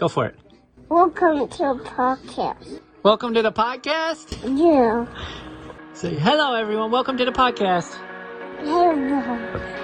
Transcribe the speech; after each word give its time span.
Go 0.00 0.08
for 0.08 0.24
it. 0.24 0.34
Welcome 0.88 1.46
to 1.46 1.58
the 1.58 1.84
podcast. 1.84 2.80
Welcome 3.02 3.34
to 3.34 3.42
the 3.42 3.52
podcast. 3.52 4.32
Yeah. 4.58 5.04
Say 5.92 6.14
hello, 6.14 6.54
everyone. 6.54 6.90
Welcome 6.90 7.18
to 7.18 7.26
the 7.26 7.32
podcast. 7.32 7.92
Hello, 8.60 8.92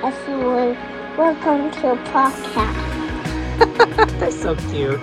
everyone. 0.02 0.74
Welcome 1.18 1.71
to 1.71 1.80
the 1.82 1.96
podcast. 2.08 2.79
They're 4.18 4.30
so 4.30 4.56
cute. 4.71 4.98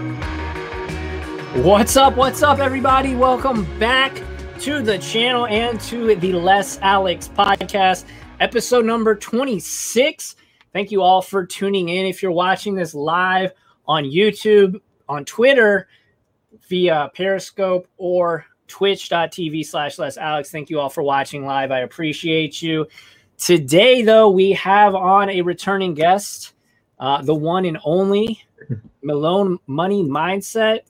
What's 1.63 1.95
up? 1.95 2.17
What's 2.17 2.41
up, 2.41 2.57
everybody? 2.57 3.13
Welcome 3.13 3.67
back 3.77 4.19
to 4.61 4.81
the 4.81 4.97
channel 4.97 5.45
and 5.45 5.79
to 5.81 6.15
the 6.15 6.33
Les 6.33 6.79
Alex 6.81 7.27
podcast, 7.27 8.05
episode 8.39 8.85
number 8.85 9.13
26. 9.13 10.35
Thank 10.73 10.89
you 10.89 11.03
all 11.03 11.21
for 11.21 11.45
tuning 11.45 11.89
in. 11.89 12.07
If 12.07 12.23
you're 12.23 12.31
watching 12.31 12.73
this 12.73 12.95
live 12.95 13.51
on 13.85 14.05
YouTube, 14.05 14.81
on 15.07 15.25
Twitter, 15.25 15.87
via 16.69 17.11
Periscope 17.15 17.87
or 17.97 18.45
twitch.tv 18.67 19.65
slash 19.65 19.99
Les 19.99 20.17
Alex, 20.17 20.51
thank 20.51 20.69
you 20.69 20.79
all 20.79 20.89
for 20.89 21.03
watching 21.03 21.45
live. 21.45 21.71
I 21.71 21.79
appreciate 21.79 22.61
you. 22.61 22.87
Today, 23.37 24.01
though, 24.01 24.29
we 24.29 24.51
have 24.53 24.95
on 24.95 25.29
a 25.29 25.41
returning 25.41 25.93
guest, 25.93 26.53
uh, 26.99 27.21
the 27.21 27.35
one 27.35 27.65
and 27.65 27.77
only 27.83 28.43
Malone 29.03 29.59
Money 29.67 30.03
Mindset. 30.03 30.81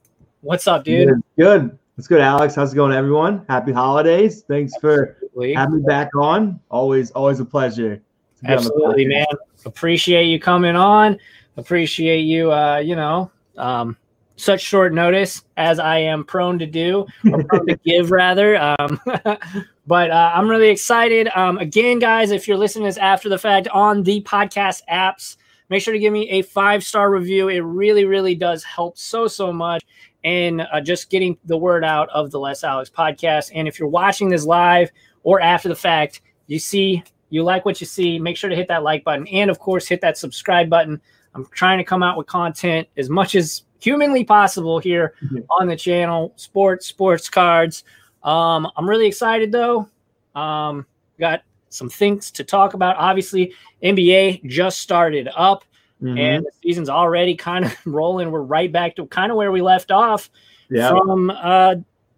What's 0.41 0.67
up, 0.67 0.83
dude? 0.83 1.07
Good. 1.07 1.23
Good. 1.37 1.79
What's 1.95 2.07
good, 2.07 2.21
Alex? 2.21 2.55
How's 2.55 2.73
it 2.73 2.75
going, 2.75 2.91
everyone? 2.91 3.45
Happy 3.47 3.71
holidays. 3.71 4.43
Thanks 4.47 4.73
for 4.81 5.17
having 5.55 5.77
me 5.77 5.83
back 5.83 6.09
on. 6.15 6.59
Always, 6.69 7.11
always 7.11 7.39
a 7.39 7.45
pleasure. 7.45 7.97
to 7.97 8.01
be 8.43 8.47
on 8.47 8.51
the 8.51 8.53
Absolutely, 8.53 9.05
man. 9.05 9.25
Appreciate 9.65 10.25
you 10.25 10.39
coming 10.39 10.75
on. 10.75 11.19
Appreciate 11.55 12.21
you, 12.21 12.51
uh, 12.51 12.77
you 12.77 12.95
know, 12.95 13.31
um, 13.57 13.95
such 14.43 14.61
short 14.61 14.93
notice 14.93 15.43
as 15.57 15.79
I 15.79 15.99
am 15.99 16.23
prone 16.23 16.59
to 16.59 16.65
do, 16.65 17.05
or 17.31 17.43
prone 17.43 17.67
to 17.67 17.77
give 17.77 18.11
rather. 18.11 18.57
Um, 18.57 18.99
but 19.87 20.11
uh, 20.11 20.31
I'm 20.35 20.49
really 20.49 20.69
excited. 20.69 21.29
Um, 21.35 21.57
again, 21.57 21.99
guys, 21.99 22.31
if 22.31 22.47
you're 22.47 22.57
listening 22.57 22.83
to 22.83 22.89
this 22.89 22.97
after 22.97 23.29
the 23.29 23.37
fact 23.37 23.67
on 23.69 24.03
the 24.03 24.21
podcast 24.21 24.81
apps, 24.91 25.37
make 25.69 25.81
sure 25.81 25.93
to 25.93 25.99
give 25.99 26.13
me 26.13 26.29
a 26.29 26.41
five 26.41 26.83
star 26.83 27.11
review. 27.11 27.49
It 27.49 27.59
really, 27.59 28.05
really 28.05 28.35
does 28.35 28.63
help 28.63 28.97
so, 28.97 29.27
so 29.27 29.51
much. 29.51 29.83
And 30.23 30.61
uh, 30.61 30.79
just 30.79 31.09
getting 31.09 31.37
the 31.45 31.57
word 31.57 31.83
out 31.83 32.09
of 32.09 32.31
the 32.31 32.39
Les 32.39 32.63
Alex 32.63 32.89
podcast. 32.89 33.51
And 33.53 33.67
if 33.67 33.77
you're 33.77 33.89
watching 33.89 34.29
this 34.29 34.45
live 34.45 34.89
or 35.23 35.41
after 35.41 35.67
the 35.67 35.75
fact, 35.75 36.21
you 36.47 36.59
see, 36.59 37.03
you 37.29 37.43
like 37.43 37.65
what 37.65 37.81
you 37.81 37.87
see, 37.87 38.19
make 38.19 38.37
sure 38.37 38.49
to 38.49 38.55
hit 38.55 38.67
that 38.69 38.83
like 38.83 39.03
button. 39.03 39.27
And 39.27 39.49
of 39.49 39.59
course, 39.59 39.87
hit 39.87 40.01
that 40.01 40.17
subscribe 40.17 40.69
button. 40.69 41.01
I'm 41.35 41.45
trying 41.47 41.79
to 41.79 41.83
come 41.83 42.03
out 42.03 42.17
with 42.17 42.27
content 42.27 42.87
as 42.95 43.09
much 43.09 43.35
as 43.35 43.63
humanly 43.83 44.23
possible 44.23 44.79
here 44.79 45.13
Mhm. 45.23 45.45
on 45.59 45.67
the 45.67 45.75
channel 45.75 46.31
sports, 46.37 46.85
sports 46.87 47.29
cards. 47.29 47.83
Um, 48.23 48.69
I'm 48.77 48.89
really 48.89 49.07
excited 49.07 49.51
though. 49.51 49.89
Um, 50.35 50.85
got 51.19 51.41
some 51.69 51.89
things 51.89 52.31
to 52.31 52.43
talk 52.43 52.73
about. 52.75 52.95
Obviously, 52.97 53.53
NBA 53.81 54.41
just 54.47 54.79
started 54.79 55.29
up 55.35 55.63
Mhm. 56.01 56.19
and 56.19 56.45
the 56.45 56.51
season's 56.61 56.89
already 56.89 57.35
kind 57.35 57.65
of 57.65 57.75
rolling. 57.85 58.31
We're 58.31 58.41
right 58.41 58.71
back 58.71 58.95
to 58.95 59.05
kind 59.07 59.31
of 59.31 59.37
where 59.37 59.51
we 59.51 59.61
left 59.61 59.91
off 59.91 60.29
yeah, 60.69 60.89
from 60.89 61.29
uh, 61.29 61.75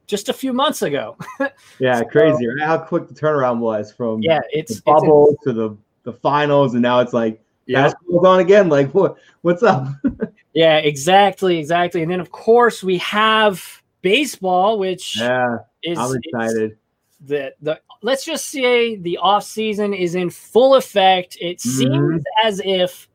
just 0.08 0.30
a 0.30 0.33
few 0.33 0.53
months 0.53 0.83
ago. 0.83 1.17
yeah, 1.80 2.03
crazy, 2.03 2.47
right? 2.47 2.61
How 2.66 2.77
quick 2.77 3.08
the 3.08 3.16
turnaround 3.16 3.58
was 3.59 3.91
from 3.91 4.21
yeah, 4.21 4.39
the 4.39 4.59
it's, 4.59 4.71
it's 4.73 4.81
bubble 4.81 5.36
to 5.43 5.52
the 5.52 5.75
the 6.03 6.13
finals, 6.13 6.73
and 6.75 6.83
now 6.83 6.99
it's 6.99 7.13
like 7.13 7.41
yeah, 7.66 7.81
basketball's 7.81 8.25
on 8.25 8.39
again. 8.39 8.69
Like, 8.69 8.91
what? 8.93 9.17
What's 9.41 9.63
up? 9.63 9.88
yeah, 10.56 10.78
exactly, 10.78 11.59
exactly. 11.59 12.02
And 12.02 12.09
then 12.11 12.20
of 12.20 12.31
course 12.31 12.84
we 12.84 12.98
have 13.00 13.64
baseball, 14.02 14.80
which 14.80 15.17
yeah, 15.17 15.58
is 15.84 16.00
I'm 16.00 16.16
excited. 16.23 16.78
the 17.25 17.53
the 17.61 17.80
let's 18.02 18.25
just 18.25 18.48
say 18.50 18.95
the 18.95 19.17
off 19.17 19.43
season 19.43 19.93
is 19.93 20.16
in 20.16 20.30
full 20.32 20.76
effect. 20.76 21.38
It 21.39 21.58
Mhm. 21.58 21.61
seems 21.61 22.23
as 22.43 22.61
if 22.64 23.08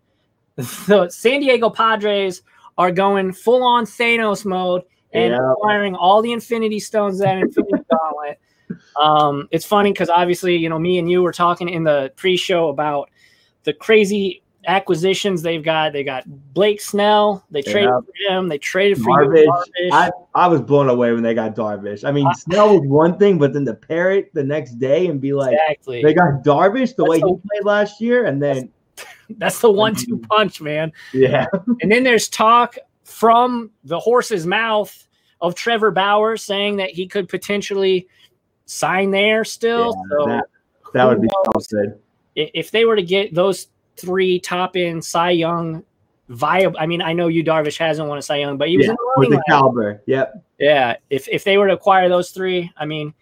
the 0.87 1.09
San 1.09 1.41
Diego 1.41 1.71
Padres 1.71 2.43
are 2.79 2.91
going 2.93 3.33
full 3.33 3.63
on 3.63 3.85
Thanos 3.85 4.45
mode 4.45 4.83
and 5.13 5.33
Yeah. 5.33 5.53
acquiring 5.53 5.95
all 5.95 6.23
the 6.23 6.33
Infinity 6.33 6.79
Stones 6.81 7.19
that 7.19 7.39
Infinity 7.39 7.73
Gauntlet. 7.91 8.39
Um, 8.97 9.49
it's 9.51 9.65
funny 9.65 9.93
because 9.93 10.11
obviously, 10.11 10.57
you 10.57 10.69
know, 10.69 10.79
me 10.79 10.99
and 10.99 11.11
you 11.11 11.23
were 11.23 11.33
talking 11.33 11.69
in 11.69 11.85
the 11.85 12.13
pre-show 12.17 12.69
about 12.69 13.11
the 13.65 13.73
crazy 13.73 14.43
acquisitions 14.67 15.43
they've 15.43 15.63
got. 15.63 15.93
They 15.93 16.05
got 16.05 16.25
Blake 16.55 16.81
Snell. 16.81 17.45
They 17.51 17.63
traded 17.63 17.91
for 17.91 18.33
him. 18.33 18.49
They 18.49 18.59
traded 18.59 18.99
for 18.99 19.25
Darvish. 19.25 19.47
Darvish. 19.47 19.93
I, 19.93 20.11
I 20.35 20.49
was 20.49 20.61
blown 20.61 20.89
away 20.89 21.13
when 21.13 21.23
they 21.23 21.35
got 21.35 21.55
Darvish. 21.55 22.05
I 22.07 22.13
mean, 22.13 22.27
I- 22.27 22.33
Snell 22.33 22.79
was 22.79 22.89
one 22.89 23.19
thing, 23.19 23.39
but 23.39 23.53
then 23.53 23.65
to 23.67 23.75
pair 23.75 24.13
it 24.13 24.33
the 24.35 24.45
next 24.45 24.79
day 24.79 25.07
and 25.07 25.21
be 25.21 25.33
like, 25.33 25.53
exactly. 25.53 26.03
they 26.03 26.15
got 26.15 26.45
Darvish 26.45 26.95
the 26.97 27.05
That's 27.05 27.09
way 27.11 27.17
he 27.17 27.23
played 27.23 27.65
last 27.65 28.01
year, 28.01 28.27
and 28.27 28.43
then 28.43 28.71
That's 29.39 29.61
the 29.61 29.71
one-two 29.71 30.17
mm-hmm. 30.17 30.25
punch, 30.25 30.61
man. 30.61 30.93
yeah, 31.13 31.47
And 31.81 31.91
then 31.91 32.03
there's 32.03 32.29
talk 32.29 32.77
from 33.05 33.71
the 33.85 33.99
horse's 33.99 34.47
mouth 34.47 35.07
of 35.41 35.55
Trevor 35.55 35.91
Bauer 35.91 36.37
saying 36.37 36.77
that 36.77 36.91
he 36.91 37.07
could 37.07 37.29
potentially 37.29 38.09
sign 38.67 39.11
there 39.11 39.45
still. 39.45 39.87
Yeah, 39.87 40.19
so 40.19 40.27
that, 40.27 40.45
that 40.95 41.05
would 41.05 41.23
be 41.23 41.29
i- 42.37 42.51
if 42.55 42.71
they 42.71 42.85
were 42.85 42.97
to 42.97 43.03
get 43.03 43.35
those 43.35 43.69
three 44.01 44.39
top 44.41 44.77
end 44.77 45.05
Cy 45.05 45.31
Young 45.31 45.85
viable, 46.29 46.77
I 46.79 46.87
mean, 46.87 47.03
I 47.03 47.13
know 47.13 47.29
you 47.29 47.43
Darvish 47.45 47.77
hasn't 47.79 48.09
won 48.09 48.19
a 48.19 48.23
Cy 48.23 48.37
Young, 48.37 48.57
but 48.57 48.69
he 48.69 48.77
was 48.77 48.87
Yeah, 48.87 48.93
in 48.93 48.97
the 48.97 49.13
with 49.19 49.31
the 49.31 49.43
caliber. 49.49 50.03
Yep. 50.07 50.45
yeah, 50.59 50.97
if 51.11 51.29
if 51.29 51.45
they 51.45 51.59
were 51.59 51.67
to 51.67 51.75
acquire 51.75 52.09
those 52.09 52.31
three, 52.31 52.71
I 52.77 52.85
mean, 52.87 53.13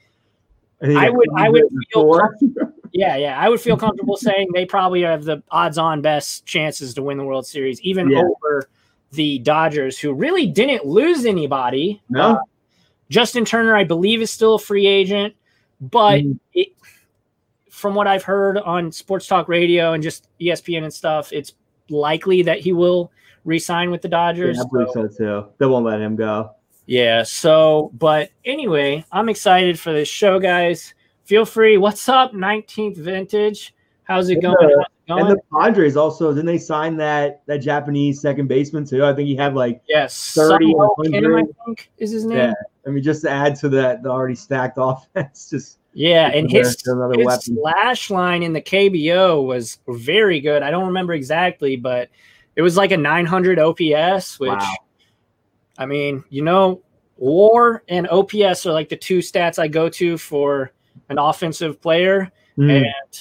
think 0.80 0.98
I 0.98 1.10
would- 1.10 1.28
I 1.36 1.48
would 1.48 1.64
feel 1.92 2.20
yeah, 2.92 3.16
yeah, 3.16 3.38
I 3.40 3.48
would 3.48 3.60
feel 3.60 3.76
comfortable 3.76 4.16
saying 4.16 4.48
they 4.54 4.64
probably 4.66 5.02
have 5.02 5.24
the 5.24 5.42
odds-on 5.50 6.00
best 6.02 6.46
chances 6.46 6.94
to 6.94 7.02
win 7.02 7.18
the 7.18 7.24
World 7.24 7.46
Series, 7.46 7.80
even 7.82 8.10
Yeah. 8.10 8.20
over 8.22 8.68
the 9.12 9.38
Dodgers, 9.38 9.98
who 9.98 10.12
really 10.12 10.46
didn't 10.46 10.84
lose 10.84 11.24
anybody. 11.24 12.02
No. 12.10 12.20
Uh, 12.20 12.38
Justin 13.10 13.44
Turner, 13.46 13.74
I 13.74 13.84
believe, 13.84 14.20
is 14.20 14.30
still 14.30 14.56
a 14.56 14.58
free 14.58 14.86
agent, 14.86 15.34
but 15.80 16.20
Mhm. 16.20 16.38
it, 16.52 16.68
from 17.78 17.94
what 17.94 18.06
I've 18.06 18.24
heard 18.24 18.58
on 18.58 18.90
Sports 18.92 19.26
Talk 19.26 19.48
Radio 19.48 19.92
and 19.92 20.02
just 20.02 20.28
ESPN 20.40 20.82
and 20.82 20.92
stuff, 20.92 21.32
it's 21.32 21.54
likely 21.88 22.42
that 22.42 22.58
he 22.60 22.72
will 22.72 23.10
re-sign 23.44 23.90
with 23.90 24.02
the 24.02 24.08
Dodgers. 24.08 24.56
Yeah, 24.56 24.64
I 24.64 24.66
believe 24.70 24.88
so 24.92 25.06
too. 25.08 25.46
They 25.58 25.66
won't 25.66 25.84
let 25.86 26.00
him 26.00 26.16
go. 26.16 26.50
Yeah. 26.86 27.22
So, 27.22 27.90
but 27.94 28.30
anyway, 28.44 29.04
I'm 29.12 29.28
excited 29.28 29.78
for 29.78 29.92
this 29.92 30.08
show, 30.08 30.38
guys. 30.38 30.94
Feel 31.24 31.44
free. 31.44 31.76
What's 31.78 32.08
up, 32.08 32.32
19th 32.32 32.96
vintage? 32.96 33.74
How's 34.04 34.28
it 34.30 34.34
And 34.34 34.42
going? 34.42 34.56
the- 34.58 34.86
How's 35.08 35.20
it 35.20 35.22
And 35.22 35.30
the 35.38 35.40
Padres 35.58 35.96
also 35.96 36.32
didn't 36.34 36.44
they 36.46 36.58
sign 36.58 36.96
that 36.98 37.40
that 37.46 37.58
Japanese 37.58 38.20
second 38.20 38.46
baseman 38.46 38.84
too? 38.84 39.04
I 39.04 39.14
think 39.14 39.26
he 39.26 39.36
had 39.36 39.54
like 39.54 39.80
yes. 39.88 40.34
30 40.34 40.74
Kim, 41.04 41.34
I 41.34 41.42
think 41.64 41.90
is 41.96 42.10
his 42.10 42.24
name. 42.26 42.36
yeah. 42.38 42.52
I 42.86 42.90
mean, 42.90 43.02
just 43.02 43.22
to 43.22 43.30
add 43.30 43.56
to 43.56 43.68
that 43.70 44.02
the 44.02 44.10
already 44.10 44.34
stacked 44.34 44.76
offense, 44.80 45.48
just 45.50 45.78
Yeah, 45.98 46.28
and 46.28 46.48
his, 46.48 46.80
his 46.80 46.94
weapon. 46.96 47.40
slash 47.40 48.08
line 48.08 48.44
in 48.44 48.52
the 48.52 48.60
KBO 48.62 49.44
was 49.44 49.78
very 49.88 50.38
good. 50.38 50.62
I 50.62 50.70
don't 50.70 50.86
remember 50.86 51.12
exactly, 51.12 51.74
but 51.74 52.08
it 52.54 52.62
was 52.62 52.76
like 52.76 52.92
a 52.92 52.96
900 52.96 53.58
OPS, 53.58 54.38
which 54.38 54.50
Wow. 54.50 54.74
I 55.76 55.86
mean, 55.86 56.22
you 56.30 56.42
know, 56.42 56.82
WAR 57.16 57.82
and 57.88 58.06
OPS 58.10 58.64
are 58.66 58.72
like 58.72 58.88
the 58.88 58.96
two 58.96 59.18
stats 59.18 59.58
I 59.58 59.66
go 59.66 59.88
to 59.88 60.16
for 60.18 60.70
an 61.08 61.18
offensive 61.18 61.80
player, 61.82 62.30
Mm. 62.56 62.76
and 62.84 63.20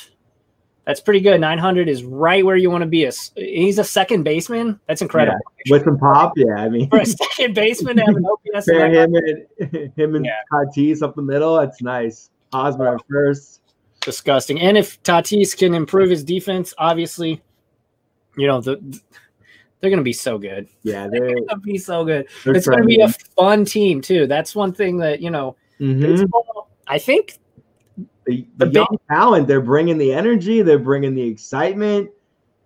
that's 0.85 0.99
pretty 1.01 1.19
good. 1.21 1.41
900 1.41 1.89
is 1.89 2.03
right 2.03 2.45
where 2.45 2.55
you 2.57 2.69
want 2.69 2.83
to 2.83 2.87
be. 2.87 3.09
He's 3.35 3.79
a 3.79 3.83
second 3.83 4.21
baseman. 4.23 4.79
That's 4.87 5.01
incredible. 5.01 5.39
with 5.69 5.83
some 5.83 5.97
pop, 5.97 6.33
yeah. 6.35 6.55
I 6.57 6.69
mean, 6.69 6.89
For 6.91 6.99
a 6.99 7.05
second 7.07 7.55
baseman 7.55 7.97
to 7.97 8.03
have 8.03 8.15
an 8.15 8.23
OPS, 8.25 8.65
pair 8.67 8.87
him 8.91 9.15
and 9.15 9.93
him 9.97 10.13
and 10.15 10.25
Yeah. 10.25 10.35
Tatis 10.53 11.01
up 11.01 11.15
the 11.15 11.21
middle. 11.23 11.57
That's 11.57 11.81
nice. 11.81 12.29
Hosmer 12.53 12.95
at 12.95 13.01
first. 13.09 13.61
disgusting. 14.01 14.59
And 14.61 14.77
if 14.77 15.01
Tatis 15.03 15.57
can 15.57 15.73
improve 15.73 16.09
his 16.09 16.23
defense, 16.23 16.73
obviously, 16.77 17.41
you 18.37 18.47
know, 18.47 18.61
the 18.61 18.75
they're 19.79 19.89
going 19.91 19.99
to 19.99 20.03
be 20.03 20.13
so 20.13 20.37
good. 20.39 20.67
Yeah, 20.83 21.07
They're 21.07 21.19
they're, 21.19 21.35
going 21.35 21.47
to 21.49 21.57
be 21.57 21.77
so 21.77 22.03
good. 22.03 22.27
It's 22.45 22.67
going 22.67 22.81
to 22.81 22.85
be 22.87 22.99
a 23.01 23.09
fun 23.35 23.63
team 23.63 24.01
too. 24.01 24.25
That's 24.25 24.55
one 24.55 24.73
thing 24.73 24.97
that 24.97 25.21
you 25.21 25.29
know. 25.29 25.55
Mhm. 25.79 26.27
I 26.87 26.97
think 26.97 27.37
the, 28.25 28.45
the 28.57 28.65
the 28.65 28.71
young 28.71 28.97
talent. 29.09 29.47
They're 29.47 29.61
bringing 29.61 29.97
the 29.97 30.13
energy. 30.13 30.61
They're 30.63 30.79
bringing 30.79 31.13
the 31.13 31.21
excitement. 31.23 32.09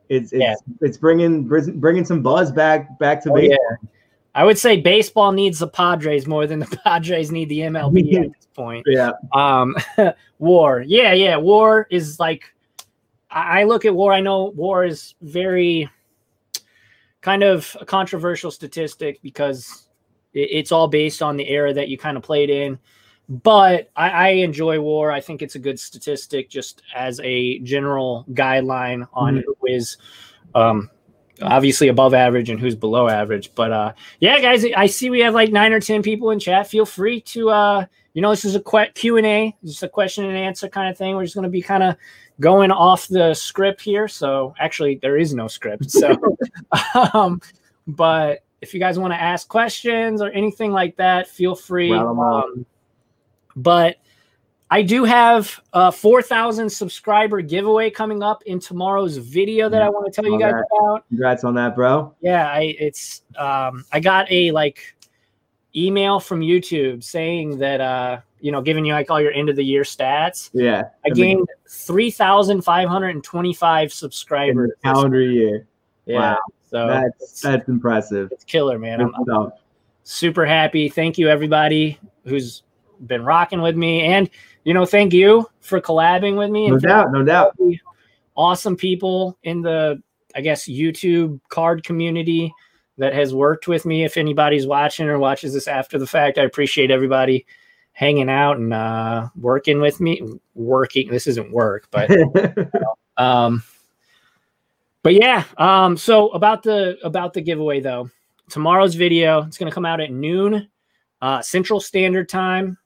It's 0.10 0.32
it's 0.32 0.42
Yeah. 0.42 0.56
it's 0.82 0.98
bringing 0.98 1.46
bringing 1.48 2.06
some 2.06 2.22
buzz 2.22 2.52
back 2.52 2.98
back 3.00 3.22
to 3.24 3.32
Oh, 3.32 3.36
baseball. 3.36 3.58
yeah. 3.82 3.90
I 4.34 4.46
would 4.46 4.58
say 4.58 4.80
baseball 4.80 5.32
needs 5.32 5.60
the 5.60 5.68
Padres 5.68 6.26
more 6.26 6.48
than 6.48 6.60
the 6.60 6.66
Padres 6.84 7.32
need 7.32 7.50
the 7.50 7.60
MLB 7.60 8.16
at 8.16 8.32
this 8.32 8.48
point. 8.54 8.86
Yeah, 8.88 9.12
Um, 9.34 9.76
War, 10.40 10.84
yeah, 10.88 11.14
yeah, 11.14 11.36
War 11.38 11.88
is 11.92 12.20
like 12.20 12.54
I 13.30 13.62
I 13.62 13.64
look 13.66 13.86
at 13.86 13.94
War. 13.94 14.14
I 14.14 14.22
know 14.22 14.46
War 14.56 14.86
is 14.86 15.16
very 15.22 15.90
kind 17.22 17.44
of 17.44 17.76
a 17.80 17.86
controversial 17.86 18.52
statistic 18.52 19.20
because 19.22 19.88
it, 20.34 20.50
it's 20.52 20.72
all 20.72 20.88
based 20.88 21.22
on 21.22 21.38
the 21.38 21.48
era 21.50 21.74
that 21.74 21.88
you 21.90 21.98
kind 21.98 22.18
of 22.18 22.24
played 22.24 22.50
in. 22.50 22.80
But 23.30 23.90
I, 23.96 24.10
I 24.10 24.28
enjoy 24.30 24.80
war. 24.82 25.12
I 25.12 25.22
think 25.22 25.42
it's 25.42 25.56
a 25.56 25.60
good 25.60 25.80
statistic 25.80 26.50
just 26.50 26.82
as 26.96 27.20
a 27.24 27.60
general 27.60 28.26
guideline 28.32 29.08
on 29.14 29.38
Mhm. 29.38 29.44
who 29.46 29.56
is 29.68 29.98
um, 30.56 30.90
obviously 31.42 31.88
above 31.88 32.14
average 32.14 32.50
and 32.50 32.60
who's 32.60 32.76
below 32.76 33.08
average. 33.08 33.54
But 33.56 33.72
uh, 33.72 33.94
yeah, 34.20 34.40
guys, 34.40 34.66
I 34.76 34.88
see 34.88 35.10
we 35.10 35.20
have 35.22 35.34
like 35.34 35.52
nine 35.52 35.74
or 35.74 35.80
ten 35.80 36.02
people 36.02 36.32
in 36.32 36.40
chat. 36.40 36.68
Feel 36.68 36.86
free 36.86 37.22
to 37.22 37.50
uh, 37.50 37.86
you 38.14 38.22
know, 38.22 38.30
this 38.30 38.46
is 38.46 38.56
a 38.56 38.62
que- 38.62 38.92
Q 38.94 39.18
and 39.18 39.26
A, 39.26 39.56
just 39.64 39.84
a 39.84 39.90
question 39.90 40.26
and 40.26 40.38
answer 40.38 40.68
kind 40.68 40.90
of 40.90 40.98
thing. 40.98 41.16
We're 41.16 41.24
just 41.24 41.36
going 41.36 41.44
to 41.44 41.50
be 41.50 41.62
kind 41.62 41.84
of 41.84 41.96
going 42.40 42.72
off 42.72 43.08
the 43.08 43.34
script 43.34 43.82
here. 43.82 44.08
So 44.08 44.54
actually, 44.60 44.96
there 44.96 45.18
is 45.18 45.34
no 45.34 45.48
script. 45.48 45.92
So, 45.92 46.18
um, 47.14 47.42
but 47.88 48.44
if 48.62 48.74
you 48.74 48.80
guys 48.80 49.00
want 49.00 49.14
to 49.14 49.22
ask 49.22 49.48
questions 49.48 50.22
or 50.22 50.30
anything 50.32 50.72
like 50.72 50.96
that, 50.98 51.28
feel 51.28 51.56
free. 51.56 51.94
Um, 51.94 52.66
but 53.56 53.98
I 54.72 54.82
do 54.82 55.04
have 55.04 55.60
a 55.74 55.92
4,000 55.92 56.70
subscriber 56.70 57.42
giveaway 57.42 57.90
coming 57.90 58.24
up 58.24 58.42
in 58.44 58.58
tomorrow's 58.58 59.18
video 59.18 59.68
that 59.68 59.82
I 59.82 59.90
want 59.90 60.06
to 60.06 60.12
tell 60.22 60.32
you 60.32 60.40
guys 60.40 60.54
that. 60.54 60.66
about. 60.80 61.06
Congrats 61.10 61.44
on 61.44 61.56
that, 61.56 61.76
bro. 61.76 62.16
Yeah, 62.22 62.48
I 62.48 62.74
it's 62.80 63.24
um 63.38 63.84
I 63.92 64.00
got 64.00 64.32
a 64.32 64.52
like 64.52 64.96
email 65.76 66.22
from 66.22 66.40
YouTube 66.40 67.04
saying 67.04 67.58
that 67.58 67.82
uh 67.82 68.22
you 68.40 68.54
know 68.54 68.62
giving 68.62 68.86
you 68.86 68.94
like 68.94 69.12
all 69.12 69.20
your 69.20 69.34
end 69.34 69.50
of 69.50 69.58
the 69.58 69.66
year 69.66 69.84
stats. 69.84 70.50
Yeah. 70.54 70.84
I 71.06 71.10
gained 71.10 71.50
3,525 71.68 73.84
in 73.84 73.90
subscribers. 73.90 74.70
the 74.70 74.76
calendar 74.90 75.22
year. 75.22 75.68
Yeah. 76.06 76.20
Wow. 76.20 76.38
So 76.70 76.88
That's 76.88 77.42
that's 77.42 77.68
impressive. 77.68 78.32
it's 78.32 78.46
killer, 78.46 78.80
man. 78.80 79.02
I'm, 79.02 79.14
I'm 79.30 79.52
super 80.06 80.46
happy. 80.46 80.88
Thank 80.88 81.18
you 81.18 81.28
everybody 81.28 82.00
who's 82.24 82.64
been 83.08 83.26
rocking 83.26 83.62
with 83.62 83.76
me 83.76 84.04
and 84.04 84.30
you 84.64 84.74
know 84.74 84.86
thank 84.86 85.14
you 85.14 85.50
for 85.62 85.82
collabing 85.82 86.38
with 86.38 86.50
me 86.50 86.70
No 86.70 86.78
doubt, 86.80 87.12
no 87.12 87.24
doubt. 87.24 87.58
awesome 88.36 88.76
people 88.76 89.38
in 89.44 89.62
the 89.62 90.02
I 90.36 90.42
guess 90.42 90.68
YouTube 90.68 91.40
card 91.50 91.84
community 91.84 92.54
that 92.98 93.14
has 93.14 93.34
worked 93.34 93.68
with 93.68 93.86
me. 93.86 94.04
If 94.04 94.18
anybody's 94.18 94.68
watching 94.68 95.08
or 95.08 95.20
watches 95.20 95.54
this 95.54 95.68
after 95.68 95.98
the 95.98 96.08
fact, 96.08 96.38
I 96.38 96.44
appreciate 96.44 96.92
everybody 96.92 97.46
hanging 97.94 98.30
out 98.30 98.58
and 98.58 98.74
uh, 98.74 99.30
working 99.36 99.82
with 99.82 100.00
me. 100.00 100.22
Working. 100.56 101.10
This 101.10 101.28
isn't 101.28 101.52
work, 101.52 101.88
but 101.92 102.10
um, 103.18 103.64
but 105.04 105.16
yeah. 105.16 105.44
Um, 105.58 105.98
so 105.98 106.30
about 106.30 106.64
the 106.64 106.98
about 107.04 107.34
the 107.34 107.42
giveaway 107.42 107.80
though, 107.80 108.10
tomorrow's 108.50 108.96
video 108.96 109.44
it's 109.44 109.58
gonna 109.58 109.72
come 109.72 109.86
out 109.86 110.00
at 110.00 110.12
noon, 110.12 110.70
uh, 111.22 111.42
Central 111.42 111.80
Standard 111.80 112.30
Time. 112.30 112.78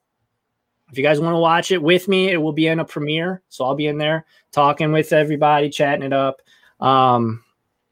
If 0.90 0.96
you 0.96 1.02
guys 1.02 1.20
want 1.20 1.34
to 1.34 1.38
watch 1.38 1.72
it 1.72 1.82
with 1.82 2.06
me, 2.08 2.30
it 2.30 2.36
will 2.36 2.52
be 2.52 2.68
in 2.68 2.80
a 2.80 2.84
premiere. 2.84 3.42
So 3.48 3.64
I'll 3.64 3.74
be 3.74 3.88
in 3.88 3.98
there 3.98 4.24
talking 4.52 4.92
with 4.92 5.12
everybody, 5.12 5.68
chatting 5.68 6.04
it 6.04 6.12
up. 6.12 6.40
Um, 6.80 7.42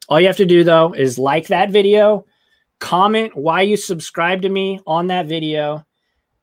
all 0.09 0.21
you 0.21 0.27
have 0.27 0.37
to 0.37 0.47
do 0.47 0.65
though 0.65 0.93
is 0.93 1.19
like 1.19 1.49
that 1.49 1.71
video, 1.71 2.27
comment 2.79 3.37
why 3.37 3.63
you 3.63 3.77
subscribe 3.77 4.43
to 4.43 4.49
me 4.49 4.81
on 4.87 5.09
that 5.09 5.27
video, 5.27 5.85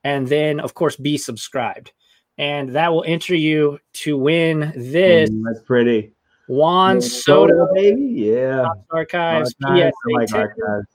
and 0.04 0.26
then 0.26 0.60
of 0.60 0.74
course 0.74 0.96
be 0.96 1.16
subscribed. 1.16 1.92
And 2.38 2.70
that 2.70 2.92
will 2.92 3.04
enter 3.06 3.34
you 3.34 3.78
to 3.94 4.18
win 4.18 4.72
this 4.74 5.30
Mm, 5.30 5.42
that's 5.44 5.64
pretty. 5.64 6.12
Juan 6.48 6.96
Yeah, 6.96 7.00
Soto 7.08 7.72
baby. 7.74 8.02
Yeah. 8.02 8.66
Archives 8.90 9.54
Archives, 9.54 9.54
I 9.64 9.90
PSA 9.90 10.14
like 10.14 10.34
archives. 10.34 10.88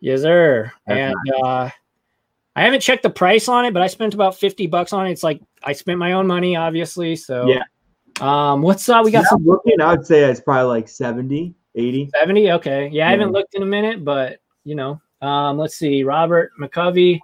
Yes, 0.00 0.22
sir. 0.22 0.72
That's 0.86 1.14
and 1.14 1.44
uh, 1.44 1.70
I 2.58 2.62
haven't 2.62 2.80
checked 2.80 3.04
the 3.04 3.10
price 3.10 3.46
on 3.46 3.66
it, 3.66 3.72
but 3.72 3.82
I 3.82 3.86
spent 3.86 4.14
about 4.14 4.36
50 4.36 4.66
bucks 4.66 4.92
on 4.92 5.06
it. 5.06 5.12
It's 5.12 5.22
like 5.22 5.40
I 5.62 5.72
spent 5.72 5.96
my 5.96 6.14
own 6.14 6.26
money, 6.26 6.56
obviously. 6.56 7.14
So, 7.14 7.46
Yeah. 7.46 7.62
Um, 8.20 8.62
what's 8.62 8.88
up? 8.88 9.04
We 9.04 9.12
got 9.12 9.26
some 9.26 9.44
looking, 9.44 9.80
I 9.80 9.92
would 9.94 10.04
say 10.04 10.24
it's 10.24 10.40
probably 10.40 10.64
like 10.64 10.88
70, 10.88 11.54
80. 11.76 12.10
70. 12.18 12.50
Okay. 12.54 12.88
Yeah, 12.88 13.06
I 13.06 13.12
haven't 13.12 13.30
looked 13.30 13.54
in 13.54 13.62
a 13.62 13.66
minute, 13.66 14.04
but 14.04 14.40
you 14.64 14.74
know, 14.74 15.00
um, 15.22 15.56
let's 15.56 15.76
see. 15.76 16.02
Robert 16.02 16.50
McCovey, 16.60 17.20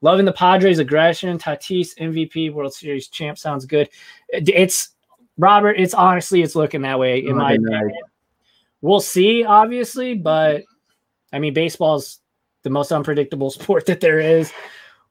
loving 0.00 0.24
the 0.24 0.32
Padres 0.32 0.78
aggression. 0.78 1.36
Tatis 1.36 1.94
MVP 1.98 2.50
World 2.50 2.72
Series 2.72 3.08
champ 3.08 3.36
sounds 3.36 3.66
good. 3.66 3.90
It's 4.30 4.94
Robert. 5.36 5.78
It's 5.78 5.92
honestly, 5.92 6.40
it's 6.40 6.56
looking 6.56 6.80
that 6.80 6.98
way 6.98 7.18
in 7.18 7.36
my 7.36 7.52
opinion. 7.52 7.92
We'll 8.80 9.00
see, 9.00 9.44
obviously, 9.44 10.14
but 10.14 10.62
I 11.30 11.40
mean, 11.40 11.52
baseball's 11.52 12.21
the 12.62 12.70
most 12.70 12.92
unpredictable 12.92 13.50
sport 13.58 13.86
that 13.86 14.00
there 14.00 14.18
is. 14.20 14.52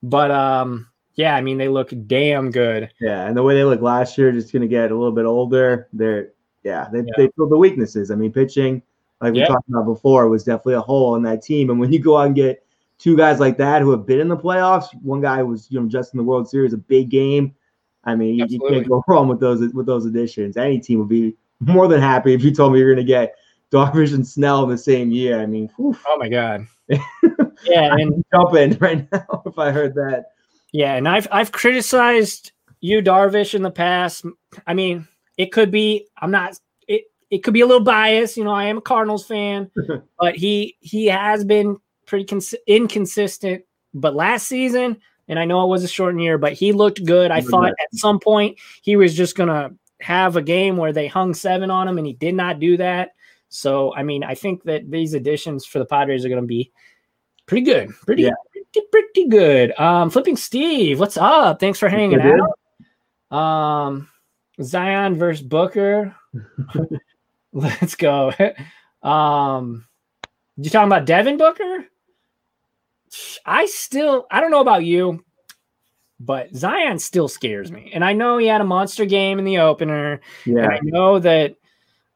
But 0.04 0.32
um, 0.32 0.88
yeah, 1.16 1.36
I 1.36 1.42
mean, 1.42 1.58
they 1.58 1.68
look 1.68 1.92
damn 2.08 2.52
good. 2.52 2.92
Yeah, 3.00 3.28
and 3.28 3.36
the 3.38 3.44
way 3.44 3.56
they 3.56 3.64
look 3.64 3.82
last 3.82 4.18
year, 4.18 4.32
just 4.32 4.52
going 4.52 4.62
to 4.62 4.68
get 4.68 4.92
a 4.92 4.96
little 4.96 5.12
bit 5.12 5.26
older. 5.26 5.88
They're, 5.94 6.32
yeah, 6.64 6.88
they, 6.92 7.00
Yeah. 7.00 7.14
they 7.18 7.30
feel 7.36 7.48
the 7.50 7.58
weaknesses. 7.58 8.12
I 8.12 8.16
mean, 8.16 8.32
pitching, 8.32 8.82
like 9.22 9.34
we 9.34 9.40
Yeah. 9.40 9.48
talked 9.48 9.70
about 9.70 9.86
before, 9.86 10.28
was 10.30 10.44
definitely 10.44 10.76
a 10.76 10.82
hole 10.82 11.16
in 11.16 11.24
that 11.24 11.42
team. 11.44 11.70
And 11.70 11.80
when 11.80 11.92
you 11.94 12.00
go 12.00 12.18
out 12.18 12.28
and 12.28 12.36
get 12.36 12.64
two 12.98 13.16
guys 13.18 13.40
like 13.40 13.58
that 13.58 13.82
who 13.82 13.92
have 13.92 14.06
been 14.06 14.20
in 14.20 14.28
the 14.28 14.38
playoffs, 14.38 14.88
one 15.04 15.22
guy 15.22 15.44
was, 15.44 15.68
you 15.72 15.80
know, 15.80 15.88
just 15.88 16.14
in 16.14 16.18
the 16.18 16.24
World 16.24 16.50
Series, 16.50 16.74
a 16.74 16.78
big 16.78 17.10
game. 17.10 17.54
I 18.04 18.16
mean, 18.16 18.36
you, 18.36 18.46
you 18.50 18.60
can't 18.68 18.88
go 18.88 19.04
wrong 19.08 19.28
with 19.28 19.40
those 19.40 19.62
with 19.74 19.86
those 19.86 20.06
additions. 20.08 20.58
Any 20.58 20.80
team 20.80 20.98
would 21.00 21.10
be 21.10 21.36
more 21.60 21.88
than 21.88 22.02
happy 22.02 22.34
if 22.34 22.44
you 22.44 22.52
told 22.52 22.74
me 22.74 22.80
you're 22.80 22.96
to 22.96 23.04
get 23.04 23.36
Darvish 23.72 24.14
and 24.16 24.28
Snell 24.28 24.64
in 24.64 24.70
the 24.70 24.78
same 24.78 25.12
year. 25.12 25.40
I 25.40 25.46
mean, 25.46 25.70
whew, 25.78 25.96
Oh 26.08 26.18
my 26.18 26.28
god. 26.30 26.66
yeah, 27.64 27.96
and 27.96 28.24
jumping 28.34 28.78
right 28.80 29.12
now 29.12 29.44
if 29.46 29.58
I 29.58 29.72
heard 29.72 29.96
that. 29.96 30.26
Yeah, 30.72 30.96
and 30.96 31.08
I've 31.08 31.28
I've 31.32 31.52
criticized 31.52 32.52
you, 32.80 33.02
Darvish, 33.02 33.54
in 33.54 33.62
the 33.62 33.72
past. 33.72 34.26
I 34.66 34.74
mean, 34.74 35.08
it 35.38 35.52
could 35.52 35.72
be 35.72 36.08
I'm 36.18 36.32
not 36.32 36.58
it 36.88 37.04
it 37.30 37.40
could 37.40 37.54
be 37.54 37.62
a 37.62 37.66
little 37.66 37.84
biased. 37.84 38.38
You 38.38 38.44
know, 38.44 38.52
I 38.52 38.66
am 38.66 38.78
a 38.78 38.82
Cardinals 38.82 39.26
fan, 39.26 39.70
but 40.20 40.36
he 40.36 40.78
he 40.80 41.08
has 41.08 41.44
been 41.44 41.78
pretty 42.06 42.26
cons- 42.26 42.56
inconsistent. 42.68 43.64
But 43.94 44.16
last 44.16 44.48
season, 44.48 45.02
and 45.28 45.38
I 45.38 45.46
know 45.46 45.64
it 45.64 45.70
was 45.70 45.84
a 45.84 45.88
short 45.88 46.18
year, 46.18 46.38
but 46.38 46.54
he 46.54 46.72
looked 46.72 47.06
good. 47.06 47.32
I 47.32 47.42
thought 47.42 47.72
at 47.72 47.94
some 47.94 48.20
point 48.20 48.58
he 48.82 48.96
was 48.96 49.16
just 49.16 49.36
gonna 49.36 49.72
have 50.00 50.36
a 50.36 50.42
game 50.42 50.78
where 50.78 50.94
they 50.94 51.08
hung 51.08 51.34
seven 51.34 51.70
on 51.70 51.88
him, 51.88 51.98
and 51.98 52.08
he 52.08 52.14
did 52.14 52.36
not 52.36 52.60
do 52.60 52.78
that. 52.78 53.12
So, 53.54 53.94
I 53.94 54.02
mean, 54.04 54.24
I 54.24 54.34
think 54.34 54.64
that 54.64 54.90
these 54.90 55.14
additions 55.14 55.66
for 55.66 55.80
the 55.80 55.86
Padres 55.86 56.24
are 56.24 56.30
going 56.30 56.42
to 56.42 56.48
be 56.48 56.72
pretty 57.46 57.66
good. 57.66 57.90
Pretty, 58.06 58.24
Yeah. 58.24 58.30
pretty, 58.52 58.88
pretty 58.92 59.28
good. 59.28 59.78
Um, 59.78 60.10
Flipping 60.10 60.38
Steve, 60.38 61.02
what's 61.02 61.18
up? 61.18 61.60
Thanks 61.60 61.78
for 61.78 61.90
hanging 61.90 62.20
good. 62.20 62.40
out. 63.32 63.38
Um, 63.38 64.08
Zion 64.64 65.16
versus 65.16 65.46
Booker. 65.46 66.16
Let's 67.54 67.96
go. 67.96 68.32
Um, 69.04 69.86
you 70.56 70.70
talking 70.70 70.88
about 70.88 71.06
Devin 71.06 71.38
Booker? 71.38 71.86
I 73.46 73.66
still, 73.66 74.28
I 74.32 74.40
don't 74.40 74.52
know 74.52 74.62
about 74.62 74.86
you, 74.86 75.26
but 76.22 76.56
Zion 76.56 77.00
still 77.00 77.28
scares 77.28 77.70
me. 77.70 77.92
And 77.94 78.06
I 78.06 78.14
know 78.14 78.38
he 78.38 78.48
had 78.48 78.62
a 78.62 78.66
monster 78.66 79.04
game 79.06 79.40
in 79.40 79.44
the 79.46 79.58
opener. 79.58 80.22
Yeah, 80.46 80.64
And 80.64 80.72
I 80.72 80.80
know 80.84 81.20
that 81.20 81.56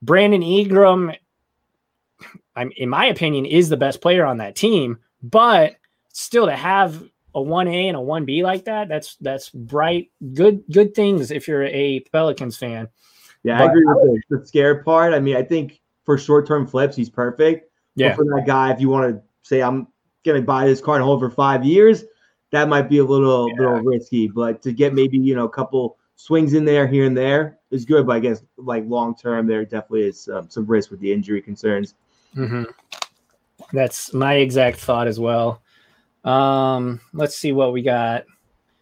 Brandon 0.02 0.44
Ingram, 0.44 1.12
I'm 2.56 2.72
in 2.78 2.90
my 2.90 3.06
opinion, 3.06 3.46
is 3.46 3.70
the 3.70 3.78
best 3.78 4.02
player 4.02 4.26
on 4.26 4.38
that 4.38 4.56
team. 4.56 5.00
But 5.24 5.76
still, 6.14 6.46
to 6.46 6.56
have 6.56 7.04
a 7.34 7.42
one 7.42 7.68
A 7.68 7.88
and 7.88 7.98
a 7.98 8.02
one 8.02 8.26
B 8.26 8.44
like 8.44 8.66
that, 8.66 8.88
that's 8.88 9.16
that's 9.18 9.50
bright, 9.50 10.12
good 10.34 10.64
good 10.72 10.94
things 10.96 11.32
if 11.32 11.48
you're 11.48 11.66
a 11.66 12.00
Pelicans 12.12 12.58
fan. 12.58 12.88
Yeah, 13.44 13.58
But 13.60 13.64
I 13.64 13.70
agree 13.72 13.86
with 13.86 14.22
the, 14.30 14.38
the 14.38 14.48
scared 14.48 14.84
part. 14.86 15.14
I 15.14 15.20
mean, 15.20 15.36
I 15.36 15.44
think 15.44 15.82
for 16.04 16.18
short 16.18 16.48
term 16.48 16.66
flips, 16.66 16.96
he's 16.96 17.10
perfect. 17.10 17.70
But 17.96 18.02
Yeah, 18.04 18.16
for 18.16 18.24
that 18.26 18.44
guy, 18.46 18.72
if 18.72 18.80
you 18.80 18.90
want 18.90 19.16
to 19.16 19.22
say 19.44 19.62
I'm 19.62 19.88
gonna 20.24 20.42
buy 20.42 20.66
this 20.66 20.82
car 20.82 20.96
and 20.96 21.04
hold 21.04 21.20
for 21.20 21.30
five 21.30 21.64
years, 21.64 22.04
that 22.52 22.70
might 22.70 22.90
be 22.90 23.00
a 23.00 23.06
little 23.06 23.50
Yeah. 23.50 23.60
little 23.60 23.82
risky. 23.84 24.28
But 24.28 24.62
to 24.64 24.72
get 24.72 24.94
maybe 24.94 25.18
you 25.18 25.36
know 25.36 25.46
a 25.46 25.50
couple 25.50 25.98
swings 26.16 26.54
in 26.54 26.64
there 26.64 26.88
here 26.88 27.06
and 27.06 27.18
there 27.18 27.60
is 27.72 27.86
good. 27.86 28.08
But 28.08 28.16
I 28.16 28.20
guess 28.20 28.44
like 28.58 28.86
long 28.88 29.16
term, 29.16 29.46
there 29.48 29.64
definitely 29.66 30.04
is 30.08 30.30
um, 30.30 30.50
some 30.50 30.66
risk 30.66 30.90
with 30.92 31.00
the 31.02 31.12
injury 31.12 31.42
concerns. 31.42 31.96
Mhm. 32.36 32.66
that's 33.74 34.14
my 34.14 34.36
exact 34.36 34.78
thought 34.78 35.08
as 35.08 35.20
well. 35.20 35.62
Um, 36.24 37.00
let's 37.14 37.36
see 37.36 37.52
what 37.52 37.74
we 37.74 37.82
got. 37.82 38.26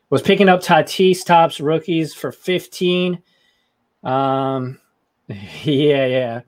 Was 0.10 0.22
picking 0.22 0.50
up 0.50 0.62
Tatis 0.62 1.26
Topps 1.26 1.60
rookies 1.60 2.14
for 2.14 2.32
15. 2.32 3.22
Um, 4.04 4.80
yeah, 5.28 6.06
yeah. 6.06 6.42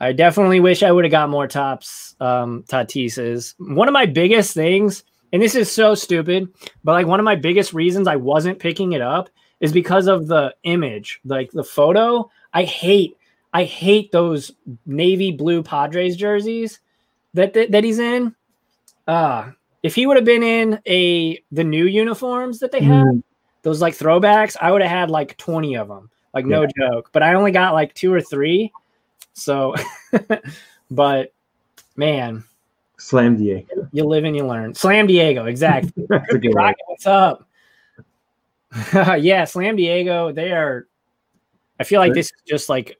I 0.00 0.12
definitely 0.12 0.60
wish 0.60 0.82
I 0.82 0.90
would 0.90 1.04
have 1.04 1.12
got 1.12 1.30
more 1.30 1.46
Topps. 1.46 2.16
Um, 2.20 2.64
Tatis's 2.68 3.54
one 3.58 3.88
of 3.88 3.92
my 3.92 4.06
biggest 4.06 4.52
things, 4.54 5.04
and 5.32 5.40
this 5.40 5.54
is 5.54 5.70
so 5.70 5.94
stupid, 5.94 6.48
but 6.82 6.92
like 6.92 7.06
one 7.06 7.20
of 7.20 7.24
my 7.24 7.36
biggest 7.36 7.72
reasons 7.72 8.08
I 8.08 8.16
wasn't 8.16 8.58
picking 8.58 8.92
it 8.92 9.00
up 9.00 9.30
is 9.60 9.72
because 9.72 10.08
of 10.08 10.26
the 10.26 10.54
image, 10.64 11.20
like 11.24 11.52
the 11.52 11.62
photo. 11.62 12.28
I 12.52 12.64
hate, 12.64 13.16
I 13.52 13.64
hate 13.64 14.12
those 14.12 14.52
navy 14.86 15.32
blue 15.32 15.62
Padres 15.62 16.16
jerseys. 16.16 16.80
that 17.34 17.52
that, 17.54 17.70
that 17.72 17.84
he's 17.84 17.98
in. 17.98 18.34
Uh 19.06 19.50
if 19.82 19.94
he 19.94 20.06
would 20.06 20.16
have 20.16 20.24
been 20.24 20.42
in 20.42 20.78
a 20.86 21.42
the 21.50 21.64
new 21.64 21.86
uniforms 21.86 22.60
that 22.60 22.70
they 22.72 22.80
have, 22.80 23.06
Mhm. 23.06 23.22
those 23.62 23.80
like 23.82 23.94
throwbacks, 23.94 24.56
I 24.60 24.70
would 24.70 24.80
have 24.82 24.90
had 24.90 25.10
like 25.10 25.36
20 25.38 25.76
of 25.76 25.88
them. 25.88 26.08
Like 26.34 26.46
no 26.46 26.66
joke. 26.66 27.10
But 27.12 27.22
I 27.22 27.34
only 27.34 27.50
got 27.50 27.74
like 27.74 27.92
two 27.94 28.12
or 28.12 28.20
three. 28.20 28.72
So 29.34 29.74
but 30.90 31.32
man, 31.96 32.44
Slam 32.98 33.36
Diego. 33.36 33.88
you 33.92 34.04
live 34.04 34.24
and 34.24 34.36
you 34.36 34.46
learn. 34.46 34.74
Slam 34.74 35.06
Diego, 35.08 35.46
exactly. 35.46 36.06
That's 36.08 36.32
a 36.32 36.38
good 36.38 36.54
one. 36.54 36.64
Rocket, 36.64 36.78
what's 36.86 37.06
up? 37.06 37.48
yeah, 39.20 39.44
Slam 39.44 39.76
Diego, 39.76 40.32
they 40.32 40.52
are 40.52 40.86
I 41.80 41.84
feel 41.84 42.00
like 42.00 42.14
this 42.14 42.26
is 42.26 42.42
just 42.46 42.68
like 42.68 42.98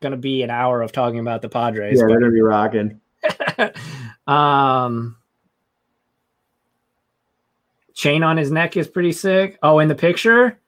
gonna 0.00 0.16
be 0.16 0.42
an 0.42 0.50
hour 0.50 0.82
of 0.82 0.92
talking 0.92 1.18
about 1.20 1.42
the 1.42 1.48
Padres. 1.48 1.98
Yeah, 1.98 2.04
but- 2.04 2.08
they're 2.08 2.20
gonna 2.20 2.32
be 2.32 2.40
rocking. 2.42 3.00
um 4.26 5.16
chain 7.94 8.22
on 8.22 8.36
his 8.36 8.50
neck 8.50 8.76
is 8.76 8.88
pretty 8.88 9.12
sick. 9.12 9.58
Oh, 9.62 9.78
in 9.78 9.88
the 9.88 9.94
picture? 9.94 10.58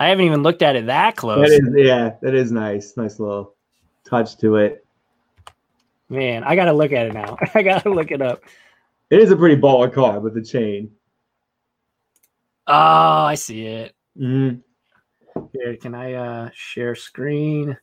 I 0.00 0.08
haven't 0.08 0.24
even 0.24 0.42
looked 0.42 0.62
at 0.62 0.74
it 0.76 0.86
that 0.86 1.16
close. 1.16 1.48
That 1.48 1.54
is, 1.54 1.68
yeah, 1.76 2.14
that 2.22 2.34
is 2.34 2.50
nice. 2.50 2.96
Nice 2.96 3.20
little 3.20 3.54
touch 4.08 4.36
to 4.38 4.56
it. 4.56 4.84
Man, 6.08 6.42
I 6.44 6.56
gotta 6.56 6.72
look 6.72 6.92
at 6.92 7.06
it 7.06 7.14
now. 7.14 7.36
I 7.54 7.62
gotta 7.62 7.90
look 7.90 8.10
it 8.10 8.20
up. 8.22 8.42
It 9.10 9.20
is 9.20 9.30
a 9.30 9.36
pretty 9.36 9.60
baller 9.60 9.92
card 9.92 10.22
with 10.22 10.34
the 10.34 10.42
chain. 10.42 10.90
Oh, 12.66 12.72
I 13.24 13.34
see 13.34 13.66
it. 13.66 13.94
Mhm. 14.18 14.62
Here, 15.52 15.76
can 15.76 15.94
I 15.94 16.14
uh 16.14 16.50
share 16.54 16.94
screen? 16.94 17.76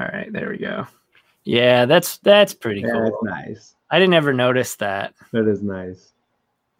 All 0.00 0.06
right, 0.06 0.32
there 0.32 0.48
we 0.50 0.56
go. 0.58 0.86
Yeah, 1.44 1.84
that's 1.84 2.16
that's 2.18 2.54
pretty 2.54 2.80
Yeah, 2.80 2.92
cool. 2.92 3.02
that's 3.22 3.46
nice. 3.48 3.74
I 3.90 3.98
didn't 3.98 4.14
ever 4.14 4.32
notice 4.32 4.76
that. 4.76 5.14
That 5.32 5.46
is 5.48 5.62
nice. 5.62 6.12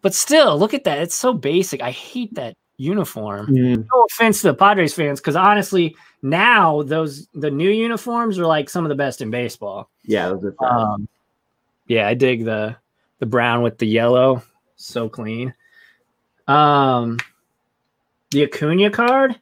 But 0.01 0.13
still, 0.15 0.57
look 0.57 0.73
at 0.73 0.83
that. 0.85 0.99
It's 0.99 1.13
so 1.15 1.33
basic. 1.33 1.81
I 1.81 1.91
hate 1.91 2.33
that 2.35 2.55
uniform. 2.77 3.47
Mhm. 3.47 3.85
No 3.93 4.03
offense 4.09 4.41
to 4.41 4.47
the 4.47 4.53
Padres 4.55 4.93
fans, 4.95 5.19
because 5.19 5.35
honestly, 5.35 5.95
now 6.23 6.81
those 6.83 7.27
the 7.35 7.51
new 7.51 7.69
uniforms 7.69 8.39
are 8.39 8.47
like 8.47 8.69
some 8.69 8.83
of 8.85 8.89
the 8.89 8.95
best 8.95 9.21
in 9.21 9.29
baseball. 9.29 9.89
Yeah, 10.03 10.29
those 10.29 10.43
are 10.45 10.53
fun. 10.53 10.77
Um, 10.79 11.07
yeah, 11.87 12.07
I 12.07 12.15
dig 12.15 12.43
the 12.45 12.75
the 13.19 13.25
brown 13.27 13.61
with 13.61 13.77
the 13.77 13.87
yellow. 13.87 14.41
So 14.77 15.07
clean. 15.09 15.53
Um, 16.47 17.17
the 18.31 18.43
Acuna 18.43 18.89
card. 18.89 19.39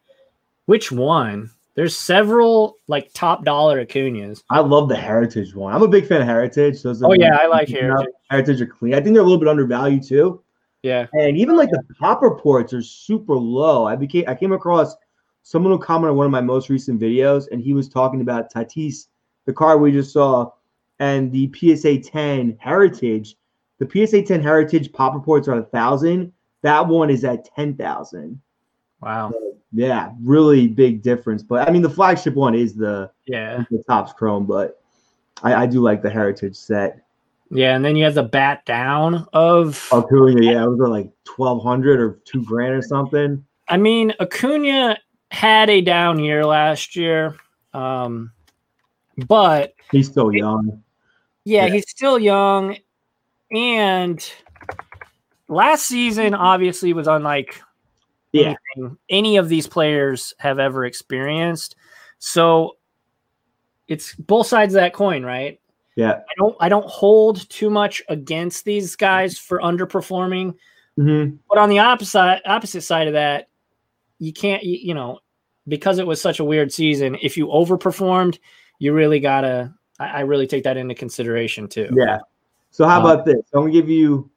Which 0.65 0.91
one? 0.91 1.51
There's 1.79 1.95
several 1.95 2.75
like 2.89 3.09
top 3.13 3.45
dollar 3.45 3.85
Acunas. 3.85 4.43
I 4.49 4.59
love 4.59 4.89
the 4.89 4.97
Heritage 4.97 5.55
one. 5.55 5.73
I'm 5.73 5.81
a 5.81 5.87
big 5.87 6.05
fan 6.05 6.19
of 6.19 6.27
Heritage. 6.27 6.83
Those 6.83 7.01
Oh 7.01 7.13
yeah, 7.13 7.37
I 7.37 7.47
like 7.47 7.69
Heritage. 7.69 8.13
Heritage 8.29 8.59
are 8.59 8.67
clean. 8.67 8.93
I 8.95 8.99
think 8.99 9.13
they're 9.13 9.21
a 9.21 9.25
little 9.25 9.39
bit 9.39 9.47
undervalued 9.47 10.03
too. 10.03 10.43
Yeah. 10.83 11.07
And 11.13 11.37
even 11.37 11.55
like 11.55 11.69
the 11.69 11.81
pop 11.97 12.21
reports 12.21 12.73
are 12.73 12.81
super 12.81 13.33
low. 13.33 13.87
I 13.87 13.95
became 13.95 14.25
I 14.27 14.35
came 14.35 14.51
across 14.51 14.93
someone 15.43 15.71
who 15.71 15.79
commented 15.79 16.11
on 16.11 16.17
one 16.17 16.25
of 16.25 16.33
my 16.33 16.41
most 16.41 16.67
recent 16.67 16.99
videos, 16.99 17.45
and 17.49 17.61
he 17.61 17.73
was 17.73 17.87
talking 17.87 18.19
about 18.19 18.51
Tatis, 18.51 19.07
the 19.45 19.53
car 19.53 19.77
we 19.77 19.93
just 19.93 20.11
saw, 20.11 20.51
and 20.99 21.31
the 21.31 21.49
PSA 21.55 21.99
10 21.99 22.57
Heritage. 22.59 23.37
The 23.77 23.89
PSA 23.89 24.23
10 24.23 24.43
Heritage 24.43 24.91
pop 24.91 25.13
reports 25.13 25.47
are 25.47 25.59
a 25.59 25.63
thousand. 25.63 26.33
That 26.61 26.85
one 26.85 27.09
is 27.09 27.23
at 27.23 27.45
ten 27.55 27.77
thousand. 27.77 28.41
Wow. 29.01 29.33
Yeah, 29.71 30.11
really 30.23 30.67
big 30.67 31.01
difference. 31.01 31.43
But 31.43 31.67
I 31.67 31.71
mean, 31.71 31.81
the 31.81 31.89
flagship 31.89 32.33
one 32.35 32.55
is 32.55 32.73
the 32.75 33.11
Yeah. 33.25 33.63
the 33.69 33.83
Topps 33.87 34.13
Chrome, 34.13 34.45
but 34.45 34.81
I, 35.43 35.53
I 35.53 35.65
do 35.67 35.79
like 35.81 36.01
the 36.01 36.09
Heritage 36.09 36.55
set. 36.55 37.03
Yeah, 37.51 37.75
and 37.75 37.83
then 37.83 37.95
you 37.95 38.03
have 38.05 38.13
the 38.15 38.23
bat 38.23 38.65
down 38.65 39.27
of 39.33 39.87
Acuna, 39.91 40.41
yeah, 40.43 40.63
it 40.63 40.67
was 40.69 40.79
like 40.89 41.11
twelve 41.23 41.63
hundred 41.63 41.99
or 41.99 42.19
two 42.25 42.43
grand 42.43 42.73
or 42.75 42.81
something. 42.81 43.43
I 43.67 43.77
mean, 43.77 44.13
Acuna 44.19 44.97
had 45.31 45.69
a 45.69 45.81
down 45.81 46.19
year 46.19 46.45
last 46.45 46.95
year. 46.95 47.35
Um, 47.73 48.31
but 49.27 49.73
He's 49.91 50.07
still 50.09 50.31
young. 50.33 50.83
yeah, 51.45 51.65
Yeah. 51.65 51.73
he's 51.73 51.89
still 51.89 52.17
young. 52.19 52.77
And 53.51 54.31
last 55.47 55.87
season 55.87 56.33
obviously 56.35 56.93
was 56.93 57.07
unlike 57.07 57.61
Yeah, 58.31 58.55
any 59.09 59.37
of 59.37 59.49
these 59.49 59.67
players 59.67 60.33
have 60.37 60.59
ever 60.59 60.85
experienced. 60.85 61.75
So 62.19 62.77
it's 63.87 64.13
both 64.15 64.47
sides 64.47 64.75
of 64.75 64.81
that 64.81 64.93
coin, 64.93 65.23
right? 65.23 65.59
yeah. 65.95 66.11
I 66.11 66.33
don't 66.37 66.55
I 66.59 66.69
don't 66.69 66.85
hold 66.85 67.49
too 67.49 67.69
much 67.69 68.01
against 68.07 68.63
these 68.63 68.95
guys 68.95 69.37
for 69.37 69.59
underperforming. 69.59 70.55
hmm 70.95 71.29
But 71.49 71.57
on 71.57 71.69
the 71.69 71.79
opposite 71.79 72.41
opposite 72.45 72.81
side 72.81 73.07
of 73.07 73.13
that, 73.13 73.49
you 74.19 74.31
can't 74.31 74.63
you, 74.63 74.77
you 74.81 74.93
know 74.93 75.19
because 75.67 75.99
it 75.99 76.07
was 76.07 76.21
such 76.21 76.39
a 76.39 76.43
weird 76.43 76.71
season. 76.71 77.17
If 77.21 77.35
you 77.35 77.47
overperformed, 77.47 78.39
you 78.79 78.93
really 78.93 79.19
gotta. 79.19 79.73
I, 79.99 80.07
I 80.07 80.19
really 80.21 80.47
take 80.47 80.63
that 80.63 80.77
into 80.77 80.95
consideration 80.95 81.67
too. 81.67 81.89
Yeah. 81.93 82.19
So 82.71 82.85
how 82.85 82.99
Um, 82.99 83.05
about 83.05 83.25
this? 83.25 83.41
I'm 83.53 83.61
gonna 83.61 83.73
give 83.73 83.89
you 83.89 84.29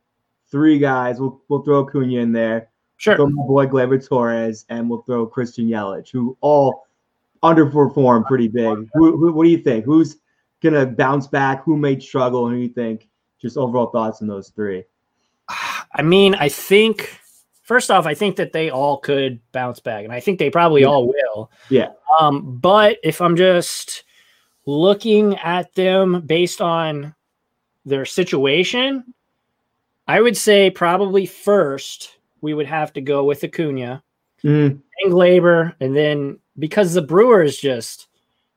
three 0.50 0.78
guys. 0.78 1.20
We'll 1.20 1.40
we'll 1.49 1.62
throw 1.62 1.84
Acuna 1.87 2.18
in 2.18 2.32
there. 2.32 2.70
Sure. 3.02 3.16
Throw 3.16 3.26
my 3.30 3.42
boy 3.49 3.66
Gleyber 3.66 4.06
Torres, 4.06 4.64
and 4.68 4.88
we'll 4.88 5.02
throw 5.02 5.26
Christian 5.26 5.66
Yelich, 5.66 6.12
who 6.12 6.37
all 6.40 6.87
underperformed 7.42 8.26
pretty 8.26 8.47
big. 8.47 8.88
Who, 8.94 9.16
who, 9.16 9.32
what 9.32 9.42
do 9.42 9.50
you 9.50 9.59
think? 9.59 9.85
Who's 9.85 10.18
gonna 10.62 10.87
bounce 10.87 11.26
back? 11.26 11.64
Who 11.64 11.76
may 11.76 11.99
struggle? 11.99 12.47
And 12.47 12.54
who 12.54 12.61
do 12.61 12.68
you 12.68 12.73
think? 12.73 13.09
Just 13.40 13.56
overall 13.56 13.87
thoughts 13.87 14.23
on 14.23 14.28
those 14.28 14.50
three. 14.50 14.85
I 15.49 16.02
mean, 16.02 16.37
I 16.37 16.49
think 16.49 17.18
first 17.62 17.90
off, 17.90 18.06
I 18.06 18.14
think 18.14 18.37
that 18.37 18.52
they 18.52 18.71
all 18.71 18.99
could 18.99 19.40
bounce 19.50 19.80
back, 19.80 20.04
and 20.04 20.12
I 20.12 20.21
think 20.21 20.38
they 20.38 20.49
probably 20.49 20.82
Yeah. 20.82 20.87
all 20.87 21.09
will. 21.09 21.50
Yeah. 21.71 21.88
Um, 22.21 22.56
but 22.61 22.99
if 23.02 23.21
I'm 23.21 23.35
just 23.35 24.04
looking 24.64 25.35
at 25.38 25.75
them 25.75 26.23
based 26.25 26.61
on 26.61 27.16
their 27.85 28.04
situation, 28.04 29.12
I 30.06 30.21
would 30.21 30.37
say 30.37 30.71
probably 30.71 31.26
first 31.26 32.18
we 32.42 32.52
would 32.54 32.66
have 32.66 32.92
to 32.92 33.00
go 33.00 33.25
with 33.25 33.42
Acuna 33.42 34.02
Mhm. 34.44 34.80
and 35.04 35.12
Gleyber, 35.12 35.75
and 35.80 35.96
then 35.96 36.38
because 36.58 36.92
the 36.92 37.00
Brewers 37.02 37.56
just 37.56 38.08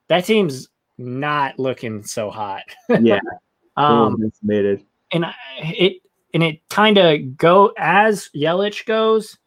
that 0.09 0.25
team's 0.25 0.67
not 0.97 1.57
looking 1.59 2.03
so 2.03 2.29
hot. 2.29 2.63
Yeah. 3.01 3.19
um, 3.77 4.15
and 5.11 5.25
I- 5.25 5.35
it 5.61 6.01
and 6.33 6.43
it 6.43 6.59
kind 6.69 6.97
of 6.97 7.37
go 7.37 7.71
as 7.77 8.29
Yelich 8.35 8.85
goes, 8.85 9.37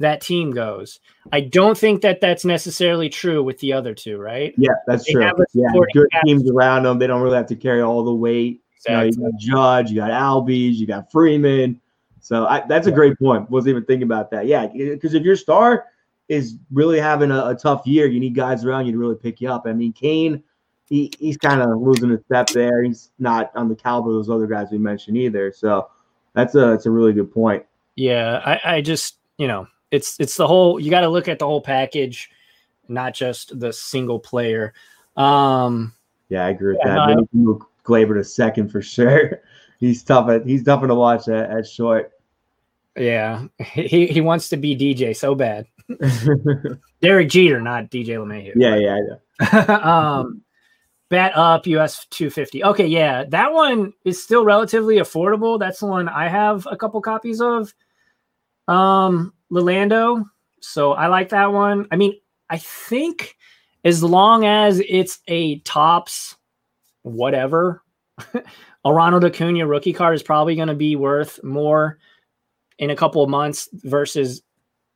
that 0.00 0.20
team 0.20 0.50
goes. 0.50 0.98
I 1.32 1.40
don't 1.42 1.78
think 1.78 2.02
that 2.02 2.20
that's 2.20 2.44
necessarily 2.44 3.08
true 3.08 3.42
with 3.42 3.58
the 3.60 3.72
other 3.72 3.94
two, 3.94 4.18
right? 4.18 4.52
Yeah, 4.58 4.72
that's 4.88 5.04
They 5.04 5.12
true. 5.12 5.30
Yeah, 5.54 5.68
good 5.92 6.08
cast. 6.10 6.24
teams 6.26 6.50
around 6.50 6.82
them. 6.82 6.98
They 6.98 7.06
don't 7.06 7.22
really 7.22 7.36
have 7.36 7.46
to 7.46 7.56
carry 7.56 7.82
all 7.82 8.02
the 8.04 8.12
weight. 8.14 8.60
You, 8.88 8.94
know, 8.94 9.02
you 9.04 9.12
got 9.12 9.30
Judge, 9.38 9.90
you 9.90 9.96
got 9.96 10.10
Albies, 10.10 10.74
you 10.74 10.86
got 10.86 11.10
Freeman. 11.12 11.80
So 12.24 12.46
I, 12.46 12.64
that's 12.66 12.86
a 12.86 12.90
great 12.92 13.18
point. 13.18 13.50
Wasn't 13.50 13.68
even 13.68 13.84
thinking 13.84 14.04
about 14.04 14.30
that. 14.30 14.46
Yeah, 14.46 14.66
because 14.66 15.12
if 15.12 15.22
your 15.22 15.36
star 15.36 15.84
is 16.28 16.56
really 16.72 16.98
having 16.98 17.30
a, 17.30 17.48
a 17.48 17.54
tough 17.54 17.86
year, 17.86 18.06
you 18.06 18.18
need 18.18 18.34
guys 18.34 18.64
around 18.64 18.86
you 18.86 18.92
to 18.92 18.98
really 18.98 19.14
pick 19.14 19.42
you 19.42 19.50
up. 19.50 19.64
I 19.66 19.74
mean, 19.74 19.92
Cain, 19.92 20.42
he, 20.88 21.12
he's 21.18 21.36
kind 21.36 21.60
of 21.60 21.78
losing 21.78 22.10
a 22.12 22.18
step 22.24 22.46
there. 22.48 22.82
He's 22.82 23.10
not 23.18 23.52
on 23.54 23.68
the 23.68 23.74
caliber 23.76 24.08
of 24.08 24.14
those 24.16 24.30
other 24.30 24.46
guys 24.46 24.68
we 24.70 24.78
mentioned 24.78 25.18
either. 25.18 25.52
So 25.52 25.90
that's 26.32 26.54
a 26.54 26.60
that's 26.60 26.86
a 26.86 26.90
really 26.90 27.12
good 27.12 27.30
point. 27.30 27.66
Yeah, 27.96 28.40
I, 28.44 28.76
I 28.76 28.80
just 28.80 29.16
you 29.36 29.46
know 29.46 29.66
it's 29.90 30.18
it's 30.18 30.36
the 30.36 30.46
whole 30.46 30.80
you 30.80 30.90
got 30.90 31.02
to 31.02 31.10
look 31.10 31.28
at 31.28 31.38
the 31.38 31.46
whole 31.46 31.60
package, 31.60 32.30
not 32.88 33.12
just 33.12 33.60
the 33.60 33.70
single 33.70 34.18
player. 34.18 34.72
Um, 35.14 35.92
Yeah, 36.30 36.46
I 36.46 36.48
agree 36.50 36.72
with 36.72 36.80
Yeah, 36.86 36.88
that. 36.88 36.94
no, 36.94 37.02
I 37.02 37.14
Maybe 37.16 37.28
move 37.34 37.62
Gleyber 37.84 38.14
to 38.14 38.24
second 38.24 38.70
for 38.72 38.80
sure. 38.80 39.42
He's 39.78 40.02
tough. 40.02 40.30
At, 40.30 40.46
he's 40.46 40.64
tough 40.64 40.80
to 40.86 40.94
watch 40.94 41.28
at, 41.28 41.50
at 41.50 41.66
short. 41.66 42.13
Yeah, 42.96 43.46
he 43.58 44.06
he 44.06 44.20
wants 44.20 44.48
to 44.50 44.56
be 44.56 44.76
DJ 44.76 45.16
so 45.16 45.34
bad. 45.34 45.66
Derek 47.00 47.28
Jeter, 47.28 47.60
not 47.60 47.90
DJ 47.90 48.16
LeMahieu. 48.16 48.52
yeah, 48.56 48.76
yeah, 48.76 48.98
know. 48.98 49.74
um, 49.84 50.42
bat 51.10 51.32
up 51.36 51.66
US 51.66 52.06
250. 52.10 52.64
Okay, 52.64 52.86
yeah, 52.86 53.24
that 53.24 53.52
one 53.52 53.92
is 54.04 54.22
still 54.22 54.44
relatively 54.44 54.96
affordable. 54.96 55.58
That's 55.58 55.80
the 55.80 55.86
one 55.86 56.08
I 56.08 56.28
have 56.28 56.66
a 56.70 56.76
couple 56.76 57.00
copies 57.00 57.40
of. 57.40 57.74
Um, 58.68 59.34
Lilando. 59.52 60.24
So 60.60 60.92
I 60.92 61.08
like 61.08 61.28
that 61.30 61.52
one. 61.52 61.86
I 61.90 61.96
mean, 61.96 62.14
I 62.48 62.58
think 62.58 63.36
as 63.84 64.02
long 64.02 64.44
as 64.44 64.80
it's 64.88 65.18
a 65.28 65.58
Topps 65.60 66.36
whatever, 67.02 67.82
a 68.84 68.92
Ronald 68.92 69.24
Acuna 69.24 69.66
rookie 69.66 69.92
card 69.92 70.14
is 70.14 70.22
probably 70.22 70.56
going 70.56 70.68
to 70.68 70.74
be 70.74 70.96
worth 70.96 71.42
more 71.44 71.98
in 72.78 72.90
a 72.90 72.96
couple 72.96 73.22
of 73.22 73.30
months 73.30 73.68
versus 73.84 74.42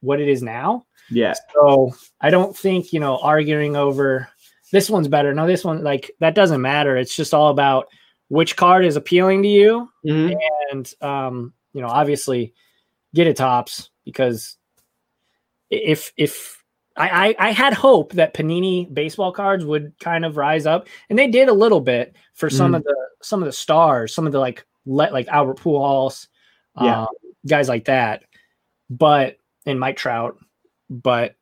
what 0.00 0.20
it 0.20 0.28
is 0.28 0.42
now. 0.42 0.84
Yeah. 1.10 1.34
So 1.54 1.92
I 2.20 2.30
don't 2.30 2.56
think, 2.56 2.92
you 2.92 3.00
know, 3.00 3.18
arguing 3.18 3.76
over 3.76 4.28
this 4.72 4.90
one's 4.90 5.08
better. 5.08 5.32
No, 5.34 5.46
this 5.46 5.64
one 5.64 5.82
like 5.82 6.10
that 6.20 6.34
doesn't 6.34 6.60
matter. 6.60 6.96
It's 6.96 7.16
just 7.16 7.32
all 7.34 7.50
about 7.50 7.88
which 8.28 8.56
card 8.56 8.84
is 8.84 8.96
appealing 8.96 9.42
to 9.42 9.48
you, 9.48 9.88
Mhm. 10.06 10.36
and 10.70 10.94
um, 11.00 11.54
you 11.72 11.80
know, 11.80 11.88
obviously, 11.88 12.52
get 13.14 13.26
it 13.26 13.36
Topps 13.38 13.88
because 14.04 14.56
if 15.70 16.12
if 16.18 16.62
I, 16.96 17.28
I 17.38 17.48
I 17.48 17.50
had 17.52 17.72
hope 17.72 18.12
that 18.14 18.34
Panini 18.34 18.92
baseball 18.92 19.32
cards 19.32 19.64
would 19.64 19.94
kind 20.00 20.24
of 20.26 20.36
rise 20.36 20.66
up, 20.66 20.88
and 21.08 21.18
they 21.18 21.28
did 21.28 21.48
a 21.48 21.52
little 21.54 21.80
bit 21.80 22.14
for 22.34 22.50
some 22.50 22.72
Mhm. 22.72 22.76
of 22.76 22.84
the 22.84 22.96
some 23.22 23.42
of 23.42 23.46
the 23.46 23.52
stars, 23.52 24.14
some 24.14 24.26
of 24.26 24.32
the 24.32 24.38
like 24.40 24.66
let 24.84 25.12
like 25.12 25.28
Albert 25.28 25.58
Pujols, 25.58 26.26
Yeah. 26.80 27.02
um, 27.02 27.08
guys 27.48 27.68
like 27.68 27.86
that, 27.86 28.24
but 28.88 29.38
and 29.66 29.80
Mike 29.80 29.96
Trout, 29.96 30.38
but 30.88 31.34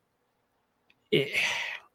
it, 1.11 1.29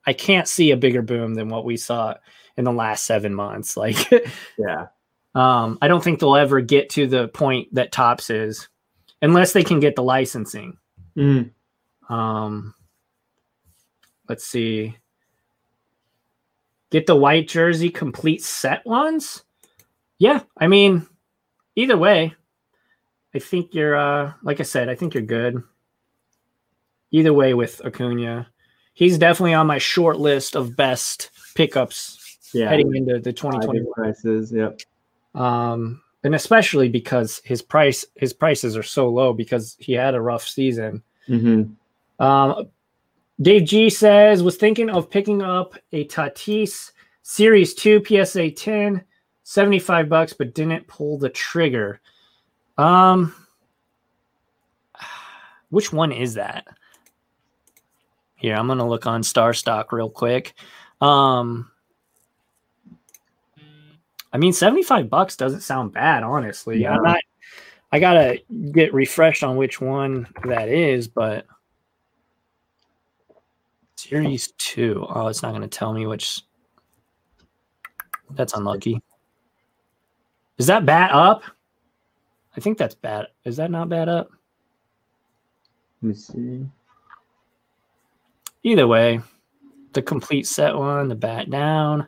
I 0.06 0.12
can't 0.12 0.48
see 0.48 0.70
a 0.70 0.76
bigger 0.76 1.02
boom 1.02 1.34
than 1.34 1.48
what 1.48 1.64
we 1.64 1.76
saw 1.76 2.14
in 2.56 2.64
the 2.64 2.72
last 2.72 3.04
seven 3.04 3.34
months. 3.34 3.76
Like, 3.76 4.10
Yeah. 4.58 4.86
um, 5.34 5.78
I 5.82 5.88
don't 5.88 6.02
think 6.02 6.20
they'll 6.20 6.36
ever 6.36 6.60
get 6.60 6.90
to 6.90 7.06
the 7.06 7.28
point 7.28 7.74
that 7.74 7.92
Topps 7.92 8.30
is, 8.30 8.68
unless 9.20 9.52
they 9.52 9.64
can 9.64 9.80
get 9.80 9.96
the 9.96 10.02
licensing. 10.02 10.78
Mhm. 11.16 11.50
Um, 12.08 12.74
let's 14.28 14.46
see. 14.46 14.96
Get 16.90 17.06
the 17.06 17.16
white 17.16 17.48
jersey 17.48 17.88
complete 17.90 18.42
set 18.42 18.84
ones. 18.86 19.44
Yeah, 20.18 20.42
I 20.58 20.66
mean, 20.68 21.06
either 21.76 21.96
way, 21.96 22.34
I 23.34 23.38
think 23.38 23.74
you're. 23.74 23.96
Uh, 23.96 24.32
like 24.42 24.60
I 24.60 24.64
said, 24.64 24.88
I 24.88 24.94
think 24.94 25.14
you're 25.14 25.22
good. 25.22 25.62
Either 27.10 27.32
way, 27.32 27.54
with 27.54 27.80
Acuna, 27.84 28.48
he's 28.94 29.18
definitely 29.18 29.54
on 29.54 29.66
my 29.66 29.78
short 29.78 30.18
list 30.18 30.56
of 30.56 30.76
best 30.76 31.30
pickups 31.54 32.50
Yeah. 32.52 32.68
heading 32.70 32.94
into 32.94 33.18
the 33.18 33.32
2020 33.32 33.80
think 33.80 33.94
prices. 33.94 34.52
Yep. 34.52 34.80
um, 35.34 36.00
and 36.24 36.34
especially 36.34 36.88
because 36.88 37.40
his 37.44 37.60
price 37.62 38.04
his 38.16 38.32
prices 38.32 38.76
are 38.76 38.82
so 38.82 39.08
low 39.08 39.32
because 39.32 39.76
he 39.78 39.92
had 39.92 40.14
a 40.14 40.20
rough 40.20 40.46
season. 40.46 41.02
hmm 41.26 41.64
Um, 42.18 42.68
Dave 43.40 43.64
G 43.64 43.90
says 43.90 44.42
was 44.42 44.56
thinking 44.56 44.88
of 44.88 45.10
picking 45.10 45.42
up 45.42 45.74
a 45.92 46.06
Tatis 46.06 46.92
Series 47.22 47.74
2 47.74 48.02
PSA 48.06 48.50
10, 48.52 49.02
75 49.42 50.08
bucks, 50.08 50.32
but 50.32 50.54
didn't 50.54 50.86
pull 50.86 51.18
the 51.18 51.28
trigger. 51.30 52.00
Um, 52.78 53.34
which 55.70 55.92
one 55.92 56.12
is 56.12 56.34
that? 56.34 56.66
Here, 58.36 58.56
I'm 58.56 58.66
gonna 58.66 58.88
look 58.88 59.06
on 59.06 59.22
Star 59.22 59.54
Stock 59.54 59.92
real 59.92 60.10
quick. 60.10 60.54
Um, 61.00 61.70
I 64.32 64.38
mean, 64.38 64.52
75 64.52 65.10
bucks 65.10 65.36
doesn't 65.36 65.60
sound 65.60 65.92
bad, 65.92 66.22
honestly. 66.22 66.86
I'm 66.86 67.02
not 67.02 67.20
I 67.92 68.00
gotta 68.00 68.40
get 68.72 68.94
refreshed 68.94 69.44
on 69.44 69.56
which 69.56 69.80
one 69.80 70.26
that 70.44 70.70
is, 70.70 71.08
but 71.08 71.46
series 73.96 74.52
two. 74.56 75.04
Oh, 75.08 75.26
it's 75.26 75.42
not 75.42 75.52
gonna 75.52 75.68
tell 75.68 75.92
me 75.92 76.06
which 76.06 76.40
that's 78.30 78.54
unlucky. 78.54 79.02
Is 80.56 80.66
that 80.68 80.86
bat 80.86 81.10
up? 81.12 81.42
I 82.56 82.60
think 82.60 82.78
that's 82.78 82.94
bad. 82.94 83.28
Is 83.44 83.56
that 83.56 83.70
not 83.70 83.88
bad 83.88 84.08
up? 84.08 84.30
Let 86.02 86.08
me 86.08 86.14
see. 86.14 86.66
Either 88.62 88.86
way, 88.86 89.20
the 89.92 90.02
complete 90.02 90.46
set 90.46 90.76
one, 90.76 91.08
the 91.08 91.14
bat 91.14 91.50
down. 91.50 92.06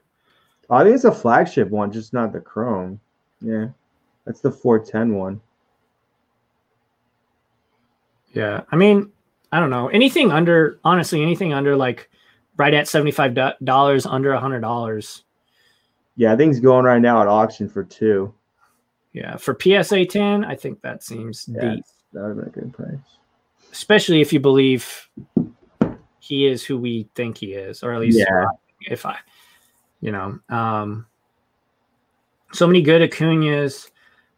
Oh, 0.70 0.76
I 0.76 0.84
think 0.84 0.94
it's 0.94 1.04
a 1.04 1.12
flagship 1.12 1.70
one, 1.70 1.92
just 1.92 2.12
not 2.12 2.32
the 2.32 2.40
chrome. 2.40 3.00
Yeah. 3.40 3.68
That's 4.24 4.40
the 4.40 4.50
410 4.50 5.14
one. 5.14 5.40
Yeah, 8.32 8.62
I 8.70 8.76
mean, 8.76 9.12
I 9.52 9.60
don't 9.60 9.70
know 9.70 9.88
anything 9.88 10.32
under. 10.32 10.80
Honestly, 10.84 11.22
anything 11.22 11.52
under 11.52 11.76
like 11.76 12.10
right 12.56 12.74
at 12.74 12.88
seventy 12.88 13.12
five 13.12 13.36
dollars, 13.62 14.06
under 14.06 14.32
a 14.32 14.40
hundred 14.40 14.60
dollars. 14.60 15.22
Yeah, 16.16 16.32
I 16.32 16.36
think 16.36 16.50
it's 16.50 16.60
going 16.60 16.84
right 16.84 17.00
now 17.00 17.22
at 17.22 17.28
auction 17.28 17.68
for 17.68 17.84
two. 17.84 18.34
Yeah, 19.14 19.36
for 19.36 19.56
PSA 19.58 20.04
ten, 20.06 20.44
I 20.44 20.54
think 20.56 20.80
that 20.82 21.02
seems 21.02 21.48
Yeah. 21.48 21.76
deep, 21.76 21.84
That 22.12 22.22
would 22.22 22.28
have 22.28 22.36
been 22.36 22.46
a 22.46 22.50
good 22.50 22.72
price. 22.74 22.98
especially 23.72 24.20
if 24.20 24.32
you 24.32 24.40
believe 24.40 25.08
he 26.18 26.46
is 26.46 26.64
who 26.64 26.76
we 26.78 27.08
think 27.14 27.38
he 27.38 27.52
is, 27.52 27.82
or 27.82 27.92
at 27.94 28.00
least 28.00 28.18
Yeah. 28.18 28.46
if 28.82 29.06
I, 29.06 29.16
you 30.00 30.10
know, 30.12 30.38
um, 30.48 31.06
so 32.52 32.66
many 32.66 32.82
good 32.82 33.02
Acuna's, 33.02 33.90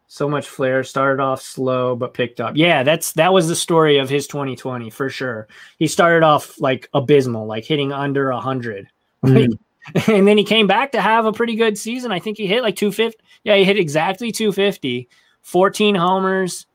so 0.07 0.29
much 0.29 0.47
flair. 0.47 0.83
Started 0.85 1.21
off 1.21 1.41
slow 1.41 1.95
but 1.95 2.13
picked 2.13 2.39
up. 2.39 2.55
Yeah, 2.55 2.81
that's 2.83 3.11
that 3.13 3.33
was 3.33 3.47
the 3.49 3.55
story 3.55 3.97
of 3.97 4.09
his 4.09 4.25
2020 4.27 4.89
for 4.89 5.09
sure. 5.09 5.47
He 5.79 5.87
started 5.87 6.23
off 6.23 6.59
like 6.61 6.87
abysmal, 6.93 7.45
like 7.45 7.65
hitting 7.65 7.91
under 7.91 8.29
a 8.29 8.39
hundred, 8.39 8.87
Mhm. 9.25 9.57
and 10.07 10.27
then 10.27 10.37
he 10.37 10.43
came 10.43 10.67
back 10.67 10.91
to 10.91 11.01
have 11.01 11.25
a 11.25 11.31
pretty 11.31 11.55
good 11.55 11.77
season. 11.77 12.11
I 12.11 12.19
think 12.19 12.37
he 12.37 12.47
hit 12.47 12.61
like 12.63 12.75
250. 12.75 13.17
Yeah, 13.43 13.55
he 13.55 13.63
hit 13.63 13.77
exactly 13.77 14.31
250, 14.31 15.07
14 15.41 15.95
homers, 15.95 16.65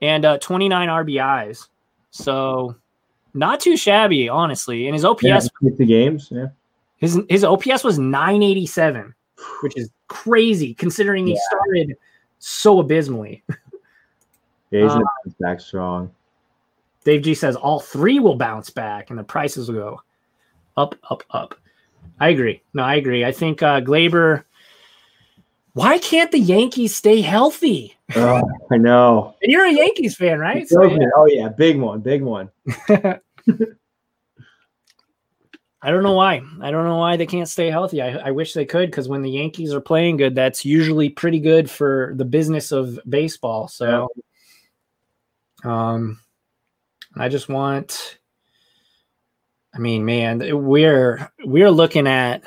and 0.00 0.24
uh, 0.24 0.38
29 0.38 0.88
RBIs. 0.88 1.68
So 2.10 2.76
not 3.34 3.60
too 3.60 3.76
shabby, 3.76 4.28
honestly. 4.28 4.86
And 4.86 4.94
his 4.94 5.04
OPS 5.04 5.22
Yeah, 5.24 5.40
50 5.62 5.86
games. 5.86 6.28
Yeah. 6.30 6.48
his 6.98 7.18
his 7.28 7.44
OPS 7.44 7.82
was 7.84 7.98
987, 7.98 9.14
which 9.62 9.76
is 9.76 9.90
crazy 10.08 10.74
considering 10.74 11.26
he 11.26 11.38
started 11.50 11.96
so 12.38 12.80
abysmally. 12.80 13.42
Yeah, 14.70 14.84
he's 14.84 14.92
Uh, 14.92 15.00
back 15.38 15.60
strong. 15.60 16.10
Dave 17.04 17.20
G 17.20 17.34
says 17.34 17.56
all 17.56 17.78
three 17.78 18.20
will 18.20 18.36
bounce 18.36 18.70
back 18.70 19.10
and 19.10 19.18
the 19.18 19.22
prices 19.22 19.68
will 19.68 19.74
go 19.74 20.02
up, 20.78 20.94
up, 21.10 21.22
up. 21.30 21.54
I 22.20 22.28
agree. 22.28 22.62
No, 22.74 22.82
I 22.82 22.96
agree. 22.96 23.24
I 23.24 23.32
think 23.32 23.62
uh 23.62 23.80
Gleyber. 23.80 24.44
Why 25.74 25.98
can't 25.98 26.30
the 26.30 26.38
Yankees 26.38 26.94
stay 26.94 27.22
healthy? 27.22 27.96
Oh, 28.14 28.42
I 28.70 28.76
know. 28.76 29.34
And 29.42 29.50
you're 29.50 29.64
a 29.64 29.72
Yankees 29.72 30.16
fan, 30.16 30.38
right? 30.38 30.68
So, 30.68 30.82
Okay. 30.82 31.06
Oh 31.16 31.26
yeah, 31.26 31.48
big 31.48 31.80
one, 31.80 32.00
big 32.00 32.22
one. 32.22 32.50
I 35.84 35.90
don't 35.90 36.04
know 36.04 36.12
why. 36.12 36.42
I 36.60 36.70
don't 36.70 36.84
know 36.84 36.98
why 36.98 37.16
they 37.16 37.26
can't 37.26 37.48
stay 37.48 37.68
healthy. 37.68 38.00
I, 38.00 38.28
I 38.28 38.30
wish 38.30 38.52
they 38.52 38.64
could 38.64 38.88
because 38.90 39.08
when 39.08 39.22
the 39.22 39.30
Yankees 39.30 39.74
are 39.74 39.80
playing 39.80 40.16
good, 40.16 40.34
that's 40.34 40.64
usually 40.64 41.08
pretty 41.08 41.40
good 41.40 41.68
for 41.68 42.12
the 42.16 42.24
business 42.24 42.70
of 42.70 43.00
baseball. 43.08 43.66
So, 43.66 44.10
um, 45.64 46.20
I 47.16 47.28
just 47.28 47.48
want. 47.48 48.18
I 49.74 49.78
mean, 49.78 50.04
man, 50.04 50.64
we're 50.64 51.30
we're 51.44 51.70
looking 51.70 52.06
at 52.06 52.42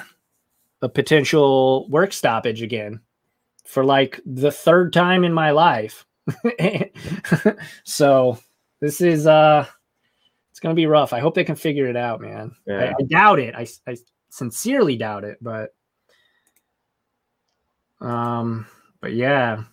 a 0.81 0.89
potential 0.89 1.87
work 1.89 2.13
stoppage 2.13 2.61
again 2.61 2.99
for 3.65 3.83
like 3.83 4.21
the 4.25 4.51
third 4.51 4.93
time 4.93 5.23
in 5.23 5.33
my 5.33 5.51
life. 5.51 6.05
so 7.83 8.37
this 8.79 9.01
is 9.01 9.25
uh 9.27 9.65
it's 10.51 10.59
gonna 10.59 10.75
be 10.75 10.85
rough. 10.85 11.13
I 11.13 11.19
hope 11.19 11.35
they 11.35 11.43
can 11.43 11.55
figure 11.55 11.87
it 11.87 11.97
out, 11.97 12.21
man. 12.21 12.55
I, 12.69 12.93
I 12.99 13.03
doubt 13.07 13.39
it. 13.39 13.55
I, 13.55 13.67
I 13.87 13.97
sincerely 14.29 14.95
doubt 14.97 15.23
it, 15.23 15.37
but 15.41 15.73
um, 18.01 18.67
but 19.01 19.13
yeah. 19.13 19.63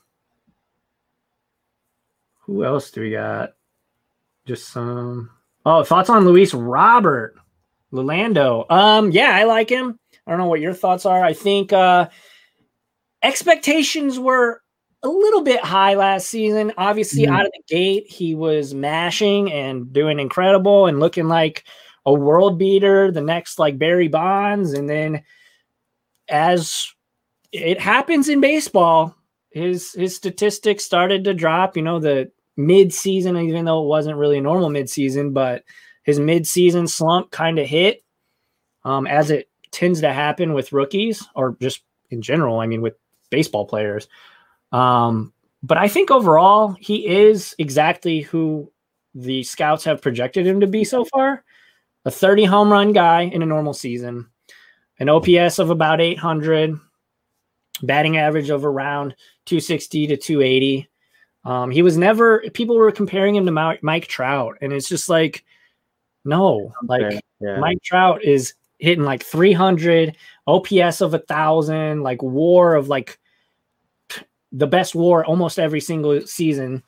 Who 2.41 2.65
else 2.65 2.91
do 2.91 3.03
we 3.03 3.13
got? 3.13 3.55
Just 4.47 4.69
some. 4.69 5.31
Oh, 5.65 5.85
thoughts 5.85 6.11
on 6.11 6.25
Luis 6.25 6.55
Robert, 6.55 7.37
Lolando. 7.93 8.71
Um, 8.71 9.11
yeah, 9.11 9.31
I 9.37 9.45
like 9.45 9.69
him. 9.69 9.99
I 10.27 10.31
don't 10.31 10.39
know 10.39 10.47
what 10.47 10.61
your 10.61 10.75
thoughts 10.75 11.05
are. 11.07 11.23
I 11.25 11.33
think 11.33 11.73
uh 11.73 12.09
expectations 13.23 14.19
were 14.19 14.63
a 15.03 15.09
little 15.09 15.43
bit 15.43 15.61
high 15.61 15.95
last 15.95 16.29
season. 16.29 16.73
Obviously, 16.79 17.25
Mhm. 17.25 17.33
out 17.33 17.45
of 17.47 17.53
the 17.53 17.75
gate, 17.75 18.09
he 18.09 18.35
was 18.35 18.73
mashing 18.75 19.51
and 19.53 19.93
doing 19.93 20.21
incredible 20.21 20.87
and 20.87 21.01
looking 21.01 21.29
like 21.29 21.65
a 22.07 22.13
world 22.13 22.59
beater, 22.59 23.11
the 23.11 23.21
next 23.21 23.59
like 23.59 23.79
Barry 23.79 24.09
Bonds. 24.09 24.73
And 24.73 24.89
then 24.89 25.23
as 26.29 26.87
it 27.53 27.81
happens 27.81 28.29
in 28.29 28.41
baseball, 28.41 29.15
his 29.51 29.93
his 29.93 30.17
statistics 30.17 30.85
started 30.85 31.25
to 31.25 31.35
drop. 31.35 31.77
You 31.77 31.83
know, 31.83 31.99
the 31.99 32.31
mid 32.57 32.93
season, 32.93 33.37
even 33.37 33.65
though 33.65 33.83
it 33.83 33.89
wasn't 33.89 34.19
really 34.19 34.39
a 34.39 34.43
normal 34.43 34.71
mid 34.71 34.89
season, 34.89 35.33
but 35.33 35.63
his 36.03 36.19
mid 36.19 36.47
season 36.47 36.87
slump 36.87 37.31
kind 37.31 37.59
of 37.59 37.67
hit. 37.67 38.03
Um, 38.85 39.07
as 39.07 39.31
it 39.31 39.49
tends 39.71 40.01
to 40.01 40.13
happen 40.13 40.55
with 40.55 40.73
rookies 40.73 41.27
or 41.35 41.57
just 41.61 41.83
in 42.11 42.21
general, 42.21 42.61
I 42.61 42.67
mean 42.67 42.83
with 42.83 42.95
baseball 43.31 43.67
players. 43.67 44.09
Um, 44.73 45.33
but 45.63 45.79
I 45.79 45.89
think 45.89 46.11
overall 46.11 46.77
he 46.81 47.07
is 47.07 47.55
exactly 47.59 48.21
who 48.21 48.71
the 49.15 49.43
scouts 49.43 49.85
have 49.85 50.03
projected 50.03 50.47
him 50.47 50.61
to 50.61 50.67
be 50.67 50.85
so 50.85 51.05
far. 51.05 51.45
A 52.05 52.11
30 52.11 52.45
home 52.45 52.73
run 52.73 52.93
guy 52.93 53.23
in 53.23 53.43
a 53.43 53.47
normal 53.47 53.75
season. 53.75 54.29
an 54.99 55.09
OPS 55.09 55.59
of 55.59 55.71
about 55.71 56.01
800, 56.01 56.79
batting 57.83 58.17
average 58.19 58.51
of 58.51 58.65
around 58.65 59.15
260 59.47 60.09
to 60.09 60.17
280. 60.17 60.89
Um, 61.45 61.71
he 61.71 61.83
was 61.83 61.97
never, 61.97 62.45
people 62.53 62.77
were 62.77 62.93
comparing 62.93 63.35
him 63.35 63.47
to 63.47 63.79
Mike 63.83 64.07
Trout, 64.07 64.59
and 64.61 64.73
it's 64.73 64.89
just 64.89 65.09
like, 65.09 65.45
no, 66.25 66.73
like 66.85 67.23
yeah. 67.41 67.59
Mike 67.59 67.83
Trout 67.83 68.23
is 68.23 68.55
hitting 68.79 69.05
like 69.05 69.23
300, 69.23 70.17
OPS 70.47 71.01
of 71.01 71.15
a 71.15 71.19
thousand, 71.19 72.03
like 72.03 72.23
war 72.23 72.75
of 72.75 72.89
like 72.89 73.19
the 74.51 74.67
best 74.67 74.95
war 74.95 75.25
almost 75.25 75.59
every 75.59 75.81
single 75.81 76.21
season. 76.27 76.83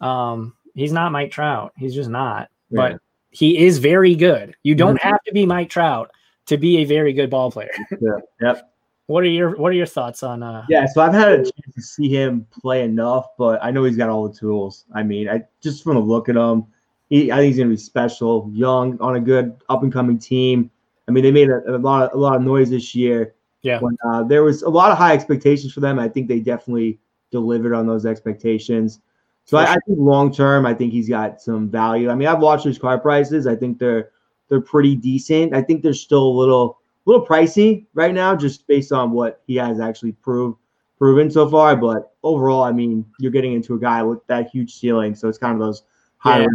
Um, 0.00 0.54
he's 0.74 0.92
not 0.92 1.12
Mike 1.12 1.30
Trout. 1.30 1.72
He's 1.76 1.94
just 1.94 2.10
not. 2.10 2.48
Yeah. 2.70 2.76
But 2.76 3.00
he 3.30 3.58
is 3.64 3.78
very 3.78 4.14
good. 4.14 4.56
You 4.62 4.74
don't 4.74 4.96
mm-hmm. 4.96 5.08
have 5.08 5.22
to 5.24 5.32
be 5.32 5.46
Mike 5.46 5.70
Trout 5.70 6.10
to 6.46 6.56
be 6.56 6.78
a 6.78 6.84
very 6.84 7.12
good 7.12 7.30
ball 7.30 7.50
player. 7.50 7.70
yeah. 8.00 8.18
Yep. 8.40 8.72
What 9.06 9.24
are 9.24 9.28
your 9.28 9.56
What 9.56 9.70
are 9.70 9.76
your 9.76 9.86
thoughts 9.86 10.22
on? 10.22 10.42
uh 10.42 10.64
Yeah, 10.68 10.86
so 10.86 11.00
I've 11.00 11.12
had 11.12 11.32
a 11.32 11.36
chance 11.38 11.74
to 11.74 11.82
see 11.82 12.08
him 12.08 12.46
play 12.60 12.84
enough, 12.84 13.26
but 13.36 13.58
I 13.62 13.72
know 13.72 13.82
he's 13.82 13.96
got 13.96 14.08
all 14.08 14.28
the 14.28 14.38
tools. 14.38 14.84
I 14.94 15.02
mean, 15.02 15.28
I 15.28 15.42
just 15.60 15.82
from 15.82 15.94
the 15.94 16.00
look 16.00 16.28
at 16.28 16.36
him, 16.36 16.66
he, 17.10 17.30
I 17.30 17.36
think 17.36 17.48
he's 17.48 17.58
gonna 17.58 17.70
be 17.70 17.76
special, 17.76 18.50
young, 18.52 18.98
on 19.00 19.16
a 19.16 19.20
good 19.20 19.60
up 19.68 19.82
and 19.82 19.92
coming 19.92 20.18
team. 20.18 20.70
I 21.06 21.12
mean, 21.12 21.24
they 21.24 21.32
made 21.32 21.50
a, 21.50 21.76
a, 21.76 21.76
lot 21.76 22.04
of, 22.04 22.14
a 22.14 22.18
lot 22.18 22.36
of 22.36 22.42
noise 22.42 22.70
this 22.70 22.94
year. 22.94 23.34
Yeah. 23.62 23.80
When, 23.80 23.96
uh, 24.08 24.22
there 24.22 24.42
was 24.42 24.62
a 24.62 24.70
lot 24.70 24.90
of 24.90 24.96
high 24.96 25.12
expectations 25.12 25.72
for 25.72 25.80
them. 25.80 25.98
I 25.98 26.08
think 26.08 26.28
they 26.28 26.40
definitely 26.40 26.98
delivered 27.30 27.74
on 27.74 27.86
those 27.86 28.06
expectations. 28.06 29.00
So 29.44 29.58
I, 29.58 29.64
I, 29.64 29.76
think 29.86 29.98
long 29.98 30.32
term, 30.32 30.64
I 30.64 30.72
think 30.72 30.92
he's 30.92 31.08
got 31.08 31.40
some 31.40 31.68
value. 31.68 32.08
I 32.10 32.14
mean, 32.14 32.28
I've 32.28 32.40
watched 32.40 32.64
his 32.64 32.78
car 32.78 32.98
prices. 32.98 33.46
I 33.46 33.56
think 33.56 33.78
they're 33.78 34.10
they're 34.48 34.60
pretty 34.60 34.94
decent. 34.94 35.54
I 35.54 35.62
think 35.62 35.82
they're 35.82 35.92
still 35.92 36.24
a 36.24 36.36
little 36.38 36.78
little 37.06 37.26
pricey 37.26 37.86
right 37.94 38.14
now, 38.14 38.36
just 38.36 38.66
based 38.68 38.92
on 38.92 39.10
what 39.10 39.42
he 39.46 39.56
has 39.56 39.80
actually 39.80 40.12
proved 40.12 40.58
proven 40.98 41.30
so 41.30 41.48
far. 41.48 41.74
But 41.74 42.12
overall, 42.22 42.62
I 42.62 42.70
mean, 42.72 43.04
you're 43.18 43.32
getting 43.32 43.54
into 43.54 43.74
a 43.74 43.78
guy 43.80 44.02
with 44.02 44.24
that 44.28 44.50
huge 44.50 44.74
ceiling, 44.74 45.16
so 45.16 45.28
it's 45.28 45.38
kind 45.38 45.54
of 45.54 45.60
those 45.60 45.82
high 46.18 46.42
yeah. 46.42 46.46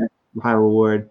High 0.42 0.54
reward. 0.54 1.10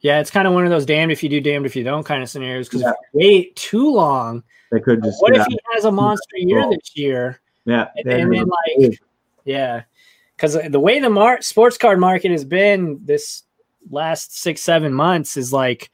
Yeah, 0.00 0.20
it's 0.20 0.30
kind 0.30 0.46
of 0.46 0.52
one 0.52 0.64
of 0.64 0.70
those 0.70 0.84
damned 0.84 1.12
if 1.12 1.22
you 1.22 1.28
do, 1.28 1.40
damned 1.40 1.64
if 1.64 1.74
you 1.74 1.82
don't 1.82 2.04
kind 2.04 2.22
of 2.22 2.28
scenarios. 2.28 2.68
Because 2.68 2.82
yeah. 2.82 2.90
if 2.90 2.96
you 3.14 3.18
wait 3.20 3.56
too 3.56 3.90
long, 3.90 4.42
they 4.70 4.80
could 4.80 5.02
just. 5.02 5.22
What 5.22 5.34
if 5.34 5.46
he 5.46 5.58
has 5.72 5.84
a 5.86 5.92
monster 5.92 6.36
year 6.36 6.68
this 6.70 6.90
year? 6.94 7.40
Yeah, 7.64 7.88
and, 7.96 8.06
and 8.06 8.32
then 8.34 8.46
like, 8.46 9.00
yeah, 9.44 9.82
because 10.36 10.58
the 10.68 10.80
way 10.80 11.00
the 11.00 11.08
mar- 11.08 11.40
sports 11.40 11.78
card 11.78 11.98
market 11.98 12.30
has 12.30 12.44
been 12.44 13.00
this 13.02 13.44
last 13.90 14.38
six 14.38 14.62
seven 14.62 14.92
months 14.92 15.36
is 15.36 15.52
like 15.52 15.90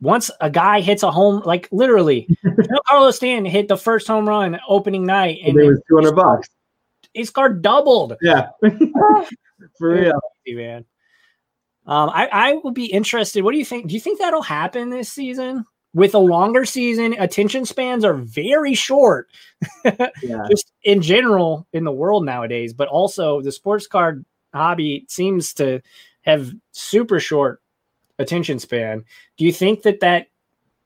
once 0.00 0.30
a 0.40 0.50
guy 0.50 0.80
hits 0.80 1.02
a 1.02 1.10
home, 1.10 1.42
like 1.44 1.68
literally, 1.72 2.28
Carlos 2.86 3.16
Stanton 3.16 3.50
hit 3.50 3.68
the 3.68 3.76
first 3.76 4.06
home 4.06 4.28
run 4.28 4.58
opening 4.68 5.06
night, 5.06 5.38
and, 5.42 5.56
and 5.56 5.60
it 5.60 5.68
was 5.68 5.80
two 5.88 5.96
hundred 5.96 6.14
bucks. 6.14 6.48
His 7.14 7.30
card 7.30 7.62
doubled. 7.62 8.16
Yeah, 8.20 8.50
ah. 8.64 9.28
for 9.78 9.90
real, 9.90 10.20
man. 10.48 10.84
Um, 11.88 12.10
I, 12.10 12.28
I 12.30 12.52
will 12.52 12.70
be 12.70 12.84
interested. 12.84 13.42
What 13.42 13.52
do 13.52 13.58
you 13.58 13.64
think? 13.64 13.88
Do 13.88 13.94
you 13.94 14.00
think 14.00 14.20
that'll 14.20 14.42
happen 14.42 14.90
this 14.90 15.10
season? 15.10 15.64
With 15.94 16.14
a 16.14 16.18
longer 16.18 16.66
season, 16.66 17.14
attention 17.18 17.64
spans 17.64 18.04
are 18.04 18.12
very 18.12 18.74
short. 18.74 19.28
yeah. 19.84 20.46
Just 20.50 20.70
in 20.84 21.00
general 21.00 21.66
in 21.72 21.84
the 21.84 21.90
world 21.90 22.26
nowadays, 22.26 22.74
but 22.74 22.88
also 22.88 23.40
the 23.40 23.50
sports 23.50 23.86
card 23.86 24.24
hobby 24.52 25.06
seems 25.08 25.54
to 25.54 25.80
have 26.22 26.52
super 26.72 27.18
short 27.18 27.62
attention 28.18 28.58
span. 28.58 29.02
Do 29.38 29.46
you 29.46 29.52
think 29.52 29.82
that 29.82 30.00
that 30.00 30.26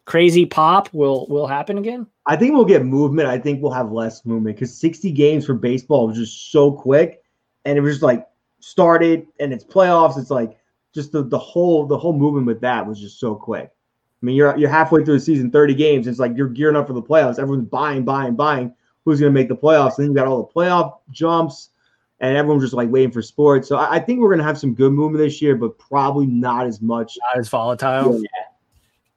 crazy 0.04 0.46
pop 0.46 0.88
will 0.94 1.26
will 1.28 1.48
happen 1.48 1.78
again? 1.78 2.06
I 2.26 2.36
think 2.36 2.54
we'll 2.54 2.64
get 2.64 2.84
movement. 2.84 3.28
I 3.28 3.38
think 3.38 3.60
we'll 3.60 3.72
have 3.72 3.90
less 3.90 4.24
movement 4.24 4.54
because 4.54 4.78
60 4.78 5.10
games 5.10 5.46
for 5.46 5.54
baseball 5.54 6.06
was 6.06 6.16
just 6.16 6.52
so 6.52 6.70
quick, 6.70 7.24
and 7.64 7.76
it 7.76 7.80
was 7.80 7.94
just 7.94 8.02
like 8.04 8.24
started 8.60 9.26
and 9.40 9.52
it's 9.52 9.64
playoffs. 9.64 10.16
It's 10.16 10.30
like 10.30 10.56
just 10.92 11.12
the, 11.12 11.22
the 11.22 11.38
whole 11.38 11.86
the 11.86 11.98
whole 11.98 12.12
movement 12.12 12.46
with 12.46 12.60
that 12.60 12.86
was 12.86 13.00
just 13.00 13.18
so 13.18 13.34
quick. 13.34 13.70
I 14.22 14.26
mean, 14.26 14.36
you're 14.36 14.56
you're 14.56 14.70
halfway 14.70 15.04
through 15.04 15.14
the 15.14 15.20
season, 15.20 15.50
30 15.50 15.74
games. 15.74 16.06
It's 16.06 16.18
like 16.18 16.36
you're 16.36 16.48
gearing 16.48 16.76
up 16.76 16.86
for 16.86 16.92
the 16.92 17.02
playoffs. 17.02 17.38
Everyone's 17.38 17.68
buying, 17.68 18.04
buying, 18.04 18.36
buying. 18.36 18.72
Who's 19.04 19.18
going 19.18 19.32
to 19.32 19.38
make 19.38 19.48
the 19.48 19.56
playoffs? 19.56 19.98
And 19.98 20.04
then 20.04 20.10
you 20.10 20.14
got 20.14 20.28
all 20.28 20.44
the 20.44 20.52
playoff 20.52 20.98
jumps, 21.10 21.70
and 22.20 22.36
everyone's 22.36 22.62
just 22.62 22.74
like 22.74 22.88
waiting 22.88 23.10
for 23.10 23.20
sports. 23.20 23.68
So 23.68 23.76
I, 23.76 23.96
I 23.96 23.98
think 23.98 24.20
we're 24.20 24.28
going 24.28 24.38
to 24.38 24.44
have 24.44 24.58
some 24.58 24.74
good 24.74 24.92
movement 24.92 25.24
this 25.24 25.42
year, 25.42 25.56
but 25.56 25.76
probably 25.78 26.26
not 26.26 26.66
as 26.66 26.80
much. 26.80 27.18
Not 27.34 27.40
as 27.40 27.48
volatile. 27.48 28.22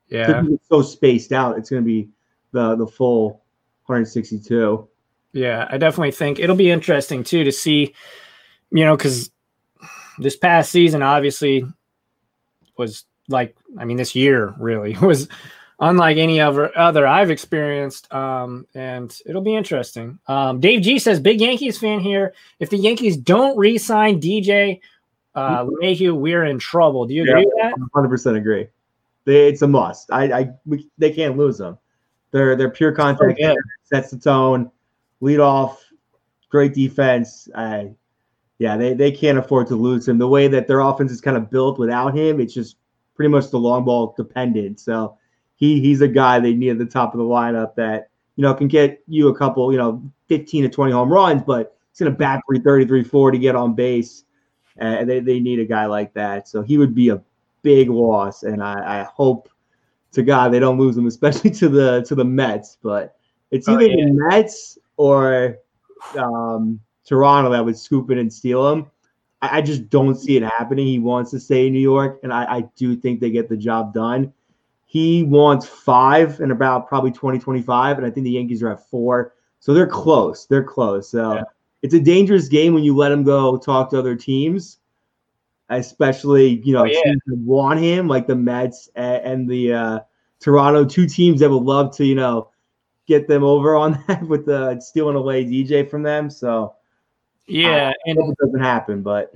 Yeah. 0.07 0.29
yeah. 0.29 0.43
so 0.67 0.81
spaced 0.81 1.31
out. 1.31 1.57
It's 1.57 1.69
going 1.69 1.83
to 1.83 1.85
be 1.85 2.09
the 2.51 2.75
the 2.75 2.87
full 2.87 3.43
162. 3.85 4.87
Yeah, 5.33 5.67
I 5.69 5.77
definitely 5.77 6.11
think 6.11 6.39
it'll 6.39 6.55
be 6.55 6.71
interesting 6.71 7.23
too 7.23 7.43
to 7.43 7.51
see, 7.51 7.93
you 8.71 8.85
know, 8.85 8.95
because 8.95 9.29
this 10.19 10.35
past 10.35 10.71
season 10.71 11.01
obviously 11.01 11.65
was 12.77 13.05
like 13.27 13.55
I 13.77 13.85
mean 13.85 13.97
this 13.97 14.15
year 14.15 14.53
really 14.57 14.95
was 15.01 15.27
unlike 15.79 16.17
any 16.17 16.39
other 16.39 16.77
other 16.77 17.07
I've 17.07 17.31
experienced. 17.31 18.11
Um, 18.13 18.67
and 18.73 19.15
it'll 19.25 19.41
be 19.41 19.55
interesting. 19.55 20.19
Um, 20.27 20.59
Dave 20.59 20.81
G 20.81 20.99
says 20.99 21.19
big 21.19 21.41
Yankees 21.41 21.77
fan 21.77 21.99
here. 21.99 22.33
If 22.59 22.69
the 22.69 22.77
Yankees 22.77 23.17
don't 23.17 23.57
re-sign 23.57 24.21
DJ 24.21 24.79
uh, 25.35 25.65
LeMahieu, 25.65 26.15
we're 26.15 26.45
in 26.45 26.59
trouble. 26.59 27.05
Do 27.05 27.13
you 27.13 27.23
agree 27.23 27.41
yeah, 27.57 27.67
with 27.69 27.75
that? 27.75 27.79
100 27.93 28.09
percent 28.09 28.37
agree. 28.37 28.67
They, 29.25 29.47
it's 29.47 29.63
a 29.63 29.67
must. 29.67 30.11
I, 30.11 30.39
I 30.39 30.49
we, 30.65 30.87
they 30.97 31.11
can't 31.11 31.37
lose 31.37 31.57
them. 31.57 31.77
They're 32.31 32.55
they're 32.55 32.69
pure 32.69 32.91
contact. 32.91 33.39
Oh, 33.43 33.55
sets 33.83 34.11
the 34.11 34.17
tone. 34.17 34.71
Lead 35.21 35.39
off. 35.39 35.81
Great 36.49 36.73
defense. 36.73 37.49
I 37.55 37.91
yeah, 38.57 38.77
they, 38.77 38.93
they 38.93 39.11
can't 39.11 39.37
afford 39.37 39.67
to 39.67 39.75
lose 39.75 40.07
him. 40.07 40.17
The 40.17 40.27
way 40.27 40.47
that 40.47 40.67
their 40.67 40.79
offense 40.79 41.11
is 41.11 41.21
kind 41.21 41.35
of 41.35 41.49
built 41.49 41.77
without 41.77 42.15
him, 42.15 42.39
it's 42.39 42.53
just 42.53 42.77
pretty 43.15 43.29
much 43.29 43.49
the 43.49 43.59
long 43.59 43.83
ball 43.83 44.13
dependent. 44.15 44.79
So 44.79 45.17
he 45.55 45.81
he's 45.81 46.01
a 46.01 46.07
guy 46.07 46.39
they 46.39 46.53
need 46.53 46.71
at 46.71 46.77
the 46.77 46.85
top 46.85 47.13
of 47.13 47.17
the 47.17 47.25
lineup 47.25 47.75
that, 47.75 48.09
you 48.35 48.41
know, 48.41 48.53
can 48.53 48.67
get 48.67 49.01
you 49.07 49.27
a 49.27 49.35
couple, 49.35 49.71
you 49.71 49.77
know, 49.77 50.01
15 50.27 50.63
to 50.63 50.69
20 50.69 50.91
home 50.91 51.11
runs, 51.11 51.41
but 51.43 51.75
it's 51.91 51.99
going 51.99 52.11
to 52.11 52.17
bat 52.17 52.41
330, 52.49 53.03
40 53.03 53.37
to 53.37 53.41
get 53.41 53.55
on 53.55 53.73
base. 53.73 54.23
And 54.77 55.09
they, 55.09 55.21
they 55.21 55.39
need 55.39 55.59
a 55.59 55.65
guy 55.65 55.85
like 55.85 56.13
that. 56.15 56.49
So 56.49 56.61
he 56.61 56.77
would 56.77 56.93
be 56.93 57.07
a 57.07 57.21
big 57.61 57.89
loss. 57.89 58.43
And 58.43 58.61
I, 58.61 59.01
I 59.01 59.03
hope 59.03 59.49
to 60.11 60.21
God 60.21 60.49
they 60.49 60.59
don't 60.59 60.77
lose 60.77 60.97
him, 60.97 61.07
especially 61.07 61.51
to 61.51 61.69
the 61.69 62.03
to 62.07 62.15
the 62.15 62.25
Mets. 62.25 62.77
But 62.81 63.15
it's 63.51 63.69
oh, 63.69 63.73
either 63.73 63.85
oh, 63.85 63.87
yeah. 63.87 64.05
the 64.05 64.11
Mets 64.13 64.77
or 64.97 65.57
um, 66.17 66.81
Toronto 67.05 67.51
that 67.51 67.63
would 67.63 67.77
scoop 67.77 68.09
it 68.11 68.17
and 68.17 68.31
steal 68.31 68.71
him. 68.71 68.87
I, 69.41 69.57
I, 69.57 69.61
just 69.61 69.89
don't 69.89 70.15
see 70.15 70.37
it 70.37 70.43
happening. 70.43 70.87
He 70.87 70.99
wants 70.99 71.31
to 71.31 71.39
stay 71.39 71.67
in 71.67 71.73
New 71.73 71.79
York, 71.79 72.19
and 72.23 72.33
I, 72.33 72.45
I 72.45 72.61
do 72.75 72.95
think 72.95 73.19
they 73.19 73.29
get 73.29 73.49
the 73.49 73.57
job 73.57 73.93
done. 73.93 74.33
He 74.85 75.23
wants 75.23 75.67
five 75.67 76.39
in 76.39 76.51
about 76.51 76.87
probably 76.87 77.11
2025, 77.11 77.97
and 77.97 78.05
I 78.05 78.09
think 78.09 78.23
the 78.23 78.31
Yankees 78.31 78.63
are 78.63 78.71
at 78.71 78.89
four. 78.89 79.33
So 79.59 79.73
they're 79.73 79.87
close. 79.87 80.45
They're 80.45 80.63
close. 80.63 81.09
So 81.09 81.33
yeah. 81.33 81.43
it's 81.81 81.93
a 81.93 81.99
dangerous 81.99 82.47
game 82.47 82.73
when 82.73 82.83
you 82.83 82.95
let 82.95 83.11
him 83.11 83.23
go 83.23 83.57
talk 83.57 83.89
to 83.89 83.99
other 83.99 84.15
teams, 84.15 84.77
especially, 85.69 86.61
you 86.63 86.73
know, 86.73 86.83
oh, 86.83 86.85
yeah. 86.85 87.13
want 87.27 87.79
him, 87.79 88.07
like 88.07 88.27
the 88.27 88.35
Mets 88.35 88.89
and, 88.95 89.23
and 89.23 89.49
the 89.49 89.73
uh, 89.73 89.99
Toronto, 90.39 90.85
two 90.85 91.07
teams 91.07 91.39
that 91.39 91.49
would 91.49 91.63
love 91.63 91.95
to, 91.97 92.05
you 92.05 92.15
know, 92.15 92.51
get 93.07 93.27
them 93.27 93.43
over 93.43 93.75
on 93.75 94.03
that 94.07 94.23
with 94.23 94.45
the 94.45 94.79
stealing 94.79 95.15
away 95.15 95.45
DJ 95.45 95.89
from 95.89 96.03
them. 96.03 96.29
So 96.29 96.75
yeah, 97.47 97.91
and 98.05 98.17
it 98.17 98.37
doesn't 98.41 98.61
happen, 98.61 99.01
but 99.01 99.33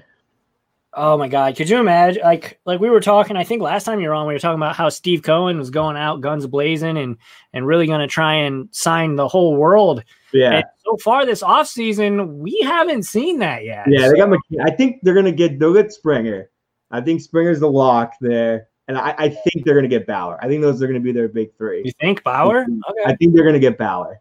oh 0.93 1.17
my 1.17 1.27
god, 1.27 1.55
could 1.55 1.69
you 1.69 1.79
imagine? 1.79 2.21
Like, 2.23 2.59
like 2.65 2.79
we 2.79 2.89
were 2.89 3.01
talking. 3.01 3.35
I 3.37 3.43
think 3.43 3.61
last 3.61 3.83
time 3.83 3.99
you 3.99 4.09
were 4.09 4.15
on, 4.15 4.27
we 4.27 4.33
were 4.33 4.39
talking 4.39 4.59
about 4.59 4.75
how 4.75 4.89
Steve 4.89 5.21
Cohen 5.21 5.57
was 5.57 5.69
going 5.69 5.97
out 5.97 6.21
guns 6.21 6.47
blazing 6.47 6.97
and 6.97 7.17
and 7.53 7.65
really 7.65 7.87
going 7.87 8.01
to 8.01 8.07
try 8.07 8.33
and 8.33 8.67
sign 8.71 9.15
the 9.15 9.27
whole 9.27 9.55
world. 9.55 10.03
Yeah. 10.33 10.57
And 10.57 10.65
so 10.85 10.97
far 10.97 11.25
this 11.25 11.43
offseason, 11.43 12.37
we 12.37 12.59
haven't 12.63 13.03
seen 13.03 13.39
that 13.39 13.65
yet. 13.65 13.85
Yeah, 13.87 14.05
so. 14.05 14.11
they 14.11 14.17
got. 14.17 14.29
McKee- 14.29 14.63
I 14.65 14.71
think 14.71 14.99
they're 15.03 15.13
going 15.13 15.25
to 15.25 15.31
get. 15.31 15.59
They'll 15.59 15.73
get 15.73 15.91
Springer. 15.91 16.49
I 16.91 17.01
think 17.01 17.21
Springer's 17.21 17.59
the 17.59 17.69
lock 17.69 18.13
there. 18.21 18.67
And 18.87 18.97
I, 18.97 19.13
I 19.19 19.29
think 19.29 19.65
they're 19.65 19.75
going 19.75 19.83
to 19.83 19.89
get 19.89 20.07
Bauer. 20.07 20.43
I 20.43 20.47
think 20.47 20.63
those 20.63 20.81
are 20.81 20.87
going 20.87 20.99
to 20.99 21.03
be 21.03 21.11
their 21.11 21.27
big 21.27 21.55
three. 21.55 21.83
You 21.85 21.91
think 22.01 22.23
Bauer? 22.23 22.61
Okay. 22.61 23.03
I 23.05 23.15
think 23.15 23.35
they're 23.35 23.43
going 23.43 23.53
to 23.53 23.59
get 23.59 23.77
Bauer. 23.77 24.19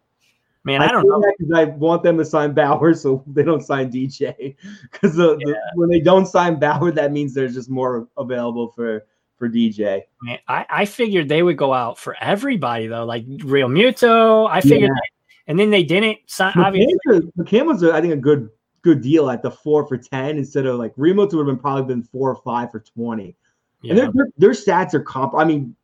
Man, 0.68 0.82
I, 0.82 0.88
I 0.88 0.92
don't 0.92 1.08
know. 1.08 1.24
Because 1.38 1.54
I 1.54 1.64
want 1.64 2.02
them 2.02 2.18
to 2.18 2.24
sign 2.26 2.52
Bauer 2.52 2.92
so 2.94 3.24
they 3.26 3.42
don't 3.42 3.62
sign 3.62 3.90
DJ. 3.90 4.54
Because 4.92 5.16
the, 5.16 5.38
yeah. 5.46 5.54
when 5.74 5.88
they 5.88 6.00
don't 6.00 6.26
sign 6.26 6.58
Bauer, 6.58 6.92
that 6.92 7.10
means 7.10 7.32
there's 7.32 7.54
just 7.54 7.70
more 7.70 8.06
available 8.18 8.68
for 8.72 9.06
for 9.38 9.48
DJ. 9.48 10.02
Man, 10.22 10.38
I, 10.46 10.66
I 10.68 10.84
figured 10.84 11.28
they 11.28 11.42
would 11.42 11.56
go 11.56 11.72
out 11.72 11.98
for 11.98 12.16
everybody 12.20 12.86
though, 12.86 13.04
like 13.04 13.26
Realmuto. 13.26 14.46
I 14.50 14.60
figured, 14.60 14.82
yeah. 14.82 14.88
they, 14.88 15.50
and 15.50 15.58
then 15.58 15.70
they 15.70 15.84
didn't 15.84 16.18
sign. 16.26 16.52
McCann, 16.52 16.64
obviously, 16.66 17.32
McCann 17.38 17.66
was, 17.66 17.82
I 17.82 18.00
think, 18.02 18.12
a 18.12 18.16
good 18.16 18.50
good 18.82 19.00
deal 19.00 19.30
at 19.30 19.42
the 19.42 19.50
four 19.50 19.86
for 19.86 19.96
ten 19.96 20.36
instead 20.36 20.66
of 20.66 20.78
like 20.78 20.94
Realmuto 20.96 21.34
would 21.34 21.46
have 21.46 21.56
been 21.56 21.58
probably 21.58 21.94
been 21.94 22.02
four 22.02 22.30
or 22.30 22.36
five 22.36 22.70
for 22.70 22.80
twenty. 22.80 23.36
Yeah. 23.80 23.90
And 23.90 23.98
their, 23.98 24.12
their, 24.12 24.28
their 24.36 24.50
stats 24.50 24.92
are 24.92 25.00
comp. 25.00 25.34
I 25.34 25.44
mean, 25.44 25.74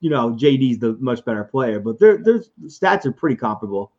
you 0.00 0.10
know, 0.10 0.32
JD's 0.32 0.80
the 0.80 0.98
much 1.00 1.24
better 1.24 1.44
player, 1.44 1.80
but 1.80 1.98
their 1.98 2.18
their 2.18 2.40
stats 2.66 3.06
are 3.06 3.12
pretty 3.12 3.36
comparable. 3.36 3.92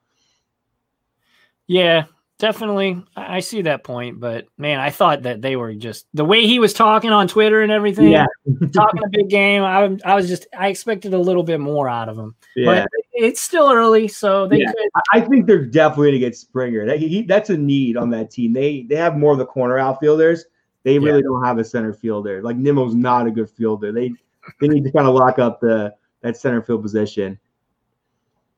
Yeah, 1.67 2.03
definitely. 2.37 3.03
I 3.15 3.39
see 3.39 3.63
that 3.63 3.83
point, 3.83 4.19
but 4.19 4.45
man, 4.57 4.79
I 4.79 4.89
thought 4.89 5.23
that 5.23 5.41
they 5.41 5.55
were 5.55 5.73
just 5.73 6.05
the 6.13 6.25
way 6.25 6.45
he 6.45 6.59
was 6.59 6.73
talking 6.73 7.09
on 7.11 7.27
Twitter 7.27 7.61
and 7.61 7.71
everything, 7.71 8.11
Yeah, 8.11 8.25
talking 8.73 9.03
a 9.03 9.09
big 9.09 9.29
game. 9.29 9.63
I, 9.63 9.97
I 10.05 10.15
was 10.15 10.27
just 10.27 10.47
I 10.57 10.67
expected 10.67 11.13
a 11.13 11.17
little 11.19 11.43
bit 11.43 11.59
more 11.59 11.89
out 11.89 12.09
of 12.09 12.17
him, 12.17 12.35
yeah. 12.55 12.65
but 12.83 12.87
it's 13.13 13.41
still 13.41 13.71
early, 13.71 14.07
so 14.07 14.47
they 14.47 14.57
Yeah. 14.59 14.71
could. 14.71 14.89
I- 15.13 15.21
think 15.21 15.47
they're 15.47 15.65
definitely 15.65 16.09
gonna 16.11 16.19
get 16.19 16.35
Springer. 16.35 16.85
That, 16.85 16.99
he, 16.99 17.23
that's 17.23 17.49
a 17.49 17.57
need 17.57 17.97
on 17.97 18.09
that 18.11 18.29
team. 18.31 18.53
They 18.53 18.83
they 18.83 18.95
have 18.95 19.17
more 19.17 19.31
of 19.31 19.39
the 19.39 19.45
corner 19.45 19.79
outfielders. 19.79 20.45
They 20.83 20.99
really 20.99 21.23
don't 21.23 21.43
have 21.43 21.57
a 21.57 21.63
center 21.63 21.93
fielder. 21.93 22.43
Like 22.43 22.57
Nimmo's 22.57 22.93
not 22.93 23.25
a 23.25 23.31
good 23.31 23.49
fielder. 23.49 23.91
They 23.91 24.13
they 24.61 24.67
need 24.67 24.83
to 24.83 24.91
kind 24.91 25.07
of 25.07 25.15
lock 25.15 25.39
up 25.39 25.59
the 25.59 25.95
that 26.21 26.37
center 26.37 26.61
field 26.61 26.83
position. 26.83 27.39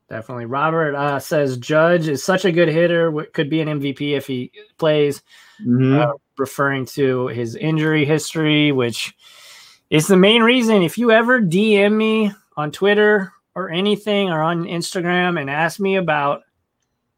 Definitely. 0.08 0.46
Robert 0.46 0.94
uh, 0.94 1.18
says 1.18 1.58
Judge 1.58 2.08
is 2.08 2.24
such 2.24 2.44
a 2.46 2.52
good 2.52 2.68
hitter, 2.68 3.12
could 3.34 3.50
be 3.50 3.60
an 3.60 3.68
MVP 3.68 4.16
if 4.16 4.26
he 4.26 4.50
plays, 4.78 5.22
Mhm. 5.62 5.98
uh, 6.00 6.12
referring 6.38 6.86
to 6.86 7.26
his 7.28 7.54
injury 7.56 8.04
history, 8.06 8.72
which 8.72 9.14
is 9.90 10.06
the 10.06 10.16
main 10.16 10.42
reason. 10.42 10.82
If 10.82 10.96
you 10.96 11.10
ever 11.10 11.40
DM 11.40 11.96
me 11.96 12.32
on 12.56 12.70
Twitter 12.70 13.32
or 13.54 13.68
anything 13.70 14.30
or 14.30 14.40
on 14.40 14.64
Instagram 14.64 15.38
and 15.40 15.50
ask 15.50 15.78
me 15.80 15.96
about 15.96 16.42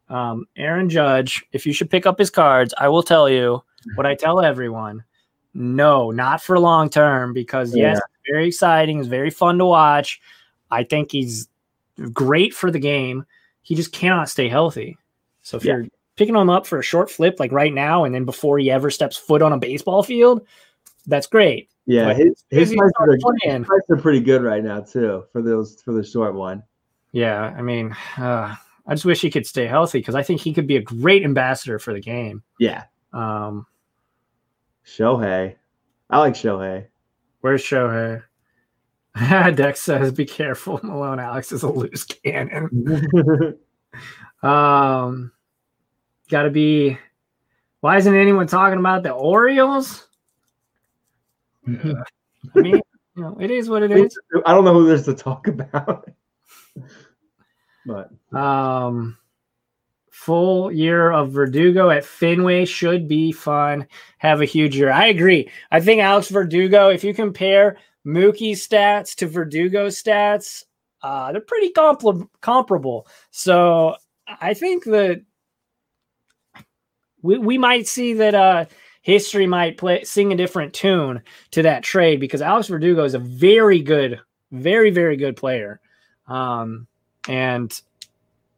um, 0.09 0.45
Aaron 0.57 0.89
Judge, 0.89 1.41
if 1.53 1.65
you 1.65 1.71
should 1.71 1.89
pick 1.89 2.05
up 2.05 2.19
his 2.19 2.29
cards, 2.29 2.73
I 2.77 2.89
will 2.89 3.03
tell 3.03 3.29
you 3.29 3.63
what 3.95 4.05
I 4.05 4.13
tell 4.15 4.41
everyone. 4.41 5.05
No, 5.53 6.11
not 6.11 6.41
for 6.41 6.59
long 6.59 6.89
term, 6.89 7.31
because 7.31 7.73
yes, 7.73 8.01
very 8.29 8.47
exciting. 8.47 8.99
It's 8.99 9.07
very 9.07 9.29
fun 9.29 9.57
to 9.59 9.65
watch. 9.65 10.19
I 10.69 10.83
think 10.83 11.11
he's 11.13 11.47
great 12.09 12.53
for 12.53 12.71
the 12.71 12.79
game. 12.79 13.25
He 13.61 13.75
just 13.75 13.91
cannot 13.91 14.29
stay 14.29 14.47
healthy. 14.49 14.97
So 15.41 15.57
if 15.57 15.65
Yeah. 15.65 15.77
you're 15.77 15.87
picking 16.17 16.35
him 16.35 16.49
up 16.49 16.65
for 16.67 16.79
a 16.79 16.83
short 16.83 17.09
flip 17.09 17.39
like 17.39 17.51
right 17.51 17.73
now, 17.73 18.03
and 18.03 18.13
then 18.13 18.25
before 18.25 18.59
he 18.59 18.69
ever 18.71 18.89
steps 18.91 19.17
foot 19.17 19.41
on 19.41 19.53
a 19.53 19.57
baseball 19.57 20.03
field, 20.03 20.45
that's 21.07 21.27
great. 21.27 21.69
Yeah, 21.87 22.05
But 22.05 22.17
his 22.17 22.43
his 22.49 22.71
If 22.71 22.77
prices 22.77 22.93
are, 22.99 23.11
his 23.13 23.65
prices 23.65 23.85
are 23.89 23.97
pretty 23.97 24.19
good 24.19 24.43
right 24.43 24.63
now 24.63 24.81
too 24.81 25.23
for 25.31 25.41
those 25.41 25.81
for 25.81 25.93
the 25.93 26.03
short 26.03 26.35
one. 26.35 26.61
Yeah, 27.11 27.53
I 27.57 27.61
mean, 27.61 27.95
uh, 28.17 28.55
I 28.87 28.93
just 28.93 29.03
wish 29.05 29.19
he 29.21 29.31
could 29.31 29.45
stay 29.47 29.65
healthy 29.67 29.99
because 29.99 30.15
I 30.15 30.23
think 30.23 30.41
he 30.41 30.53
could 30.53 30.67
be 30.67 30.77
a 30.77 30.81
great 30.81 31.23
ambassador 31.23 31.79
for 31.79 31.91
the 31.93 31.99
game. 31.99 32.43
Yeah, 32.59 32.83
Um, 33.13 33.65
Shohei. 34.85 35.55
I 36.09 36.19
like 36.19 36.33
Shohei. 36.33 36.85
where's 37.41 37.63
Shohei? 37.63 38.21
Dex 39.55 39.81
says, 39.81 40.11
"Be 40.11 40.25
careful, 40.25 40.79
Malone. 40.83 41.19
Alex 41.19 41.51
is 41.51 41.63
a 41.63 41.69
loose 41.69 42.03
cannon." 42.03 43.57
Um, 44.43 45.31
got 46.29 46.43
to 46.43 46.49
be. 46.49 46.97
Why 47.81 47.97
isn't 47.97 48.15
anyone 48.15 48.47
talking 48.47 48.79
about 48.79 49.03
the 49.03 49.11
Orioles? 49.11 50.07
I 51.67 51.73
mean, 52.55 52.81
you 53.15 53.23
know, 53.23 53.37
it 53.39 53.51
is 53.51 53.69
what 53.69 53.83
it 53.83 53.91
is. 53.91 54.17
I 54.45 54.53
don't 54.53 54.65
know 54.65 54.73
who 54.73 54.87
there's 54.87 55.05
to 55.05 55.13
talk 55.13 55.47
about. 55.47 56.09
but 57.85 58.09
Um, 58.35 59.17
full 60.09 60.71
year 60.71 61.11
of 61.11 61.31
Verdugo 61.31 61.89
at 61.89 62.05
Fenway 62.05 62.65
should 62.65 63.07
be 63.07 63.31
fun. 63.31 63.87
Have 64.19 64.41
a 64.41 64.45
huge 64.45 64.75
year. 64.75 64.91
I 64.91 65.07
agree. 65.07 65.49
I 65.71 65.81
think 65.81 66.01
Alex 66.01 66.29
Verdugo, 66.29 66.89
if 66.89 67.03
you 67.03 67.13
compare 67.13 67.77
Mookie's 68.05 68.67
stats 68.67 69.15
to 69.15 69.27
Verdugo 69.27 69.87
stats, 69.87 70.63
uh, 71.03 71.31
they're 71.31 71.41
pretty 71.41 71.71
compl- 71.71 72.29
comparable. 72.41 73.07
So 73.31 73.95
I 74.27 74.53
think 74.53 74.83
that 74.85 75.23
we, 77.21 77.37
we 77.37 77.57
might 77.57 77.87
see 77.87 78.13
that 78.13 78.35
uh, 78.35 78.65
history 79.01 79.47
might 79.47 79.77
play 79.77 80.03
sing 80.03 80.31
a 80.31 80.37
different 80.37 80.73
tune 80.73 81.21
to 81.51 81.61
that 81.63 81.83
trade 81.83 82.19
because 82.19 82.41
Alex 82.41 82.67
Verdugo 82.67 83.03
is 83.03 83.13
a 83.13 83.19
very 83.19 83.81
good, 83.81 84.19
very 84.51 84.91
very 84.91 85.17
good 85.17 85.35
player. 85.35 85.79
Um, 86.27 86.87
and 87.27 87.79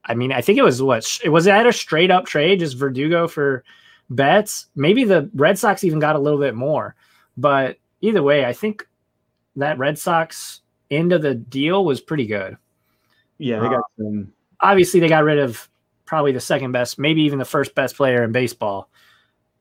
I 0.06 0.16
mean, 0.16 0.32
I 0.32 0.42
think 0.42 0.60
it 0.60 0.64
was 0.64 0.82
what 0.82 1.20
it 1.24 1.30
was 1.30 1.46
that 1.46 1.66
a 1.66 1.74
straight 1.74 2.12
up 2.12 2.26
trade, 2.26 2.60
just 2.60 2.78
Verdugo 2.78 3.28
for 3.28 3.64
Betts. 4.10 4.68
Maybe 4.76 5.04
the 5.04 5.30
Red 5.34 5.58
Sox 5.58 5.84
even 5.84 6.00
got 6.00 6.16
a 6.16 6.20
little 6.20 6.40
bit 6.40 6.56
more, 6.56 6.96
but 7.38 7.78
either 8.02 8.22
way, 8.22 8.46
I 8.46 8.54
think 8.54 8.86
that 9.56 9.78
Red 9.78 9.98
Sox 9.98 10.62
end 10.92 11.12
of 11.14 11.22
the 11.22 11.36
deal 11.36 11.86
was 11.86 12.02
pretty 12.02 12.26
good. 12.26 12.58
yeah, 13.38 13.60
they 13.60 13.70
got 13.70 13.84
some. 13.98 14.32
Obviously, 14.60 15.00
they 15.00 15.10
got 15.10 15.24
rid 15.24 15.40
of 15.40 15.70
probably 16.06 16.32
the 16.32 16.40
second 16.40 16.72
best, 16.72 17.00
maybe 17.00 17.22
even 17.24 17.40
the 17.40 17.46
first 17.46 17.76
best 17.76 17.96
player 17.96 18.24
in 18.24 18.32
baseball, 18.32 18.90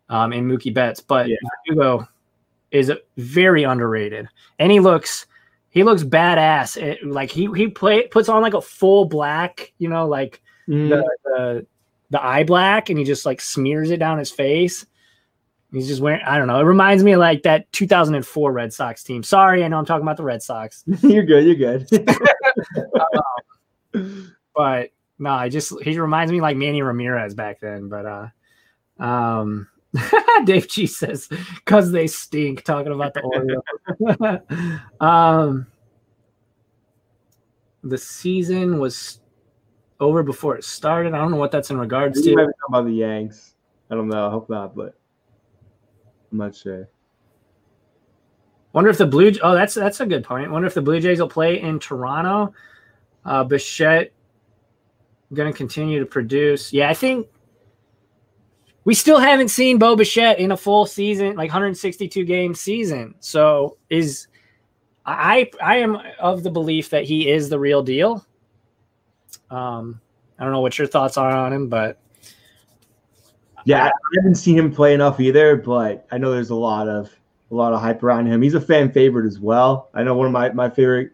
um, 0.09 0.33
in 0.33 0.49
Mookie 0.49 0.75
Betts. 0.75 1.01
But 1.01 1.29
Yeah. 1.29 1.37
Verdugo 1.67 2.09
is 2.71 2.93
very 3.17 3.65
underrated, 3.65 4.29
and 4.59 4.71
he 4.71 4.81
looks 4.81 5.27
he 5.71 5.83
looks 5.83 6.03
badass. 6.03 6.81
It, 6.81 7.05
like 7.07 7.31
he 7.31 7.49
he 7.55 7.69
play 7.69 8.07
puts 8.07 8.29
on 8.29 8.43
like 8.43 8.55
a 8.55 8.61
full 8.61 9.07
black, 9.07 9.73
you 9.79 9.89
know, 9.89 10.07
like 10.07 10.43
Mm, 10.69 10.91
the, 10.91 11.17
the 11.25 11.67
the 12.11 12.25
eye 12.25 12.45
black 12.45 12.89
and 12.89 12.99
he 12.99 13.05
just 13.05 13.27
like 13.27 13.41
smears 13.41 13.91
it 13.91 13.97
down 13.97 14.19
his 14.19 14.31
face. 14.31 14.87
He's 15.73 15.89
just 15.89 16.03
wearing 16.03 16.21
I 16.27 16.37
don't 16.39 16.49
know. 16.49 16.61
It 16.61 16.65
reminds 16.65 17.03
me 17.03 17.13
of 17.13 17.21
like 17.21 17.43
that 17.45 17.73
2004 17.73 18.53
Red 18.53 18.73
Sox 18.73 19.03
team. 19.03 19.23
Sorry, 19.23 19.65
I 19.65 19.69
know 19.69 19.79
I'm 19.79 19.87
talking 19.87 20.03
about 20.03 20.19
the 20.19 20.23
Red 20.23 20.43
Sox, 20.43 20.85
you're 21.03 21.25
good. 21.25 21.45
You're 21.47 21.79
good. 21.79 21.89
but 24.55 24.91
no, 25.19 25.31
I 25.31 25.49
just 25.49 25.73
he 25.83 25.99
reminds 25.99 26.31
me 26.31 26.41
like 26.41 26.57
Manny 26.57 26.83
Ramirez 26.83 27.35
back 27.35 27.61
then, 27.61 27.89
but 27.89 28.07
uh 28.07 29.03
um 29.03 29.69
Dave 30.45 30.69
G 30.69 30.87
says 30.87 31.29
cuz 31.65 31.91
they 31.91 32.07
stink 32.07 32.65
talking 32.65 32.93
about 32.93 33.15
the 33.15 33.23
Orioles. 33.23 34.41
um 35.01 35.67
the 37.83 37.99
season 37.99 38.79
was 38.79 39.21
over 40.01 40.23
before 40.23 40.57
it 40.57 40.65
started. 40.65 41.15
I 41.15 41.19
don't 41.19 41.31
know 41.31 41.37
what 41.37 41.51
that's 41.51 41.71
in 41.71 41.79
regards 41.79 42.25
you 42.27 42.35
might 42.37 42.43
to. 42.43 42.49
be 42.49 42.53
talking 42.53 42.75
about 42.75 42.85
the 42.87 42.93
Yanks. 42.93 43.55
I 43.91 43.95
don't 43.95 44.09
know. 44.09 44.27
I 44.27 44.31
hope 44.31 44.51
not, 44.51 44.75
but 44.77 44.97
I'm 46.33 46.39
not 46.39 46.57
sure. 46.57 46.89
Wonder 48.73 48.91
if 48.91 48.99
the 48.99 49.07
Blue 49.07 49.33
Oh, 49.43 49.55
that's 49.55 49.75
that's 49.75 50.01
a 50.01 50.07
good 50.07 50.25
point. 50.25 50.51
Wonder 50.51 50.67
if 50.67 50.75
the 50.75 50.83
Blue 50.83 50.99
Jays 50.99 51.21
will 51.21 51.29
play 51.29 51.61
in 51.61 51.79
Toronto. 51.79 52.55
Uh 53.25 53.45
Bichette 53.45 54.13
going 55.35 55.51
to 55.51 55.57
continue 55.57 55.99
to 55.99 56.07
produce. 56.07 56.73
Yeah, 56.73 56.91
I 56.91 56.95
think 56.95 57.27
we 58.85 58.95
still 58.95 59.19
haven't 59.19 59.49
seen 59.49 59.79
Bo 59.79 59.97
Bichette 59.97 60.39
in 60.39 60.53
a 60.53 60.57
full 60.57 60.87
season, 60.87 61.37
like 61.37 61.49
162 61.49 62.25
game 62.25 62.55
season. 62.55 63.15
So 63.21 63.79
is 63.91 64.27
I 65.07 65.51
I 65.63 65.77
am 65.77 65.99
of 66.19 66.43
the 66.43 66.51
belief 66.51 66.91
that 66.91 67.05
he 67.05 67.31
is 67.31 67.49
the 67.49 67.59
real 67.59 67.83
deal. 67.83 68.27
Um, 69.51 70.01
I 70.39 70.45
don't 70.45 70.53
know 70.53 70.61
what 70.61 70.79
your 70.79 70.87
thoughts 70.87 71.17
are 71.17 71.31
on 71.31 71.53
him, 71.53 71.69
but 71.69 71.99
Yeah, 73.65 73.87
I 73.87 73.91
haven't 74.17 74.35
seen 74.37 74.59
him 74.59 74.73
play 74.73 74.95
enough 74.95 75.21
either, 75.21 75.57
but 75.57 76.07
I 76.11 76.19
know 76.19 76.33
there's 76.33 76.51
a 76.51 76.55
lot 76.55 76.89
of 76.89 77.11
a 77.51 77.55
lot 77.55 77.73
of 77.73 77.81
hype 77.81 78.03
around 78.03 78.27
him. 78.27 78.41
He's 78.43 78.55
a 78.55 78.61
fan 78.61 78.91
favorite 78.91 79.27
as 79.27 79.39
well. 79.39 79.91
I 79.95 80.03
know 80.03 80.15
one 80.15 80.27
of 80.27 80.33
my, 80.33 80.51
my 80.53 80.71
favorite 80.71 81.13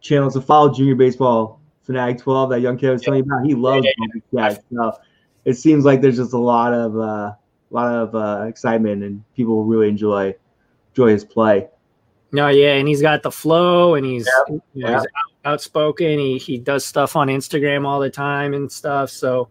channels 0.00 0.34
to 0.34 0.40
follow, 0.40 0.72
Junior 0.72 0.96
Baseball 0.96 1.60
Fanatic 1.82 2.18
12, 2.18 2.50
that 2.50 2.60
young 2.60 2.76
kid 2.76 2.88
I 2.88 2.92
was 2.92 3.02
telling 3.02 3.24
you 3.24 3.32
about. 3.32 3.46
He 3.46 3.54
loves 3.54 3.86
Yeah, 4.32 4.50
yeah, 4.50 4.56
So 4.72 4.98
it 5.44 5.54
seems 5.54 5.84
like 5.84 6.00
there's 6.00 6.16
just 6.16 6.32
a 6.32 6.38
lot 6.38 6.74
of 6.74 6.96
uh, 6.96 7.32
a 7.32 7.38
lot 7.70 7.94
of 7.94 8.14
uh, 8.14 8.46
excitement 8.48 9.04
and 9.04 9.22
people 9.34 9.64
really 9.64 9.88
enjoy 9.88 10.34
enjoy 10.90 11.10
his 11.10 11.24
play. 11.24 11.68
No, 12.32 12.48
yeah, 12.48 12.74
and 12.74 12.88
he's 12.88 13.00
got 13.00 13.22
the 13.22 13.30
flow, 13.30 13.94
and 13.94 14.04
he's, 14.04 14.28
you 14.48 14.60
know, 14.74 14.90
Yep. 14.90 15.00
he's 15.00 15.06
outspoken. 15.44 16.18
He 16.18 16.38
he 16.38 16.58
does 16.58 16.84
stuff 16.84 17.14
on 17.14 17.28
Instagram 17.28 17.86
all 17.86 18.00
the 18.00 18.10
time 18.10 18.52
and 18.52 18.70
stuff. 18.70 19.10
So 19.10 19.48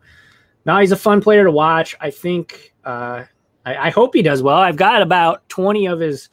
now 0.65 0.79
he's 0.79 0.91
a 0.91 0.97
fun 0.97 1.21
player 1.21 1.43
to 1.43 1.51
watch. 1.51 1.95
I 1.99 2.11
think. 2.11 2.73
Uh, 2.83 3.25
I, 3.65 3.87
I 3.87 3.89
hope 3.89 4.13
he 4.13 4.21
does 4.21 4.43
well. 4.43 4.57
I've 4.57 4.77
got 4.77 5.01
about 5.01 5.47
twenty 5.49 5.87
of 5.87 5.99
his 5.99 6.29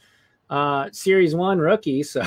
uh, 0.51 0.89
Series 0.93 1.35
One 1.35 1.59
rookies. 1.59 2.11
So, 2.11 2.23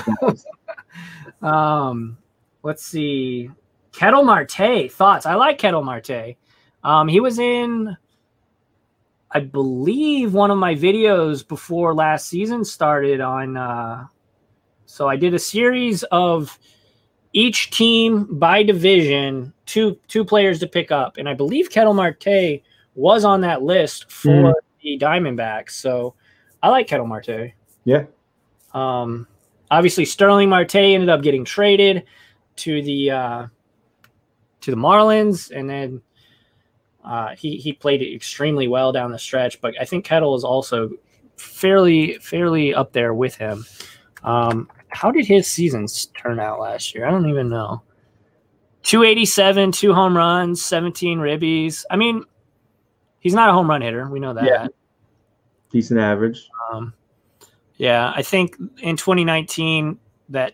um, 1.47 2.17
let's 2.63 2.83
see. 2.83 3.49
Ketel 3.91 4.23
Marte 4.23 4.91
thoughts. 4.91 5.25
I 5.25 5.35
like 5.35 5.57
Ketel 5.57 5.83
Marte. 5.83 6.35
Um, 6.83 7.07
he 7.07 7.19
was 7.19 7.39
in 7.39 7.95
I 9.35 9.41
believe 9.41 10.33
one 10.33 10.49
of 10.49 10.57
my 10.57 10.75
videos 10.75 11.45
before 11.45 11.93
last 11.93 12.29
season 12.29 12.63
started 12.63 13.19
on. 13.19 13.57
Uh, 13.57 14.07
so 14.85 15.09
I 15.09 15.17
did 15.17 15.33
a 15.33 15.39
series 15.39 16.03
of 16.03 16.57
each 17.35 17.69
team 17.69 18.39
by 18.39 18.63
division, 18.63 19.53
two 19.65 19.99
two 20.07 20.23
players 20.23 20.57
to 20.59 20.67
pick 20.67 20.89
up, 20.89 21.17
and 21.17 21.27
I 21.27 21.33
believe 21.33 21.69
Ketel 21.69 21.93
Marte 21.93 22.61
was 22.95 23.25
on 23.25 23.41
that 23.41 23.61
list 23.61 24.09
for 24.09 24.29
Mhm. 24.29 24.53
the 24.81 24.97
Diamondbacks. 24.97 25.71
So 25.71 26.15
I 26.63 26.69
like 26.69 26.87
Ketel 26.87 27.07
Marte. 27.07 27.51
Yeah. 27.83 28.05
Um, 28.73 29.27
obviously 29.69 30.05
Starling 30.05 30.47
Marte 30.49 30.75
ended 30.75 31.09
up 31.09 31.21
getting 31.21 31.43
traded 31.43 32.03
to 32.57 32.81
the 32.81 33.11
uh, 33.11 33.47
to 34.61 34.71
the 34.71 34.77
Marlins, 34.77 35.51
and 35.51 35.69
then 35.69 36.01
uh, 37.03 37.35
he 37.35 37.57
he 37.57 37.73
played 37.73 38.01
it 38.01 38.15
extremely 38.15 38.69
well 38.69 38.93
down 38.93 39.11
the 39.11 39.19
stretch. 39.19 39.59
But 39.59 39.73
I 39.79 39.83
think 39.83 40.05
Ketel 40.05 40.35
is 40.35 40.45
also 40.45 40.89
fairly 41.35 42.17
fairly 42.19 42.73
up 42.73 42.93
there 42.93 43.13
with 43.13 43.35
him. 43.35 43.65
Um, 44.23 44.69
how 44.95 45.11
did 45.11 45.25
his 45.25 45.47
seasons 45.47 46.07
turn 46.17 46.39
out 46.39 46.59
last 46.59 46.95
year? 46.95 47.05
I 47.05 47.11
don't 47.11 47.29
even 47.29 47.49
know. 47.49 47.81
287, 48.83 49.71
two 49.71 49.93
home 49.93 50.15
runs, 50.15 50.63
17 50.63 51.19
ribbies. 51.19 51.83
I 51.89 51.97
mean, 51.97 52.23
he's 53.19 53.33
not 53.33 53.49
a 53.49 53.53
home 53.53 53.69
run 53.69 53.81
hitter. 53.81 54.07
We 54.09 54.19
know 54.19 54.33
that. 54.33 54.45
Yeah. 54.45 54.67
Decent 55.71 55.99
average. 55.99 56.47
Um, 56.71 56.93
yeah, 57.77 58.13
I 58.15 58.21
think 58.21 58.55
in 58.77 58.95
2019 58.95 59.99
that 60.29 60.53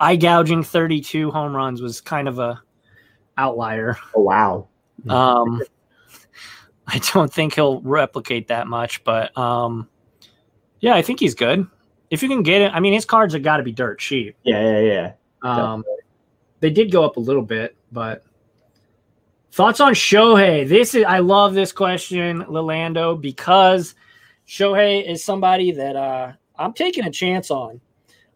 eye 0.00 0.16
gouging 0.16 0.64
32 0.64 1.30
home 1.30 1.54
runs 1.54 1.80
was 1.80 2.00
kind 2.00 2.26
of 2.26 2.38
a 2.38 2.60
outlier. 3.36 3.96
Oh 4.16 4.22
wow. 4.22 4.68
Um, 5.08 5.62
I 6.86 6.98
don't 7.12 7.32
think 7.32 7.54
he'll 7.54 7.80
replicate 7.82 8.48
that 8.48 8.66
much, 8.66 9.04
but 9.04 9.36
um, 9.38 9.88
yeah, 10.80 10.94
I 10.94 11.02
think 11.02 11.20
he's 11.20 11.34
good. 11.34 11.66
If 12.10 12.22
you 12.22 12.28
can 12.28 12.42
get 12.42 12.60
it, 12.62 12.72
I 12.74 12.80
mean, 12.80 12.92
his 12.92 13.04
cards 13.04 13.34
have 13.34 13.42
got 13.42 13.58
to 13.58 13.62
be 13.62 13.72
dirt 13.72 13.98
cheap. 14.00 14.36
Yeah, 14.42 14.78
yeah, 14.80 14.80
yeah. 14.80 15.12
Um, 15.42 15.84
they 16.60 16.70
did 16.70 16.90
go 16.90 17.04
up 17.04 17.16
a 17.16 17.20
little 17.20 17.42
bit, 17.42 17.76
but 17.92 18.24
thoughts 19.52 19.80
on 19.80 19.94
Shohei? 19.94 20.68
This 20.68 20.94
is 20.94 21.04
I 21.04 21.20
love 21.20 21.54
this 21.54 21.72
question, 21.72 22.42
Lalando, 22.42 23.20
because 23.20 23.94
Shohei 24.46 25.08
is 25.08 25.22
somebody 25.22 25.72
that 25.72 25.96
uh, 25.96 26.32
I'm 26.58 26.72
taking 26.72 27.04
a 27.04 27.10
chance 27.10 27.50
on. 27.50 27.80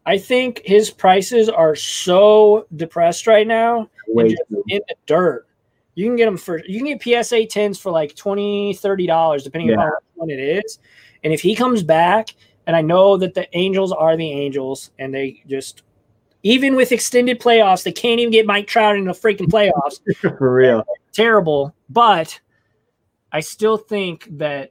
I 0.07 0.19
think 0.19 0.61
his 0.65 0.91
prices 0.91 1.49
are 1.49 1.75
so 1.75 2.67
depressed 2.77 3.27
right 3.27 3.47
now 3.47 3.89
in 4.17 4.37
the 4.69 4.83
dirt. 5.07 5.47
You 5.95 6.07
can 6.07 6.17
get 6.17 6.27
them 6.27 6.37
for 6.37 6.63
you 6.67 6.79
can 6.83 6.97
get 6.99 7.03
PSA 7.25 7.47
10s 7.47 7.81
for 7.81 7.91
like 7.91 8.15
20 8.15 8.75
30 8.75 9.07
dollars 9.07 9.45
depending 9.45 9.71
Yeah. 9.71 9.77
on 9.81 9.87
what 9.87 10.03
one 10.15 10.31
it 10.31 10.41
is. 10.41 10.79
And 11.23 11.33
if 11.33 11.41
he 11.41 11.55
comes 11.55 11.83
back, 11.83 12.35
and 12.67 12.77
I 12.77 12.83
know 12.83 13.17
that 13.17 13.35
the 13.35 13.49
Angels 13.57 13.93
are 13.93 14.17
the 14.17 14.31
Angels, 14.31 14.91
and 14.99 15.15
they 15.15 15.43
just 15.47 15.83
even 16.45 16.77
with 16.77 16.93
extended 16.93 17.41
playoffs, 17.41 17.83
they 17.83 17.93
can't 17.93 18.21
even 18.21 18.31
get 18.31 18.47
Mike 18.47 18.67
Trout 18.67 18.97
in 18.97 19.07
the 19.07 19.13
freaking 19.13 19.49
playoffs. 19.49 20.01
For 20.39 20.53
real. 20.55 20.85
Terrible. 21.13 21.75
But 21.89 22.39
I 23.33 23.41
still 23.41 23.79
think 23.79 24.29
that 24.39 24.71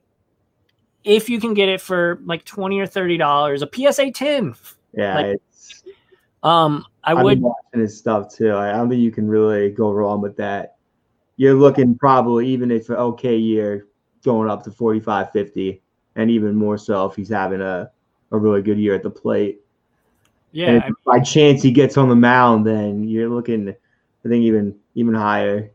if 1.04 1.30
you 1.30 1.40
can 1.40 1.54
get 1.54 1.68
it 1.68 1.82
for 1.82 2.22
like 2.26 2.46
20 2.46 2.80
or 2.80 2.88
30 2.88 3.18
dollars, 3.18 3.62
a 3.62 3.70
PSA 3.74 4.12
10, 4.12 4.56
Yeah. 4.94 5.16
Like, 5.20 5.42
um, 6.44 6.86
I 7.04 7.14
would 7.14 7.42
watching 7.42 7.82
his 7.82 7.98
stuff 7.98 8.34
too. 8.34 8.52
I 8.52 8.70
I 8.70 8.74
don't 8.74 8.90
think 8.90 9.02
you 9.02 9.12
can 9.12 9.28
really 9.28 9.70
go 9.70 9.92
wrong 9.92 10.22
with 10.22 10.38
that. 10.38 10.78
You're 11.36 11.56
looking 11.56 11.98
probably 11.98 12.48
even 12.48 12.70
if 12.72 12.90
an 12.90 12.96
okay 12.96 13.36
year 13.36 13.88
going 14.24 14.50
up 14.50 14.64
to 14.64 14.72
45, 14.72 15.32
50, 15.32 15.82
and 16.16 16.30
even 16.32 16.56
more 16.56 16.78
so 16.78 17.06
if 17.06 17.16
he's 17.16 17.30
having 17.30 17.62
a, 17.62 17.90
a 18.32 18.38
really 18.38 18.62
good 18.62 18.78
year 18.80 18.94
at 18.96 19.04
the 19.04 19.10
plate. 19.10 19.60
yeah, 20.52 20.80
I 20.84 20.88
if 20.88 20.94
by 21.06 21.20
chance 21.20 21.62
he 21.62 21.72
gets 21.72 21.98
on 21.98 22.10
the 22.10 22.16
mound, 22.16 22.66
then 22.66 23.08
you're 23.08 23.30
looking, 23.30 23.70
I 23.70 24.28
think 24.28 24.44
even 24.44 24.76
even 24.96 25.14
higher. 25.14 25.72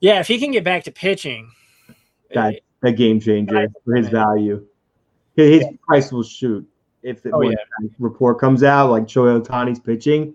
Yeah, 0.00 0.20
if 0.20 0.28
he 0.28 0.38
can 0.38 0.50
get 0.52 0.64
back 0.64 0.84
to 0.84 0.92
pitching, 0.92 1.50
That 2.34 2.60
a 2.82 2.92
game 2.92 3.18
changer 3.20 3.68
for 3.84 3.94
his 3.96 4.08
value. 4.08 4.64
His, 5.36 5.62
his 5.64 5.76
price 5.86 6.12
will 6.12 6.22
shoot 6.22 6.68
if 7.02 7.22
the 7.22 7.30
Oh, 7.32 7.40
yeah. 7.42 7.56
report 7.98 8.38
comes 8.40 8.62
out 8.62 8.90
like 8.90 9.04
Shohei 9.04 9.40
Ohtani's 9.42 9.78
pitching. 9.80 10.34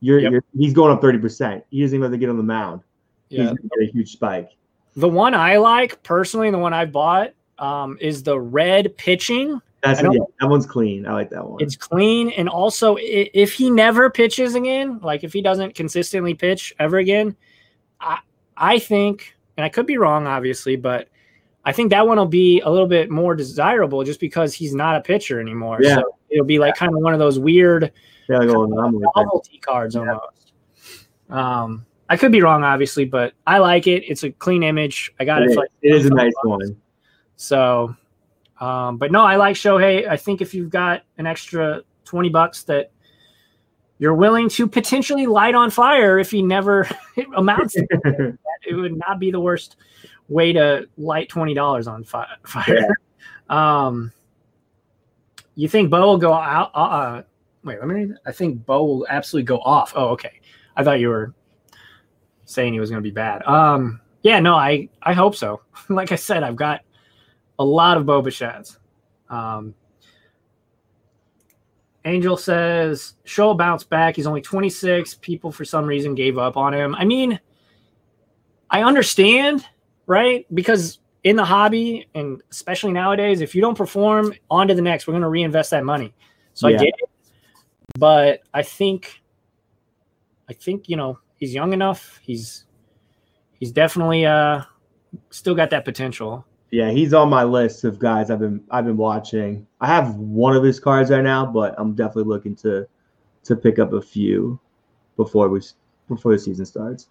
You're, 0.00 0.18
Yep. 0.20 0.32
you're 0.32 0.44
he's 0.58 0.72
going 0.74 0.92
up 0.92 1.00
thirty 1.02 1.18
percent. 1.18 1.64
He 1.70 1.80
doesn't 1.82 1.94
even 1.94 2.04
have 2.04 2.12
to 2.12 2.18
get 2.18 2.30
on 2.30 2.36
the 2.38 2.42
mound. 2.42 2.80
yeah. 3.28 3.40
He's 3.42 3.48
gonna 3.48 3.60
get 3.78 3.88
a 3.88 3.92
huge 3.92 4.12
spike. 4.12 4.50
The 4.96 5.08
one 5.08 5.34
I 5.34 5.56
like 5.58 6.02
personally, 6.02 6.48
and 6.48 6.54
the 6.54 6.58
one 6.58 6.72
I've 6.74 6.90
bought, 6.90 7.32
um, 7.60 7.96
is 8.00 8.22
the 8.22 8.38
red 8.40 8.96
pitching. 8.96 9.60
That's 9.82 10.02
yeah, 10.02 10.10
that 10.40 10.48
one's 10.48 10.66
clean. 10.66 11.06
I 11.06 11.12
like 11.12 11.30
that 11.30 11.46
one. 11.48 11.62
It's 11.62 11.76
clean, 11.76 12.30
and 12.30 12.48
also 12.48 12.96
if 13.00 13.52
he 13.52 13.70
never 13.70 14.10
pitches 14.10 14.54
again, 14.54 14.98
like 15.02 15.24
if 15.24 15.32
he 15.32 15.40
doesn't 15.40 15.74
consistently 15.74 16.34
pitch 16.34 16.74
ever 16.78 16.98
again, 16.98 17.34
I 18.00 18.18
I 18.56 18.78
think, 18.78 19.34
and 19.56 19.64
I 19.64 19.68
could 19.70 19.86
be 19.86 19.96
wrong, 19.96 20.26
obviously, 20.26 20.76
but 20.76 21.08
I 21.64 21.72
think 21.72 21.90
that 21.90 22.06
one 22.06 22.18
will 22.18 22.26
be 22.26 22.60
a 22.60 22.68
little 22.70 22.86
bit 22.86 23.10
more 23.10 23.34
desirable 23.34 24.04
just 24.04 24.20
because 24.20 24.52
he's 24.52 24.74
not 24.74 24.96
a 24.96 25.00
pitcher 25.00 25.40
anymore. 25.40 25.78
Yeah. 25.80 25.96
So 25.96 26.16
it'll 26.28 26.44
be 26.46 26.58
like 26.58 26.74
kind 26.76 26.94
of 26.94 27.00
one 27.00 27.14
of 27.14 27.18
those 27.18 27.38
weird 27.38 27.90
yeah, 28.28 28.38
like, 28.38 28.48
oh, 28.50 28.64
no, 28.66 28.80
I'm 28.80 28.92
with 28.94 29.02
that. 29.02 29.12
novelty 29.16 29.58
cards 29.58 29.96
almost. 29.96 30.52
Um, 31.30 31.84
I 32.08 32.16
could 32.16 32.32
be 32.32 32.42
wrong, 32.42 32.64
obviously, 32.64 33.04
but 33.04 33.32
I 33.46 33.58
like 33.58 33.86
it. 33.86 34.04
It's 34.04 34.24
a 34.24 34.30
clean 34.30 34.62
image. 34.62 35.12
I 35.20 35.24
got 35.24 35.42
It 35.42 35.46
it. 35.46 35.50
is. 35.52 35.56
like 35.56 35.68
It 35.82 35.94
is 35.94 36.06
a 36.06 36.10
nice 36.10 36.32
bucks. 36.42 36.46
one. 36.46 36.76
So, 37.40 37.96
um, 38.60 38.98
but 38.98 39.10
no, 39.10 39.22
I 39.22 39.36
like 39.36 39.56
Shohei. 39.56 40.06
I 40.06 40.18
think 40.18 40.42
if 40.42 40.52
you've 40.52 40.68
got 40.68 41.04
an 41.16 41.26
extra 41.26 41.80
20 42.04 42.28
bucks 42.28 42.64
that 42.64 42.92
you're 43.98 44.14
willing 44.14 44.50
to 44.50 44.66
potentially 44.66 45.26
light 45.26 45.54
on 45.54 45.70
fire 45.70 46.18
if 46.18 46.30
he 46.30 46.42
never 46.42 46.86
amounts, 47.36 47.72
to 47.74 47.86
that, 48.04 48.38
it 48.68 48.74
would 48.74 48.94
not 48.98 49.18
be 49.18 49.30
the 49.30 49.40
worst 49.40 49.76
way 50.28 50.52
to 50.52 50.86
light 50.98 51.30
$20 51.30 51.90
on 51.90 52.04
fi- 52.04 52.28
fire. 52.44 52.96
Um, 53.48 54.12
you 55.56 55.68
think 55.68 55.90
Bo 55.90 56.02
will 56.02 56.18
go 56.18 56.32
out? 56.32 56.70
Uh, 56.72 56.78
uh, 56.78 57.22
wait, 57.64 57.80
let 57.80 57.88
me. 57.88 57.94
read 57.94 58.10
that. 58.10 58.20
I 58.24 58.30
think 58.30 58.64
Bo 58.64 58.84
will 58.84 59.06
absolutely 59.08 59.46
go 59.46 59.58
off. 59.58 59.92
Oh, 59.96 60.10
okay. 60.10 60.40
I 60.76 60.84
thought 60.84 61.00
you 61.00 61.08
were 61.08 61.34
saying 62.44 62.74
he 62.74 62.78
was 62.78 62.90
going 62.90 63.02
to 63.02 63.06
be 63.06 63.10
bad. 63.12 63.42
Um, 63.48 64.00
yeah, 64.22 64.38
no, 64.38 64.54
I 64.54 64.88
I 65.02 65.14
hope 65.14 65.34
so. 65.34 65.62
like 65.88 66.12
I 66.12 66.14
said, 66.14 66.44
I've 66.44 66.54
got 66.54 66.82
a 67.60 67.64
lot 67.64 67.98
of 67.98 68.06
Bo 68.06 68.22
Bichettes. 68.22 68.78
Um, 69.28 69.74
Angel 72.06 72.38
says 72.38 73.14
show 73.24 73.52
bounce 73.52 73.84
back. 73.84 74.16
He's 74.16 74.26
only 74.26 74.40
26. 74.40 75.16
People 75.16 75.52
for 75.52 75.66
some 75.66 75.84
reason 75.84 76.14
gave 76.14 76.38
up 76.38 76.56
on 76.56 76.72
him. 76.72 76.94
I 76.94 77.04
mean, 77.04 77.38
I 78.70 78.82
understand, 78.82 79.66
right? 80.06 80.46
Because 80.54 81.00
in 81.22 81.36
the 81.36 81.44
hobby 81.44 82.08
and 82.14 82.42
especially 82.50 82.92
nowadays, 82.92 83.42
if 83.42 83.54
you 83.54 83.60
don't 83.60 83.76
perform, 83.76 84.32
on 84.50 84.66
to 84.68 84.74
the 84.74 84.80
next. 84.80 85.06
We're 85.06 85.12
going 85.12 85.22
to 85.22 85.28
reinvest 85.28 85.70
that 85.72 85.84
money. 85.84 86.14
So 86.54 86.68
Yeah. 86.68 86.76
I 86.76 86.78
get 86.78 86.94
it, 86.98 87.10
but 87.98 88.40
I 88.54 88.62
think, 88.62 89.20
I 90.48 90.54
think 90.54 90.88
you 90.88 90.96
know 90.96 91.18
he's 91.36 91.52
young 91.52 91.74
enough. 91.74 92.18
He's 92.22 92.64
he's 93.58 93.70
definitely 93.70 94.24
uh 94.24 94.62
still 95.28 95.54
got 95.54 95.68
that 95.70 95.84
potential. 95.84 96.46
Yeah, 96.70 96.90
he's 96.90 97.12
on 97.12 97.28
my 97.28 97.42
list 97.42 97.84
of 97.84 97.98
guys 97.98 98.30
I've 98.30 98.38
been 98.38 98.62
I've 98.70 98.84
been 98.84 98.96
watching. 98.96 99.66
I 99.80 99.86
have 99.86 100.14
one 100.16 100.54
of 100.56 100.62
his 100.62 100.78
cards 100.78 101.10
right 101.10 101.22
now, 101.22 101.44
but 101.44 101.74
I'm 101.78 101.94
definitely 101.94 102.24
looking 102.24 102.54
to 102.56 102.86
to 103.44 103.56
pick 103.56 103.78
up 103.78 103.92
a 103.92 104.02
few 104.02 104.58
before 105.16 105.48
we 105.48 105.60
before 106.08 106.32
the 106.32 106.38
season 106.38 106.66
starts. 106.66 107.08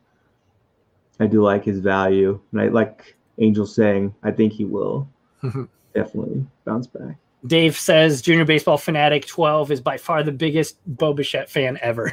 I 1.19 1.27
do 1.27 1.43
like 1.43 1.65
his 1.65 1.79
value, 1.79 2.39
and 2.51 2.61
I 2.61 2.67
like 2.67 3.17
Angel 3.37 3.65
saying 3.65 4.13
I 4.23 4.31
think 4.31 4.53
he 4.53 4.65
will 4.65 5.09
definitely 5.93 6.45
bounce 6.65 6.87
back. 6.87 7.17
Dave 7.45 7.77
says 7.77 8.21
Junior 8.21 8.45
Baseball 8.45 8.77
Fanatic 8.77 9.25
12 9.25 9.71
is 9.71 9.81
by 9.81 9.97
far 9.97 10.23
the 10.23 10.31
biggest 10.31 10.77
Bo 10.85 11.13
Bichette 11.13 11.49
fan 11.49 11.77
ever. 11.81 12.11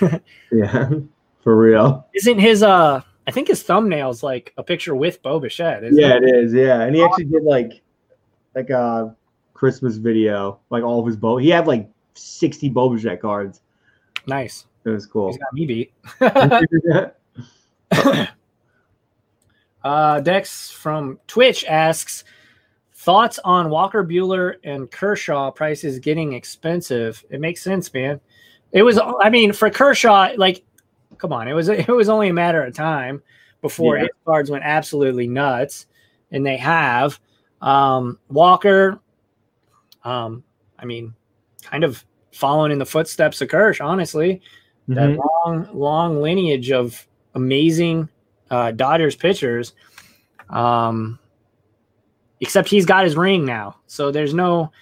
Yeah, 0.52 0.90
for 1.44 1.56
real. 1.56 2.06
Isn't 2.12 2.40
his 2.40 2.62
uh 2.62 3.02
I 3.26 3.30
think 3.32 3.48
his 3.48 3.62
thumbnail's 3.62 4.22
like 4.22 4.52
a 4.56 4.62
picture 4.62 4.94
with 4.94 5.22
Bo 5.22 5.40
Bichette, 5.40 5.84
isn't 5.84 5.98
Yeah, 5.98 6.16
it? 6.16 6.24
it 6.24 6.34
is. 6.34 6.54
Yeah, 6.54 6.80
and 6.82 6.94
he 6.94 7.02
actually 7.02 7.24
did 7.26 7.42
like 7.44 7.82
like 8.54 8.70
a 8.70 9.14
Christmas 9.54 9.96
video, 9.96 10.58
like 10.70 10.82
all 10.82 11.00
of 11.00 11.06
his 11.06 11.16
bow. 11.16 11.36
He 11.36 11.50
had 11.50 11.66
like 11.66 11.88
sixty 12.14 12.68
Bo 12.68 12.90
Bichette 12.90 13.20
cards. 13.20 13.60
Nice. 14.26 14.66
It 14.84 14.90
was 14.90 15.06
cool. 15.06 15.28
He's 15.28 15.38
got 15.38 15.52
me 15.52 15.66
beat. 15.66 15.92
uh 19.84 20.20
Dex 20.20 20.70
from 20.70 21.18
Twitch 21.26 21.64
asks 21.64 22.24
thoughts 22.94 23.38
on 23.44 23.70
Walker 23.70 24.04
Buehler 24.04 24.54
and 24.64 24.90
Kershaw 24.90 25.50
prices 25.50 25.98
getting 25.98 26.34
expensive. 26.34 27.24
It 27.30 27.40
makes 27.40 27.62
sense, 27.62 27.92
man. 27.92 28.20
It 28.72 28.82
was 28.82 28.98
I 28.98 29.30
mean, 29.30 29.52
for 29.52 29.70
Kershaw, 29.70 30.30
like 30.36 30.62
come 31.20 31.32
on, 31.32 31.46
it 31.48 31.52
was 31.52 31.68
it 31.68 31.88
was 31.88 32.08
only 32.08 32.28
a 32.28 32.32
matter 32.32 32.62
of 32.64 32.74
time 32.74 33.22
before 33.62 33.96
Yeah. 33.96 34.02
his 34.02 34.10
cards 34.24 34.50
went 34.50 34.64
absolutely 34.64 35.26
nuts, 35.26 35.86
and 36.32 36.44
they 36.44 36.56
have. 36.56 37.20
Um, 37.60 38.18
Walker, 38.30 38.98
um, 40.02 40.42
I 40.78 40.86
mean, 40.86 41.14
kind 41.62 41.84
of 41.84 42.04
following 42.32 42.72
in 42.72 42.78
the 42.78 42.86
footsteps 42.86 43.40
of 43.42 43.48
Kersh, 43.48 43.84
honestly. 43.84 44.40
That 44.88 45.10
Mhm. 45.10 45.18
long, 45.44 45.68
long 45.72 46.22
lineage 46.22 46.72
of 46.72 47.06
amazing 47.34 48.08
uh, 48.50 48.72
Dodgers 48.72 49.14
pitchers. 49.14 49.74
Um, 50.48 51.18
except 52.40 52.68
he's 52.68 52.86
got 52.86 53.04
his 53.04 53.16
ring 53.16 53.44
now, 53.44 53.76
so 53.86 54.10
there's 54.10 54.32
no, 54.34 54.72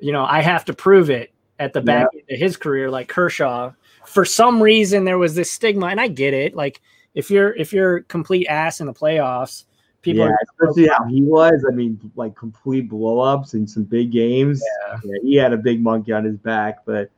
you 0.00 0.12
know, 0.12 0.24
I 0.24 0.42
have 0.42 0.64
to 0.66 0.74
prove 0.74 1.08
it 1.08 1.30
at 1.58 1.72
the 1.72 1.80
back 1.80 2.08
end 2.12 2.22
of 2.30 2.38
his 2.38 2.56
career, 2.56 2.90
like 2.90 3.08
Kershaw. 3.08 3.72
For 4.04 4.24
some 4.24 4.62
reason, 4.62 5.04
there 5.04 5.18
was 5.18 5.34
this 5.34 5.50
stigma, 5.50 5.86
and 5.86 6.00
I 6.00 6.08
get 6.08 6.34
it. 6.34 6.54
Like 6.54 6.80
if 7.14 7.30
you're 7.30 7.54
if 7.54 7.72
you're 7.72 8.02
complete 8.02 8.46
ass 8.46 8.80
in 8.80 8.86
the 8.86 8.94
playoffs, 8.94 9.64
people 10.02 10.24
yeah, 10.24 10.30
are 10.30 10.38
especially 10.42 10.88
how 10.88 11.04
he 11.04 11.22
was. 11.22 11.64
I 11.68 11.74
mean, 11.74 11.98
like 12.14 12.36
complete 12.36 12.88
blowups 12.88 13.54
in 13.54 13.66
some 13.66 13.84
big 13.84 14.12
games. 14.12 14.62
Yeah. 15.02 15.12
he 15.22 15.34
had 15.36 15.52
a 15.52 15.56
big 15.56 15.82
monkey 15.82 16.12
on 16.12 16.24
his 16.24 16.36
back, 16.36 16.84
but 16.84 17.10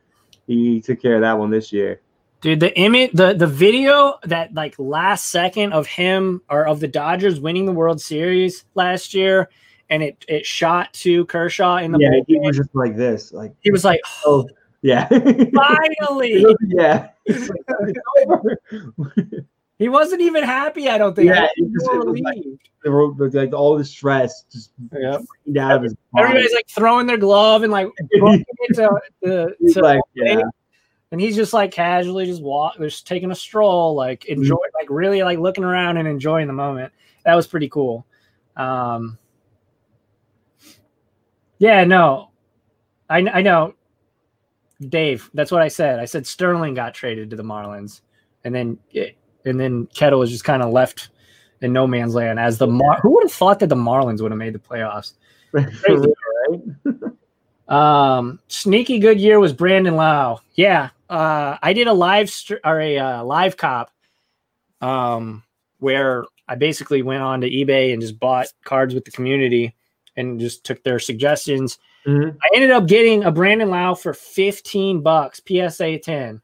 he 0.46 0.80
took 0.80 1.02
care 1.02 1.16
of 1.16 1.20
that 1.22 1.38
one 1.38 1.50
this 1.50 1.72
year. 1.72 2.00
Dude, 2.40 2.60
the 2.60 2.76
image, 2.78 3.10
the 3.12 3.34
the 3.34 3.46
video 3.46 4.18
that 4.24 4.54
like 4.54 4.76
last 4.78 5.26
second 5.26 5.72
of 5.72 5.86
him 5.86 6.40
or 6.48 6.66
of 6.66 6.80
the 6.80 6.88
Dodgers 6.88 7.40
winning 7.40 7.66
the 7.66 7.72
World 7.72 8.00
Series 8.00 8.64
last 8.74 9.12
year, 9.12 9.50
and 9.90 10.02
it 10.02 10.24
it 10.28 10.44
shot 10.46 10.92
to 10.94 11.24
Kershaw 11.26 11.76
in 11.78 11.92
the 11.92 11.98
yeah, 11.98 12.10
bullpen. 12.10 12.24
he 12.26 12.38
was 12.40 12.56
just 12.56 12.74
like 12.74 12.96
this, 12.96 13.32
like 13.32 13.52
He 13.60 13.70
was 13.70 13.84
like, 13.84 14.00
oh 14.26 14.46
yeah, 14.82 15.08
finally. 15.08 16.44
yeah. 16.68 17.08
He 19.78 19.88
wasn't 19.88 20.20
even 20.22 20.42
happy. 20.42 20.88
I 20.88 20.98
don't 20.98 21.14
think. 21.14 21.28
Yeah, 21.28 21.44
I 21.44 21.48
he 21.54 21.62
just- 21.66 21.86
was 21.86 22.18
it 22.18 22.22
like- 22.24 22.44
They 22.82 22.90
were- 22.90 23.12
like 23.30 23.52
all 23.52 23.78
the 23.78 23.84
stress 23.84 24.44
just 24.50 24.72
Yep. 24.92 25.22
out 25.60 25.76
of 25.76 25.82
his 25.84 25.94
body. 26.12 26.24
Everybody's 26.24 26.52
like 26.54 26.68
throwing 26.68 27.06
their 27.06 27.16
glove 27.16 27.62
and 27.62 27.70
like 27.72 27.88
booking 28.20 28.44
it 28.48 28.74
to, 28.74 28.90
to, 29.24 29.72
to- 29.72 29.80
like, 29.82 30.00
yeah, 30.14 30.40
and 31.12 31.20
he's 31.20 31.36
just 31.36 31.52
like 31.52 31.70
casually 31.70 32.26
just 32.26 32.42
walk, 32.42 32.76
just 32.78 33.06
taking 33.06 33.30
a 33.30 33.34
stroll, 33.36 33.94
like 33.94 34.22
Mm-hmm. 34.22 34.42
enjoy, 34.42 34.56
like 34.74 34.90
really 34.90 35.22
like 35.22 35.38
looking 35.38 35.64
around 35.64 35.96
and 35.96 36.08
enjoying 36.08 36.48
the 36.48 36.52
moment. 36.52 36.92
That 37.24 37.34
was 37.36 37.46
pretty 37.46 37.68
cool. 37.68 38.04
Um, 38.56 39.16
yeah, 41.58 41.84
no, 41.84 42.30
I 43.08 43.18
I 43.18 43.42
know, 43.42 43.74
Dave. 44.80 45.30
That's 45.34 45.50
what 45.50 45.62
I 45.62 45.68
said. 45.68 45.98
I 45.98 46.04
said 46.04 46.26
Starling 46.26 46.74
got 46.74 46.94
traded 46.94 47.30
to 47.30 47.36
the 47.36 47.42
Marlins, 47.42 48.00
and 48.44 48.54
then 48.54 48.78
and 49.44 49.60
then 49.60 49.86
Ketel 49.94 50.18
was 50.18 50.30
just 50.30 50.44
kind 50.44 50.62
of 50.62 50.72
left 50.72 51.10
in 51.60 51.72
no 51.72 51.86
man's 51.86 52.14
land 52.14 52.38
as 52.38 52.58
the 52.58 52.66
Mar- 52.66 53.00
who 53.02 53.10
would 53.10 53.24
have 53.24 53.32
thought 53.32 53.58
that 53.60 53.68
the 53.68 53.76
Marlins 53.76 54.22
would 54.22 54.30
have 54.30 54.38
made 54.38 54.54
the 54.54 54.58
playoffs. 54.58 55.14
Right? 55.52 56.60
Um, 57.68 58.40
sneaky 58.48 58.98
good 58.98 59.20
year 59.20 59.38
was 59.38 59.52
Brandon 59.52 59.94
Lowe. 59.94 60.40
Yeah, 60.54 60.88
uh, 61.10 61.58
I 61.62 61.74
did 61.74 61.86
a 61.86 61.92
live 61.92 62.30
str- 62.30 62.64
or 62.64 62.80
a 62.80 62.98
uh, 62.98 63.24
live 63.24 63.58
cop, 63.58 63.90
um, 64.80 65.44
where 65.78 66.24
I 66.48 66.54
basically 66.54 67.02
went 67.02 67.22
on 67.22 67.42
to 67.42 67.50
eBay 67.50 67.92
and 67.92 68.00
just 68.00 68.18
bought 68.18 68.46
cards 68.64 68.94
with 68.94 69.04
the 69.04 69.10
community 69.10 69.74
and 70.18 70.38
just 70.38 70.64
took 70.64 70.82
their 70.84 70.98
suggestions. 70.98 71.78
Mhm. 72.06 72.36
I 72.42 72.48
ended 72.54 72.70
up 72.70 72.86
getting 72.86 73.24
a 73.24 73.30
Brandon 73.32 73.70
Lowe 73.70 73.94
for 73.94 74.12
fifteen 74.12 75.00
bucks, 75.00 75.40
PSA 75.46 75.98
ten, 75.98 76.42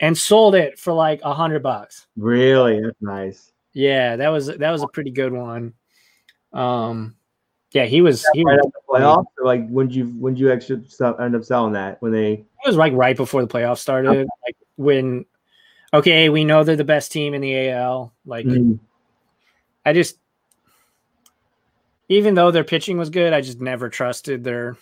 and 0.00 0.16
sold 0.16 0.54
it 0.54 0.78
for 0.78 0.92
like 0.92 1.20
a 1.22 1.34
hundred 1.34 1.62
bucks. 1.62 2.06
Really, 2.16 2.80
that's 2.80 3.02
nice. 3.02 3.52
Yeah, 3.72 4.16
that 4.16 4.28
was 4.28 4.46
that 4.46 4.70
was 4.70 4.82
a 4.82 4.88
pretty 4.88 5.10
good 5.10 5.32
one. 5.32 5.74
Um, 6.52 7.16
yeah, 7.72 7.86
he 7.86 8.00
was 8.00 8.24
he 8.32 8.44
Right 8.44 8.58
was, 8.62 8.72
the 8.72 8.80
playoffs, 8.88 9.26
or 9.38 9.44
like 9.44 9.68
when 9.68 9.90
you 9.90 10.06
when 10.20 10.36
you 10.36 10.52
actually 10.52 10.84
end 11.20 11.34
up 11.34 11.44
selling 11.44 11.72
that 11.72 12.00
when 12.00 12.12
they 12.12 12.32
it 12.32 12.66
was 12.66 12.76
like 12.76 12.92
right 12.92 13.16
before 13.16 13.42
the 13.42 13.48
playoffs 13.48 13.78
started. 13.78 14.26
Like 14.46 14.56
when, 14.76 15.24
okay, 15.92 16.28
we 16.28 16.44
know 16.44 16.64
they're 16.64 16.76
the 16.76 16.84
best 16.84 17.12
team 17.12 17.34
in 17.34 17.40
the 17.40 17.68
AL. 17.70 18.12
Like 18.24 18.46
Mhm. 18.46 18.78
I 19.84 19.92
just, 19.92 20.18
even 22.08 22.34
though 22.34 22.50
their 22.50 22.64
pitching 22.64 22.96
was 22.98 23.10
good, 23.10 23.32
I 23.32 23.40
just 23.40 23.60
never 23.60 23.88
trusted 23.88 24.44
their. 24.44 24.76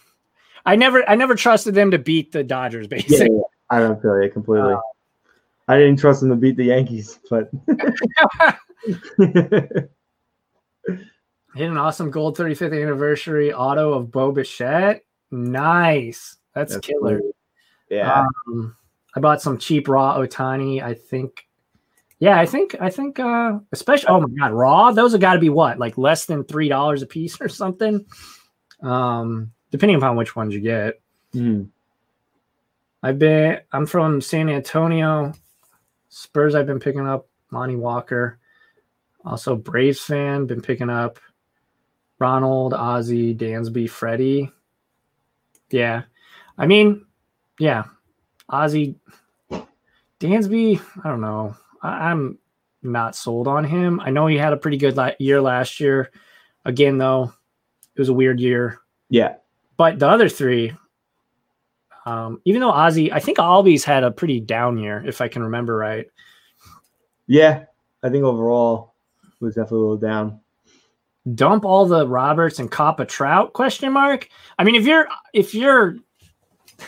I 0.65 0.77
never, 0.77 1.09
I 1.09 1.15
never 1.17 1.35
trusted 1.35 1.75
them 1.75 1.91
to 1.91 1.99
beat 1.99 2.33
the 2.33 2.45
Dodgers. 2.45 2.87
yeah, 2.91 2.97
Basically, 2.97 3.37
yeah, 3.37 3.43
I 3.71 3.81
don't 3.81 4.01
feel 4.01 4.23
you 4.23 4.31
completely. 4.31 4.73
Uh, 4.75 4.81
I 5.69 5.79
didn't 5.79 5.99
trust 5.99 6.21
them 6.21 6.31
to 6.31 6.37
beat 6.37 6.57
the 6.57 6.65
Yankees, 6.65 7.19
but 7.31 7.51
hit 11.55 11.69
an 11.69 11.77
awesome 11.77 12.11
gold 12.11 12.37
35th 12.37 12.81
anniversary 12.83 13.53
auto 13.53 13.93
of 13.93 14.11
Bo 14.11 14.33
Bichette. 14.33 15.05
Nice, 15.31 16.37
that's, 16.55 16.75
That's 16.75 16.87
killer. 16.87 17.21
cool. 17.21 17.33
yeah, 17.89 18.25
Um, 18.49 18.77
I 19.15 19.21
bought 19.21 19.41
some 19.43 19.59
cheap 19.59 19.89
raw 19.89 20.19
Ohtani. 20.19 20.83
I 20.83 20.95
think, 20.95 21.47
yeah, 22.23 22.39
I 22.39 22.47
think, 22.47 22.77
I 22.81 22.89
think, 22.89 23.19
uh, 23.19 23.59
especially, 23.73 24.07
oh 24.07 24.21
my 24.21 24.29
god, 24.39 24.53
raw. 24.53 24.93
Those 24.93 25.11
have 25.11 25.21
got 25.21 25.35
to 25.35 25.41
be 25.41 25.49
what, 25.49 25.81
like 25.81 25.99
less 25.99 26.27
than 26.27 26.45
three 26.45 26.69
dollars 26.69 27.03
a 27.03 27.07
piece 27.07 27.41
or 27.41 27.49
something. 27.49 28.07
Um, 28.81 29.51
depending 29.73 29.97
upon 29.97 30.15
which 30.15 30.37
ones 30.37 30.55
you 30.55 30.61
get. 30.61 31.01
Mhm. 31.35 31.69
I've 33.03 33.19
been, 33.19 33.59
I'm 33.73 33.87
from 33.87 34.21
San 34.21 34.49
Antonio. 34.49 35.33
Spurs. 36.11 36.55
I've 36.55 36.69
been 36.69 36.79
picking 36.79 37.09
up 37.09 37.27
Lonnie 37.51 37.75
Walker. 37.75 38.39
Also, 39.25 39.57
Braves 39.57 39.99
fan. 40.01 40.47
Been 40.47 40.63
picking 40.63 40.91
up 40.91 41.19
Ronald, 42.21 42.73
Ozzy, 42.73 43.37
Dansby, 43.37 43.91
Freddie. 43.91 44.49
Yeah, 45.71 46.03
I 46.57 46.67
mean, 46.67 47.05
yeah, 47.59 47.83
Ozzy, 48.49 48.95
Dansby. 50.21 50.81
I 51.03 51.09
don't 51.09 51.21
know. 51.21 51.57
I'm 51.83 52.39
not 52.83 53.17
sold 53.17 53.49
on 53.49 53.65
him. 53.65 54.01
I 54.01 54.11
know 54.11 54.27
he 54.27 54.37
had 54.37 54.53
a 54.53 54.57
pretty 54.57 54.77
good 54.77 54.97
la- 54.97 55.13
year 55.19 55.41
last 55.41 55.81
year. 55.81 56.11
Again, 56.65 56.99
though, 56.99 57.33
it 57.95 58.01
was 58.01 58.09
a 58.09 58.13
weird 58.15 58.41
year. 58.41 58.79
yeah, 59.09 59.35
But 59.77 59.99
the 59.99 60.09
other 60.09 60.29
three, 60.29 60.73
um, 62.07 62.41
even 62.45 62.61
though 62.61 62.73
Ozzy, 62.73 63.13
I 63.13 63.21
think 63.21 63.39
Albies 63.39 63.85
had 63.85 64.05
a 64.05 64.11
pretty 64.11 64.41
down 64.41 64.79
year, 64.79 65.03
if 65.07 65.21
I 65.21 65.29
can 65.29 65.43
remember 65.43 65.77
right. 65.77 66.07
yeah. 67.27 67.65
I 68.05 68.09
think 68.09 68.25
overall 68.25 68.95
it 69.23 69.45
was 69.45 69.55
definitely 69.55 69.79
a 69.79 69.81
little 69.81 69.97
down. 69.97 70.41
Dump 71.37 71.65
all 71.65 71.87
the 71.87 72.05
Roberts 72.07 72.59
and 72.59 72.69
cop 72.69 72.99
a 72.99 73.05
Trout? 73.07 73.53
Question 73.53 73.93
mark. 73.93 74.29
I 74.59 74.65
mean, 74.65 74.75
if 74.75 74.85
you're 74.85 75.07
if 75.33 75.55
your 75.55 75.99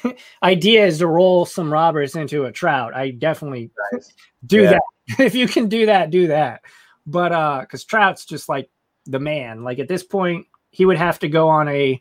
idea 0.42 0.86
is 0.86 0.98
to 0.98 1.06
roll 1.06 1.44
some 1.46 1.72
Roberts 1.72 2.16
into 2.16 2.44
a 2.44 2.52
Trout, 2.52 2.94
I 2.94 3.10
definitely 3.10 3.70
do 4.46 4.62
Yeah. 4.62 4.70
that. 4.72 4.80
if 5.20 5.34
you 5.34 5.46
can 5.46 5.68
do 5.68 5.86
that, 5.86 6.10
do 6.10 6.28
that. 6.28 6.62
But 7.06 7.32
uh, 7.32 7.60
because 7.60 7.84
Trout's 7.84 8.24
just 8.24 8.48
like 8.48 8.70
the 9.06 9.18
man. 9.18 9.62
Like 9.64 9.78
at 9.78 9.88
this 9.88 10.02
point, 10.02 10.46
he 10.70 10.86
would 10.86 10.96
have 10.96 11.18
to 11.20 11.28
go 11.28 11.48
on 11.48 11.68
a 11.68 12.00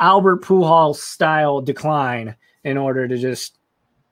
Albert 0.00 0.42
Pujols 0.42 0.96
style 0.96 1.60
decline 1.60 2.36
in 2.64 2.76
order 2.76 3.08
to 3.08 3.16
just 3.16 3.58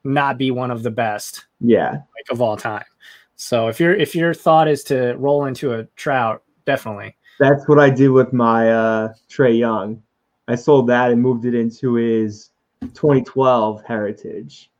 not 0.05 0.39
be 0.39 0.51
one 0.51 0.71
of 0.71 0.83
the 0.83 0.91
best 0.91 1.45
Yeah, 1.61 1.91
like 1.93 2.31
of 2.31 2.41
all 2.41 2.57
time. 2.57 2.85
So 3.37 3.69
if 3.69 3.79
your 3.81 3.95
if 3.95 4.15
your 4.15 4.33
thought 4.33 4.69
is 4.69 4.83
to 4.85 5.15
roll 5.19 5.45
into 5.45 5.75
a 5.75 5.85
Trout, 5.97 6.43
definitely. 6.65 7.17
that's 7.39 7.69
what 7.69 7.79
I 7.79 7.91
did 7.91 8.09
with 8.09 8.33
my 8.33 8.71
uh, 8.73 9.13
Trae 9.29 9.59
Young. 9.59 10.03
I 10.49 10.55
sold 10.55 10.87
that 10.89 11.11
and 11.11 11.21
moved 11.21 11.45
it 11.45 11.55
into 11.55 11.95
his 11.95 12.51
2012 12.83 13.83
Heritage. 13.85 14.71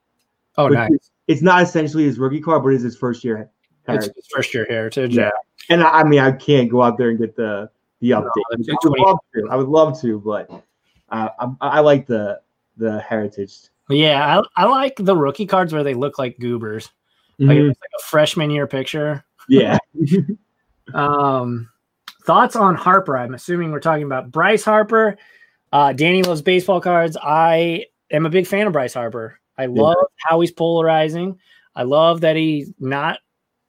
Oh, 0.59 0.69
nice. 0.69 0.91
is- 0.91 1.11
It's 1.29 1.43
not 1.43 1.63
essentially 1.63 2.05
his 2.05 2.19
rookie 2.19 2.41
card, 2.41 2.63
but 2.63 2.71
it's 2.71 2.83
his 2.83 2.97
first 2.97 3.23
year 3.25 3.49
It's 3.89 4.07
his 4.07 4.27
first 4.35 4.53
year 4.55 4.67
heritage. 4.69 5.15
Yeah. 5.17 5.25
Yeah. 5.25 5.31
And 5.75 5.83
I, 5.83 6.01
I 6.01 6.05
mean, 6.05 6.21
I 6.21 6.33
can't 6.33 6.69
go 6.71 6.83
out 6.83 6.99
there 6.99 7.11
and 7.11 7.19
get 7.19 7.37
the 7.37 7.71
the 8.01 8.11
update. 8.11 8.31
that's 8.51 8.69
I 8.69 8.89
would 8.89 8.99
love 8.99 9.19
to. 9.35 9.49
I 9.51 9.57
would 9.57 9.69
love 9.69 10.01
to, 10.01 10.19
but 10.21 10.51
uh, 11.11 11.29
I, 11.39 11.49
I 11.61 11.81
like 11.81 12.07
the 12.07 12.41
the 12.79 12.99
heritage. 13.01 13.55
Yeah, 13.91 14.41
I, 14.57 14.63
I 14.63 14.67
like 14.67 14.95
the 14.97 15.17
rookie 15.17 15.47
cards 15.47 15.73
where 15.73 15.83
they 15.85 15.95
look 15.95 16.19
like 16.19 16.39
goobers. 16.39 16.89
Like 17.39 17.59
Mhm. 17.59 17.71
it's 17.71 17.81
like 17.81 17.91
a 17.99 18.03
freshman 18.05 18.51
year 18.51 18.67
picture. 18.67 19.25
Yeah, 19.49 19.79
Um, 20.95 21.69
thoughts 22.25 22.57
on 22.57 22.75
Harper? 22.75 23.17
I'm 23.17 23.35
assuming 23.35 23.71
we're 23.71 23.81
talking 23.81 24.05
about 24.05 24.31
Bryce 24.33 24.65
Harper. 24.65 25.17
Uh, 25.73 25.93
Danny 25.93 26.23
loves 26.23 26.43
baseball 26.43 26.81
cards. 26.81 27.17
I 27.23 27.87
am 28.11 28.27
a 28.27 28.31
big 28.31 28.47
fan 28.47 28.67
of 28.67 28.73
Bryce 28.73 28.95
Harper. 28.95 29.41
I 29.57 29.67
love 29.67 29.97
how 30.17 30.41
he's 30.41 30.53
polarizing. 30.53 31.39
I 31.75 31.83
love 31.83 32.23
that 32.23 32.37
he's 32.37 32.73
not 32.79 33.19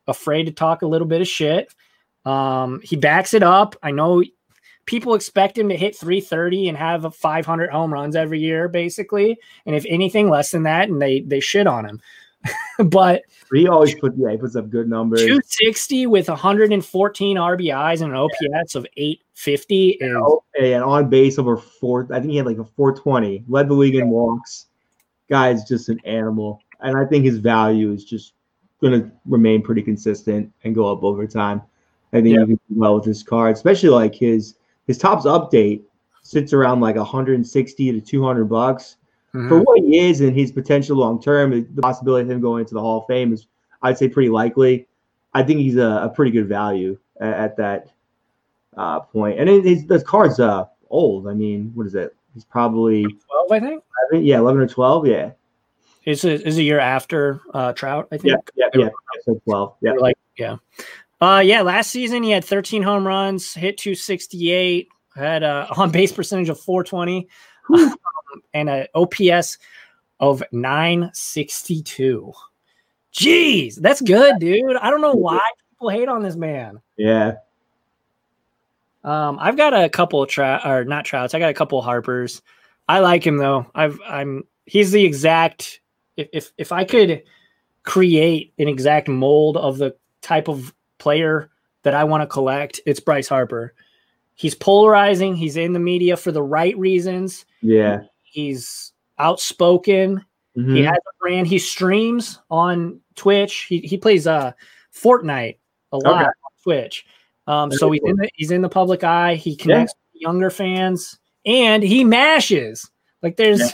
afraid 0.07 0.45
to 0.45 0.51
talk 0.51 0.81
a 0.81 0.87
little 0.87 1.07
bit 1.07 1.21
of 1.21 1.27
shit. 1.27 1.73
Um, 2.25 2.79
he 2.83 2.95
backs 2.95 3.33
it 3.33 3.43
up. 3.43 3.75
I 3.83 3.91
know 3.91 4.23
people 4.85 5.15
expect 5.15 5.57
him 5.57 5.69
to 5.69 5.77
hit 5.77 5.95
330 5.95 6.69
and 6.69 6.77
have 6.77 7.15
500 7.15 7.69
home 7.69 7.93
runs 7.93 8.15
every 8.15 8.39
year, 8.39 8.67
basically. 8.67 9.37
And 9.65 9.75
if 9.75 9.85
anything 9.87 10.29
less 10.29 10.51
than 10.51 10.63
that, 10.63 10.89
and 10.89 11.01
they 11.01 11.21
they 11.21 11.39
shit 11.39 11.67
on 11.67 11.85
him. 11.85 12.01
but 12.85 13.21
he 13.53 13.67
always 13.67 13.93
put 13.95 14.13
yeah 14.17 14.31
he 14.31 14.37
puts 14.37 14.55
up 14.55 14.69
good 14.69 14.89
numbers. 14.89 15.21
260 15.21 16.07
with 16.07 16.27
114 16.29 17.37
RBIs 17.37 18.01
and 18.01 18.11
an 18.11 18.17
OPS 18.17 18.75
of 18.75 18.85
850 18.97 19.89
is 19.89 20.15
Oh, 20.17 20.43
and 20.59 20.83
on 20.83 21.09
base 21.09 21.37
over 21.37 21.57
four. 21.57 22.07
I 22.11 22.19
think 22.19 22.31
he 22.31 22.37
had 22.37 22.45
like 22.45 22.57
a 22.57 22.63
420. 22.63 23.43
Led 23.47 23.67
the 23.69 23.73
league 23.73 23.95
in 23.95 24.09
walks. 24.09 24.67
Guy's 25.29 25.63
just 25.63 25.89
an 25.89 25.99
animal, 26.05 26.61
and 26.81 26.97
I 26.97 27.05
think 27.05 27.25
his 27.25 27.37
value 27.37 27.91
is 27.93 28.03
just 28.03 28.33
going 28.81 28.99
to 28.99 29.11
remain 29.25 29.61
pretty 29.61 29.81
consistent 29.83 30.51
and 30.63 30.73
go 30.75 30.91
up 30.91 31.03
over 31.03 31.27
time. 31.27 31.61
I 32.13 32.21
think 32.21 32.33
Yeah. 32.35 32.39
you 32.41 32.45
can 32.47 32.55
do 32.55 32.79
well 32.79 32.95
with 32.95 33.05
his 33.05 33.23
card, 33.23 33.55
especially 33.55 33.89
like 33.89 34.15
his 34.15 34.55
his 34.87 34.97
Topps 34.97 35.25
update 35.25 35.83
sits 36.23 36.51
around 36.53 36.81
like 36.81 36.95
160 36.95 37.91
to 37.91 38.01
200 38.01 38.45
bucks. 38.45 38.97
Mhm. 39.33 39.47
for 39.49 39.61
what 39.61 39.79
he 39.79 39.97
is 39.99 40.21
and 40.21 40.35
his 40.35 40.51
potential 40.51 40.97
long 40.97 41.21
term, 41.21 41.51
the 41.73 41.81
possibility 41.81 42.23
of 42.23 42.29
him 42.31 42.41
going 42.41 42.61
into 42.61 42.73
the 42.73 42.81
Hall 42.81 42.99
of 42.99 43.07
Fame 43.07 43.31
is, 43.33 43.47
I'd 43.81 43.97
say, 43.97 44.09
pretty 44.09 44.29
likely. 44.29 44.87
I 45.33 45.43
think 45.43 45.59
he's 45.61 45.77
a, 45.77 46.01
a 46.03 46.09
pretty 46.09 46.31
good 46.31 46.47
value 46.49 46.97
at, 47.21 47.33
at 47.33 47.57
that 47.57 47.87
uh, 48.75 48.99
point. 48.99 49.39
And 49.39 49.49
it, 49.49 49.63
his, 49.63 49.85
the 49.85 50.01
card's 50.01 50.39
uh, 50.39 50.65
old. 50.89 51.27
I 51.27 51.33
mean, 51.33 51.71
what 51.75 51.87
is 51.87 51.95
it? 51.95 52.13
He's 52.33 52.43
probably 52.43 53.03
12, 53.03 53.51
I 53.51 53.59
think. 53.59 53.83
11, 54.11 54.25
yeah, 54.25 54.39
eleven 54.39 54.61
or 54.61 54.67
twelve. 54.67 55.05
Yeah, 55.07 55.31
Is 56.05 56.23
it 56.25 56.41
is 56.41 56.57
a 56.57 56.63
year 56.63 56.79
after 56.79 57.41
uh, 57.53 57.71
Trout? 57.73 58.07
I 58.11 58.17
think. 58.17 58.37
yeah, 58.55 58.67
yeah, 58.73 58.81
yeah. 58.83 58.89
So 59.25 59.39
twelve. 59.45 59.75
Yeah, 59.81 59.93
Like 59.93 60.17
yeah. 60.37 60.57
Uh 61.21 61.41
yeah, 61.45 61.61
last 61.61 61.91
season 61.91 62.23
he 62.23 62.31
had 62.31 62.43
13 62.43 62.81
home 62.81 63.05
runs, 63.05 63.53
hit 63.53 63.77
268, 63.77 64.87
had 65.15 65.43
a 65.43 65.67
on 65.77 65.91
base 65.91 66.11
percentage 66.11 66.49
of 66.49 66.59
420, 66.59 67.27
um, 67.73 67.95
and 68.53 68.69
a 68.69 68.87
OPS 68.95 69.57
of 70.19 70.43
962. 70.51 72.33
Jeez, 73.13 73.75
that's 73.75 74.01
good, 74.01 74.39
dude. 74.39 74.77
I 74.77 74.89
don't 74.89 75.01
know 75.01 75.13
why 75.13 75.39
people 75.71 75.89
hate 75.89 76.07
on 76.07 76.23
this 76.23 76.35
man. 76.35 76.79
yeah. 76.97 77.33
Um, 79.03 79.39
I've 79.41 79.57
got 79.57 79.73
a 79.73 79.89
couple 79.89 80.21
of 80.21 80.29
trout 80.29 80.61
or 80.63 80.85
not 80.85 81.05
trouts. 81.05 81.33
I 81.33 81.39
got 81.39 81.49
a 81.49 81.55
couple 81.55 81.79
of 81.79 81.85
Harpers. 81.85 82.41
I 82.87 82.99
like 82.99 83.25
him 83.25 83.37
though. 83.37 83.65
I've 83.73 83.99
I'm 84.07 84.43
he's 84.65 84.91
the 84.91 85.03
exact 85.03 85.79
if 86.17 86.27
if 86.31 86.51
if 86.57 86.71
I 86.71 86.83
could 86.83 87.23
create 87.83 88.53
an 88.59 88.67
exact 88.67 89.07
mold 89.07 89.57
of 89.57 89.79
the 89.79 89.95
type 90.21 90.47
of 90.47 90.73
player 90.99 91.49
that 91.81 91.95
I 91.95 92.03
want 92.03 92.21
to 92.21 92.27
collect, 92.27 92.79
it's 92.85 92.99
Bryce 92.99 93.27
Harper. 93.27 93.73
He's 94.35 94.53
polarizing, 94.53 95.35
he's 95.35 95.57
in 95.57 95.73
the 95.73 95.79
media 95.79 96.15
for 96.15 96.31
the 96.31 96.43
right 96.43 96.77
reasons. 96.77 97.45
Yeah. 97.61 98.01
He's 98.31 98.93
outspoken. 99.19 100.23
He 100.55 100.61
Mhm. 100.61 100.85
has 100.85 100.97
a 100.97 101.11
brand. 101.19 101.47
He 101.47 101.59
streams 101.59 102.39
on 102.49 102.99
Twitch. 103.15 103.65
He 103.69 103.79
he 103.79 103.97
plays 103.97 104.25
uh 104.25 104.53
Fortnite 104.93 105.57
a 105.91 105.97
lot 105.97 106.15
Okay. 106.21 106.25
on 106.25 106.31
Twitch. 106.63 107.05
Um, 107.47 107.69
Very 107.69 107.77
so 107.79 107.91
he's 107.91 108.01
in 108.05 108.15
the 108.15 108.29
he's 108.35 108.51
in 108.51 108.61
the 108.61 108.69
public 108.69 109.03
eye. 109.03 109.35
He 109.35 109.55
connects 109.55 109.93
with 110.13 110.21
younger 110.21 110.49
fans, 110.49 111.19
and 111.45 111.83
he 111.83 112.03
mashes. 112.03 112.89
Like 113.21 113.35
there's, 113.37 113.59
Yeah. 113.59 113.67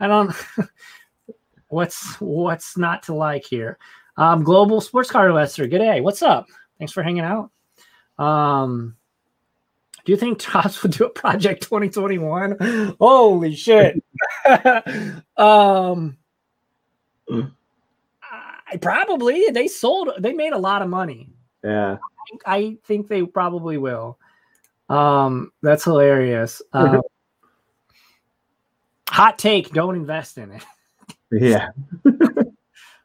I 0.00 0.06
don't. 0.08 0.30
what's 1.68 2.20
what's 2.20 2.76
not 2.76 3.02
to 3.04 3.14
like 3.14 3.44
here? 3.44 3.78
Um, 4.16 4.42
Global 4.44 4.80
Sports 4.80 5.10
Car 5.10 5.28
Investor. 5.28 5.66
Good 5.66 5.78
day. 5.78 6.00
What's 6.00 6.22
up? 6.22 6.46
Thanks 6.78 6.92
for 6.92 7.02
hanging 7.02 7.24
out. 7.24 7.50
Um, 8.18 8.96
do 10.10 10.12
you 10.12 10.18
think 10.18 10.40
Topps 10.40 10.82
would 10.82 10.90
do 10.90 11.04
a 11.04 11.08
project 11.08 11.62
2021? 11.62 12.96
Holy 12.98 13.54
shit. 13.54 14.02
um 15.36 16.16
I 17.30 18.76
probably 18.82 19.50
they 19.52 19.68
sold 19.68 20.10
they 20.18 20.32
made 20.32 20.52
a 20.52 20.58
lot 20.58 20.82
of 20.82 20.88
money. 20.88 21.32
Yeah. 21.62 21.98
I 22.44 22.76
think 22.86 23.06
they 23.06 23.22
probably 23.22 23.78
will. 23.78 24.18
Um 24.88 25.52
that's 25.62 25.84
hilarious. 25.84 26.60
Um, 26.72 27.02
hot 29.08 29.38
take, 29.38 29.70
don't 29.70 29.94
invest 29.94 30.38
in 30.38 30.50
it. 30.50 30.64
Yeah. 31.30 31.68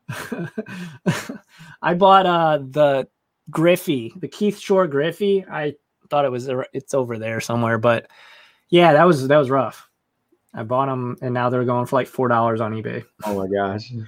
I 1.83 1.93
bought 1.93 2.25
uh 2.25 2.57
the 2.67 3.07
Griffey, 3.51 4.11
the 4.15 4.27
Keith 4.27 4.57
Shore 4.57 4.87
Griffey. 4.87 5.45
I 5.47 5.75
thought 6.09 6.25
it 6.25 6.31
was 6.31 6.49
it's 6.73 6.93
over 6.93 7.17
there 7.17 7.41
somewhere, 7.41 7.77
but 7.77 8.07
yeah, 8.69 8.93
that 8.93 9.05
was 9.05 9.27
that 9.27 9.37
was 9.37 9.49
rough. 9.49 9.89
I 10.53 10.63
bought 10.63 10.87
them 10.87 11.17
and 11.21 11.33
now 11.33 11.49
they're 11.49 11.65
going 11.65 11.85
for 11.85 11.97
like 11.97 12.07
four 12.07 12.27
dollars 12.27 12.61
on 12.61 12.73
eBay. 12.73 13.03
Oh 13.23 13.37
my 13.37 13.47
gosh. 13.47 13.91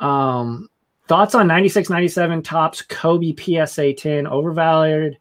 Um, 0.00 0.68
thoughts 1.06 1.34
on 1.36 1.46
96 1.46 1.88
97 1.88 2.42
Topps 2.42 2.82
Kobe 2.82 3.32
PSA 3.32 3.94
10 3.94 4.26
overvalued 4.26 5.16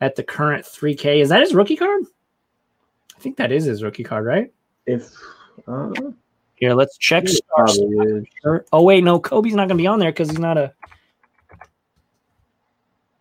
at 0.00 0.16
the 0.16 0.22
current 0.22 0.64
3K. 0.64 1.20
Is 1.20 1.28
that 1.28 1.40
his 1.40 1.54
rookie 1.54 1.76
card? 1.76 2.04
I 3.16 3.20
think 3.20 3.36
that 3.36 3.52
is 3.52 3.64
his 3.64 3.82
rookie 3.82 4.02
card, 4.02 4.24
right? 4.24 4.52
If 4.86 5.10
uh, 5.68 5.92
Here, 6.56 6.74
let's 6.74 6.98
check. 6.98 7.24
Oh 8.72 8.82
wait, 8.82 9.04
no, 9.04 9.20
Kobe's 9.20 9.54
not 9.54 9.68
gonna 9.68 9.78
be 9.78 9.86
on 9.86 9.98
there 9.98 10.10
because 10.10 10.30
he's 10.30 10.38
not 10.38 10.58
a. 10.58 10.72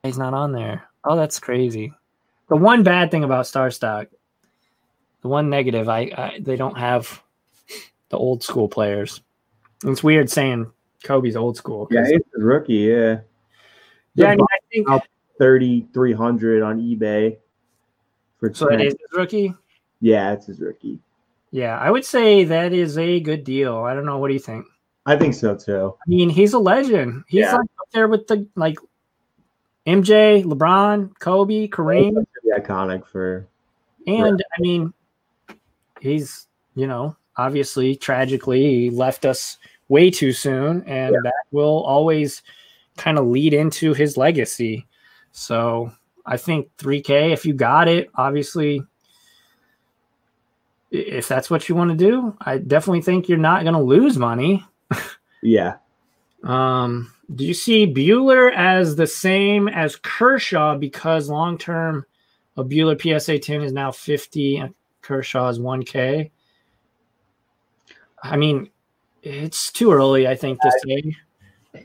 He's 0.03 0.17
not 0.17 0.33
on 0.33 0.51
there. 0.51 0.83
Oh, 1.05 1.15
that's 1.15 1.39
crazy. 1.39 1.93
The 2.53 2.59
one 2.59 2.83
bad 2.83 3.09
thing 3.09 3.23
about 3.23 3.47
Star 3.47 3.71
Stock, 3.71 4.09
the 5.23 5.27
one 5.27 5.49
negative, 5.49 5.89
I, 5.89 6.01
I 6.15 6.39
they 6.39 6.55
don't 6.55 6.77
have 6.77 7.23
the 8.09 8.17
old 8.19 8.43
school 8.43 8.69
players. 8.69 9.21
It's 9.83 10.03
weird 10.03 10.29
saying 10.29 10.71
Kobe's 11.03 11.35
old 11.35 11.57
school. 11.57 11.87
Yeah, 11.89 12.03
it's 12.05 12.29
a 12.37 12.43
rookie. 12.43 12.73
Yeah. 12.75 13.21
yeah. 14.13 14.27
I, 14.27 14.35
mean, 14.35 14.45
I 14.51 14.57
think 14.71 15.03
thirty 15.39 15.87
three 15.95 16.13
hundred 16.13 16.61
on 16.61 16.79
eBay. 16.79 17.37
For 18.39 18.53
so. 18.53 18.65
That 18.65 18.77
10. 18.77 18.81
is 18.81 18.93
his 18.93 19.17
rookie. 19.17 19.55
Yeah, 19.99 20.33
it's 20.33 20.45
his 20.45 20.59
rookie. 20.59 20.99
Yeah, 21.49 21.79
I 21.79 21.89
would 21.89 22.05
say 22.05 22.43
that 22.43 22.71
is 22.71 22.99
a 22.99 23.19
good 23.19 23.43
deal. 23.43 23.77
I 23.77 23.95
don't 23.95 24.05
know. 24.05 24.19
What 24.19 24.27
do 24.27 24.35
you 24.35 24.39
think? 24.39 24.67
I 25.07 25.15
think 25.15 25.33
so 25.33 25.55
too. 25.55 25.95
I 26.05 26.05
mean, 26.07 26.29
he's 26.29 26.53
a 26.53 26.59
legend. 26.59 27.23
He's 27.27 27.45
Yeah. 27.45 27.53
like 27.53 27.69
up 27.81 27.89
there 27.93 28.07
with 28.07 28.27
the 28.27 28.47
like 28.55 28.77
MJ, 29.85 30.43
LeBron, 30.43 31.17
Kobe, 31.19 31.67
Kareem, 31.67 32.25
iconic 32.57 33.05
for. 33.07 33.47
and 34.07 34.43
I 34.57 34.61
mean, 34.61 34.93
he's 35.99 36.47
you 36.75 36.87
know 36.87 37.15
obviously 37.37 37.95
tragically 37.95 38.61
he 38.61 38.89
left 38.89 39.25
us 39.25 39.57
way 39.89 40.09
too 40.09 40.31
soon, 40.31 40.83
and 40.83 41.13
Yeah. 41.13 41.19
that 41.23 41.33
will 41.51 41.83
always 41.83 42.41
kind 42.97 43.17
of 43.17 43.25
lead 43.27 43.53
into 43.53 43.93
his 43.93 44.17
legacy. 44.17 44.85
So 45.31 45.91
I 46.25 46.37
think 46.37 46.69
3K, 46.77 47.31
if 47.33 47.45
you 47.45 47.53
got 47.53 47.87
it, 47.87 48.09
obviously. 48.15 48.83
If 50.91 51.27
that's 51.27 51.49
what 51.49 51.67
you 51.67 51.73
want 51.75 51.89
to 51.89 51.97
do, 51.97 52.37
I 52.41 52.59
definitely 52.59 53.01
think 53.01 53.27
you're 53.27 53.39
not 53.39 53.63
going 53.63 53.73
to 53.73 53.81
lose 53.81 54.17
money. 54.17 54.63
Yeah. 55.41 55.77
Um, 56.43 57.12
do 57.35 57.45
you 57.45 57.53
see 57.53 57.91
Buehler 57.91 58.53
as 58.53 58.95
the 58.95 59.07
same 59.07 59.67
as 59.67 59.95
Kershaw 59.95 60.77
because 60.77 61.29
long 61.29 61.57
term 61.57 62.05
a 62.57 62.63
Buehler 62.63 62.99
PSA 62.99 63.39
10 63.39 63.61
is 63.61 63.71
now 63.71 63.91
50 63.91 64.57
and 64.57 64.75
Kershaw 65.01 65.47
is 65.49 65.59
1K? 65.59 66.29
I 68.21 68.37
mean, 68.37 68.69
it's 69.21 69.71
too 69.71 69.91
early, 69.91 70.27
I 70.27 70.35
think, 70.35 70.59
to 70.61 70.71
say. 70.85 71.15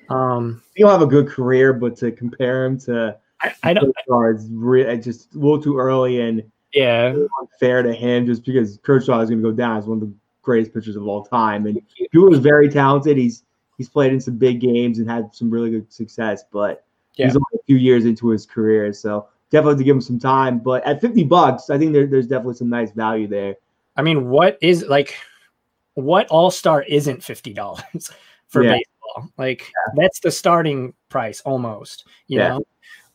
Um, 0.09 0.63
He'll 0.75 0.91
have 0.91 1.03
a 1.03 1.07
good 1.07 1.29
career, 1.29 1.73
but 1.73 1.97
to 1.99 2.13
compare 2.13 2.67
him 2.67 2.79
to 2.81 3.17
I, 3.41 3.55
I 3.63 3.73
don't, 3.73 3.95
Kershaw 4.07 4.35
is 4.35 4.49
re- 4.51 4.83
it's 4.83 5.05
just 5.05 5.35
a 5.35 5.39
little 5.39 5.63
too 5.63 5.79
early 5.79 6.21
and 6.21 6.43
yeah. 6.73 7.15
unfair 7.41 7.83
to 7.83 7.93
him 7.93 8.27
just 8.27 8.45
because 8.45 8.79
Kershaw 8.83 9.21
is 9.21 9.31
going 9.31 9.43
to 9.43 9.51
go 9.51 9.57
down 9.57 9.79
as 9.79 9.87
one 9.87 10.03
of 10.03 10.09
the 10.09 10.13
greatest 10.43 10.75
pitchers 10.75 10.97
of 10.97 11.07
all 11.07 11.25
time. 11.25 11.67
And 11.67 11.81
Buehler 12.15 12.33
is 12.33 12.39
very 12.39 12.69
talented. 12.69 13.17
He's 13.17 13.45
he's 13.79 13.89
played 13.89 14.13
in 14.13 14.21
some 14.21 14.37
big 14.37 14.61
games 14.61 14.99
and 14.99 15.09
had 15.09 15.35
some 15.35 15.49
really 15.51 15.71
good 15.71 15.91
success, 15.91 16.45
but 16.53 16.85
Yeah. 17.15 17.27
he's 17.27 17.37
only 17.37 17.47
a 17.55 17.65
few 17.65 17.77
years 17.77 18.05
into 18.05 18.29
his 18.29 18.45
career, 18.45 18.93
so 18.93 19.29
definitely 19.51 19.73
have 19.73 19.79
to 19.79 19.85
give 19.85 19.97
him 19.97 20.03
some 20.03 20.19
time. 20.19 20.59
But 20.59 20.85
at 20.85 21.01
fifty 21.01 21.25
bucks, 21.25 21.71
I 21.71 21.79
think 21.79 21.93
there, 21.93 22.07
there's 22.07 22.27
definitely 22.27 22.55
some 22.57 22.69
nice 22.69 22.91
value 22.93 23.27
there. 23.29 23.57
I 23.97 24.03
mean, 24.03 24.29
what 24.29 24.59
is 24.61 24.85
like, 24.85 25.15
what 25.95 26.29
all 26.29 26.51
star 26.51 26.83
isn't 26.83 27.21
$50 27.21 28.13
for 28.49 28.63
Yeah. 28.63 28.71
baseball? 28.71 29.31
Like, 29.37 29.73
that's 29.97 30.21
the 30.21 30.31
starting 30.31 30.95
price 31.09 31.41
almost, 31.41 32.07
you 32.29 32.39
Yeah. 32.39 32.59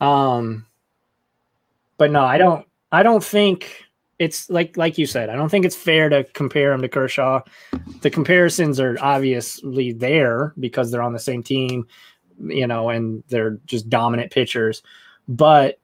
know? 0.01 0.05
Um, 0.05 0.66
but 1.97 2.11
no, 2.11 2.24
I 2.24 2.38
don't. 2.38 2.66
I 2.91 3.01
don't 3.03 3.24
think 3.24 3.86
it's 4.20 4.49
like 4.49 4.78
like 4.78 4.97
you 4.97 5.05
said. 5.05 5.30
I 5.30 5.36
don't 5.36 5.49
think 5.49 5.66
it's 5.66 5.76
fair 5.76 6.09
to 6.09 6.24
compare 6.34 6.72
him 6.72 6.82
to 6.82 6.89
Kershaw. 6.89 7.41
The 8.01 8.09
comparisons 8.09 8.80
are 8.80 8.97
obviously 9.01 9.91
there 9.91 10.53
because 10.59 10.91
they're 10.91 11.01
on 11.01 11.14
the 11.14 11.20
same 11.20 11.43
team, 11.43 11.88
you 12.39 12.68
know, 12.68 12.89
and 12.89 13.24
they're 13.30 13.59
just 13.66 13.89
dominant 13.89 14.32
pitchers. 14.32 14.84
But 15.28 15.80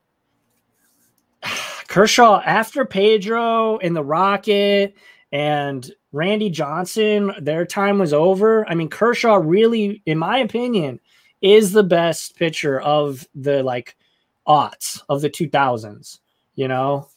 Kershaw 1.88 2.42
after 2.46 2.86
Pedro 2.86 3.78
and 3.80 3.96
the 3.96 4.04
Rocket 4.04 4.96
and 5.32 5.92
Randy 6.12 6.50
Johnson, 6.50 7.34
their 7.40 7.66
time 7.66 8.00
was 8.00 8.14
over. 8.14 8.68
I 8.70 8.76
mean, 8.76 8.90
Kershaw 8.90 9.36
really, 9.36 10.02
in 10.06 10.18
my 10.18 10.40
opinion, 10.40 11.00
is 11.42 11.72
the 11.72 11.84
best 11.84 12.36
pitcher 12.36 12.80
of 12.82 13.28
the 13.36 13.64
like 13.64 13.96
aughts 14.48 15.02
of 15.08 15.22
the 15.22 15.30
2000s, 15.30 16.20
you 16.56 16.68
know, 16.68 17.08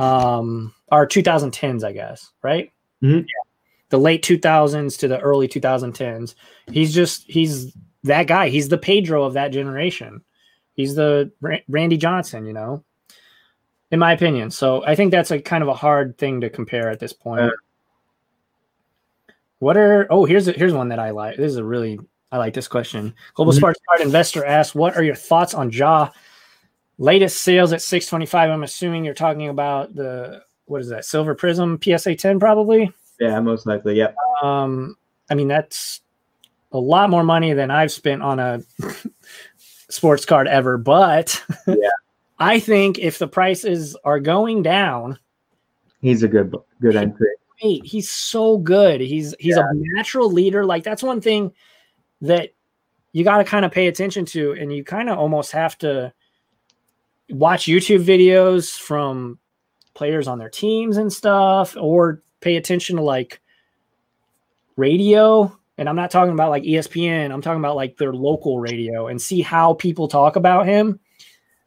um, 0.00 0.74
or 0.90 1.06
2010s, 1.06 1.84
I 1.84 1.92
guess, 1.92 2.30
right? 2.42 2.72
Mhm. 3.02 3.20
Yeah. 3.20 3.50
The 3.90 3.98
late 3.98 4.22
2000s 4.22 4.96
to 4.98 5.08
the 5.08 5.18
early 5.20 5.48
2010s. 5.48 6.34
He's 6.70 6.94
just, 6.94 7.24
he's 7.28 7.72
that 8.04 8.26
guy. 8.26 8.48
He's 8.48 8.68
the 8.68 8.78
Pedro 8.78 9.24
of 9.24 9.34
that 9.34 9.48
generation. 9.52 10.22
He's 10.74 10.94
the 10.94 11.30
Randy 11.68 11.96
Johnson, 11.96 12.46
you 12.46 12.52
know, 12.52 12.84
in 13.90 13.98
my 13.98 14.12
opinion. 14.12 14.50
So 14.50 14.84
I 14.86 14.94
think 14.94 15.10
that's 15.10 15.30
a 15.30 15.40
kind 15.40 15.62
of 15.62 15.68
a 15.68 15.74
hard 15.74 16.16
thing 16.16 16.40
to 16.40 16.48
compare 16.50 16.88
at 16.88 17.00
this 17.00 17.12
point. 17.12 17.52
What 19.58 19.76
are 19.76 20.06
oh 20.08 20.24
here's 20.24 20.48
a, 20.48 20.52
here's 20.52 20.72
one 20.72 20.88
that 20.88 20.98
I 20.98 21.10
like. 21.10 21.36
This 21.36 21.50
is 21.50 21.56
a 21.58 21.64
really 21.64 21.98
I 22.32 22.38
like 22.38 22.54
this 22.54 22.68
question. 22.68 23.12
Global 23.34 23.52
Mhm. 23.52 23.56
Sparks 23.56 23.80
Card 23.88 24.00
Investor 24.00 24.44
asks, 24.46 24.74
"What 24.74 24.96
are 24.96 25.02
your 25.02 25.16
thoughts 25.16 25.52
on 25.52 25.70
Jaw 25.70 26.10
latest 27.00 27.42
sales 27.42 27.72
at 27.72 27.82
625?" 27.82 28.50
I'm 28.50 28.62
assuming 28.62 29.04
you're 29.04 29.14
talking 29.14 29.48
about 29.48 29.94
the 29.96 30.42
what 30.66 30.80
is 30.80 30.88
that 30.90 31.04
Silver 31.04 31.34
Prism 31.34 31.80
PSA 31.82 32.14
10 32.14 32.38
probably. 32.38 32.92
Yeah, 33.18 33.40
most 33.40 33.66
likely. 33.66 33.96
Yep. 33.96 34.14
Um, 34.42 34.96
I 35.28 35.34
mean 35.34 35.48
that's 35.48 36.00
a 36.72 36.78
lot 36.78 37.10
more 37.10 37.24
money 37.24 37.52
than 37.52 37.70
I've 37.72 37.90
spent 37.90 38.22
on 38.22 38.38
a 38.38 38.62
sports 39.58 40.24
card 40.24 40.46
ever, 40.48 40.78
but 40.78 41.42
Yeah. 41.66 41.74
I 42.38 42.58
think 42.60 42.98
if 42.98 43.18
the 43.18 43.28
prices 43.28 43.96
are 44.04 44.18
going 44.20 44.62
down, 44.62 45.18
He's 46.00 46.22
a 46.22 46.28
good 46.28 46.54
good 46.80 46.96
entry. 46.96 47.28
great. 47.60 47.84
He's 47.84 48.08
so 48.08 48.56
good. 48.56 49.00
He's 49.02 49.34
he's 49.38 49.56
a 49.58 49.68
natural 49.74 50.30
leader. 50.32 50.64
Like 50.64 50.82
that's 50.84 51.02
one 51.02 51.20
thing 51.20 51.52
that 52.22 52.50
you 53.12 53.24
got 53.24 53.38
to 53.38 53.44
kind 53.44 53.64
of 53.66 53.72
pay 53.72 53.88
attention 53.88 54.24
to, 54.26 54.52
and 54.52 54.72
you 54.72 54.82
kind 54.84 55.10
of 55.10 55.18
almost 55.18 55.52
have 55.52 55.76
to 55.78 56.12
watch 57.30 57.66
YouTube 57.66 58.04
videos 58.04 58.78
from 58.78 59.38
players 59.94 60.28
on 60.28 60.38
their 60.38 60.48
teams 60.48 60.96
and 60.96 61.12
stuff, 61.12 61.76
or 61.78 62.22
pay 62.40 62.56
attention 62.56 62.96
to 62.96 63.02
like 63.02 63.40
radio. 64.76 65.56
And 65.78 65.88
I'm 65.88 65.96
not 65.96 66.10
talking 66.10 66.32
about 66.32 66.50
like 66.50 66.62
ESPN. 66.62 67.32
I'm 67.32 67.42
talking 67.42 67.60
about 67.60 67.76
like 67.76 67.96
their 67.96 68.12
local 68.12 68.60
radio 68.60 69.08
and 69.08 69.20
see 69.20 69.40
how 69.40 69.74
people 69.74 70.08
talk 70.08 70.36
about 70.36 70.66
him 70.66 71.00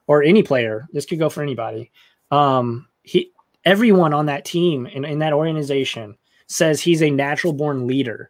or 0.07 0.23
any 0.23 0.43
player. 0.43 0.87
This 0.93 1.05
could 1.05 1.19
go 1.19 1.29
for 1.29 1.41
anybody. 1.41 1.91
Um, 2.31 2.87
he 3.03 3.31
everyone 3.65 4.13
on 4.13 4.25
that 4.27 4.45
team 4.45 4.87
and 4.93 5.05
in 5.05 5.19
that 5.19 5.33
organization 5.33 6.17
says 6.47 6.81
he's 6.81 7.01
a 7.01 7.09
natural 7.09 7.53
born 7.53 7.87
leader. 7.87 8.29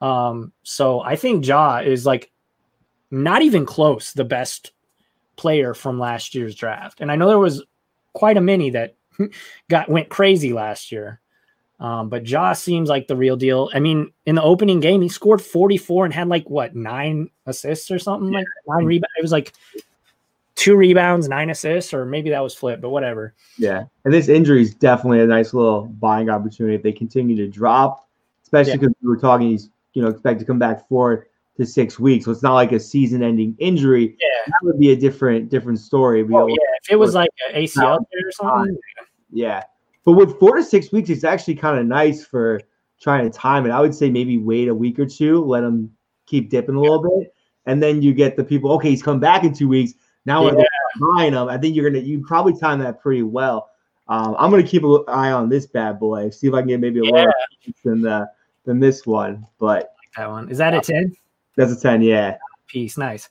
Um, 0.00 0.52
so 0.62 1.00
I 1.00 1.16
think 1.16 1.46
Ja 1.46 1.78
is 1.78 2.04
like 2.04 2.30
not 3.10 3.42
even 3.42 3.64
close 3.64 4.12
the 4.12 4.24
best 4.24 4.72
player 5.36 5.74
from 5.74 5.98
last 5.98 6.34
year's 6.34 6.54
draft. 6.54 7.00
And 7.00 7.10
I 7.12 7.16
know 7.16 7.28
there 7.28 7.38
was 7.38 7.62
quite 8.12 8.36
a 8.36 8.40
many 8.40 8.70
that 8.70 8.94
got 9.68 9.88
went 9.88 10.08
crazy 10.08 10.52
last 10.52 10.90
year. 10.90 11.20
Um, 11.78 12.08
but 12.08 12.24
Josh 12.24 12.58
seems 12.60 12.88
like 12.88 13.06
the 13.06 13.16
real 13.16 13.36
deal. 13.36 13.70
I 13.74 13.80
mean, 13.80 14.10
in 14.24 14.34
the 14.34 14.42
opening 14.42 14.80
game, 14.80 15.02
he 15.02 15.10
scored 15.10 15.42
44 15.42 16.06
and 16.06 16.14
had 16.14 16.28
like 16.28 16.48
what 16.48 16.74
nine 16.74 17.28
assists 17.44 17.90
or 17.90 17.98
something 17.98 18.32
like 18.32 18.46
nine 18.66 18.86
rebounds. 18.86 19.12
It 19.18 19.22
was 19.22 19.32
like 19.32 19.52
two 20.54 20.74
rebounds, 20.74 21.28
nine 21.28 21.50
assists, 21.50 21.92
or 21.92 22.06
maybe 22.06 22.30
that 22.30 22.42
was 22.42 22.54
flip, 22.54 22.80
but 22.80 22.88
whatever. 22.88 23.34
Yeah, 23.58 23.84
and 24.06 24.14
this 24.14 24.28
injury 24.28 24.62
is 24.62 24.74
definitely 24.74 25.20
a 25.20 25.26
nice 25.26 25.52
little 25.52 25.84
buying 25.84 26.30
opportunity 26.30 26.74
if 26.74 26.82
they 26.82 26.92
continue 26.92 27.36
to 27.36 27.46
drop, 27.46 28.08
especially 28.42 28.72
Yeah. 28.72 28.78
because 28.78 28.94
we 29.02 29.08
were 29.08 29.18
talking 29.18 29.50
he's 29.50 29.68
you 29.92 30.00
know 30.02 30.08
expect 30.08 30.40
to 30.40 30.46
come 30.46 30.58
back 30.58 30.88
four 30.88 31.26
to 31.56 31.66
six 31.66 31.98
weeks, 31.98 32.26
so 32.26 32.30
it's 32.30 32.42
not 32.42 32.54
like 32.54 32.72
a 32.72 32.80
season-ending 32.80 33.56
injury. 33.58 34.16
Yeah. 34.20 34.28
That 34.46 34.58
would 34.62 34.78
be 34.78 34.92
a 34.92 34.96
different 34.96 35.48
different 35.48 35.78
story. 35.78 36.22
Oh, 36.32 36.46
yeah. 36.46 36.54
If 36.82 36.90
it 36.90 36.96
was 36.96 37.14
like 37.14 37.30
an 37.48 37.62
ACL 37.62 37.98
or 37.98 38.32
something, 38.32 38.78
yeah. 39.30 39.62
But 40.04 40.12
with 40.12 40.38
four 40.38 40.56
to 40.56 40.62
six 40.62 40.92
weeks, 40.92 41.10
it's 41.10 41.24
actually 41.24 41.56
kind 41.56 41.78
of 41.78 41.86
nice 41.86 42.24
for 42.24 42.60
trying 43.00 43.30
to 43.30 43.36
time 43.36 43.66
it. 43.66 43.70
I 43.70 43.80
would 43.80 43.94
say 43.94 44.10
maybe 44.10 44.38
wait 44.38 44.68
a 44.68 44.74
week 44.74 44.98
or 44.98 45.06
two, 45.06 45.44
let 45.44 45.64
him 45.64 45.90
keep 46.26 46.50
dipping 46.50 46.76
a 46.76 46.80
little 46.80 47.02
bit, 47.02 47.34
and 47.66 47.82
then 47.82 48.02
you 48.02 48.14
get 48.14 48.36
the 48.36 48.44
people. 48.44 48.72
Okay, 48.72 48.90
he's 48.90 49.02
come 49.02 49.18
back 49.18 49.44
in 49.44 49.52
two 49.52 49.68
weeks. 49.68 49.94
Now 50.26 50.44
we're 50.44 50.64
buying 51.00 51.32
him. 51.32 51.48
I 51.48 51.56
think 51.58 51.74
you're 51.74 51.88
gonna 51.88 52.04
you 52.04 52.20
probably 52.20 52.58
time 52.58 52.78
that 52.80 53.00
pretty 53.00 53.22
well. 53.22 53.70
Um, 54.08 54.36
I'm 54.38 54.50
gonna 54.50 54.62
keep 54.62 54.84
an 54.84 55.04
eye 55.08 55.32
on 55.32 55.48
this 55.48 55.66
bad 55.66 55.98
boy. 55.98 56.30
See 56.30 56.46
if 56.46 56.54
I 56.54 56.60
can 56.60 56.68
get 56.68 56.80
maybe 56.80 57.00
a 57.00 57.04
little 57.04 57.32
than 57.84 58.02
the 58.02 58.28
than 58.64 58.78
this 58.78 59.06
one. 59.06 59.46
But 59.58 59.94
that 60.16 60.30
one. 60.30 60.48
Is 60.50 60.58
that 60.58 60.74
a 60.74 60.80
10? 60.80 61.14
That's 61.56 61.72
a 61.72 61.80
ten. 61.80 62.02
Yeah. 62.02 62.38
Piece. 62.66 62.98
Nice. 62.98 63.28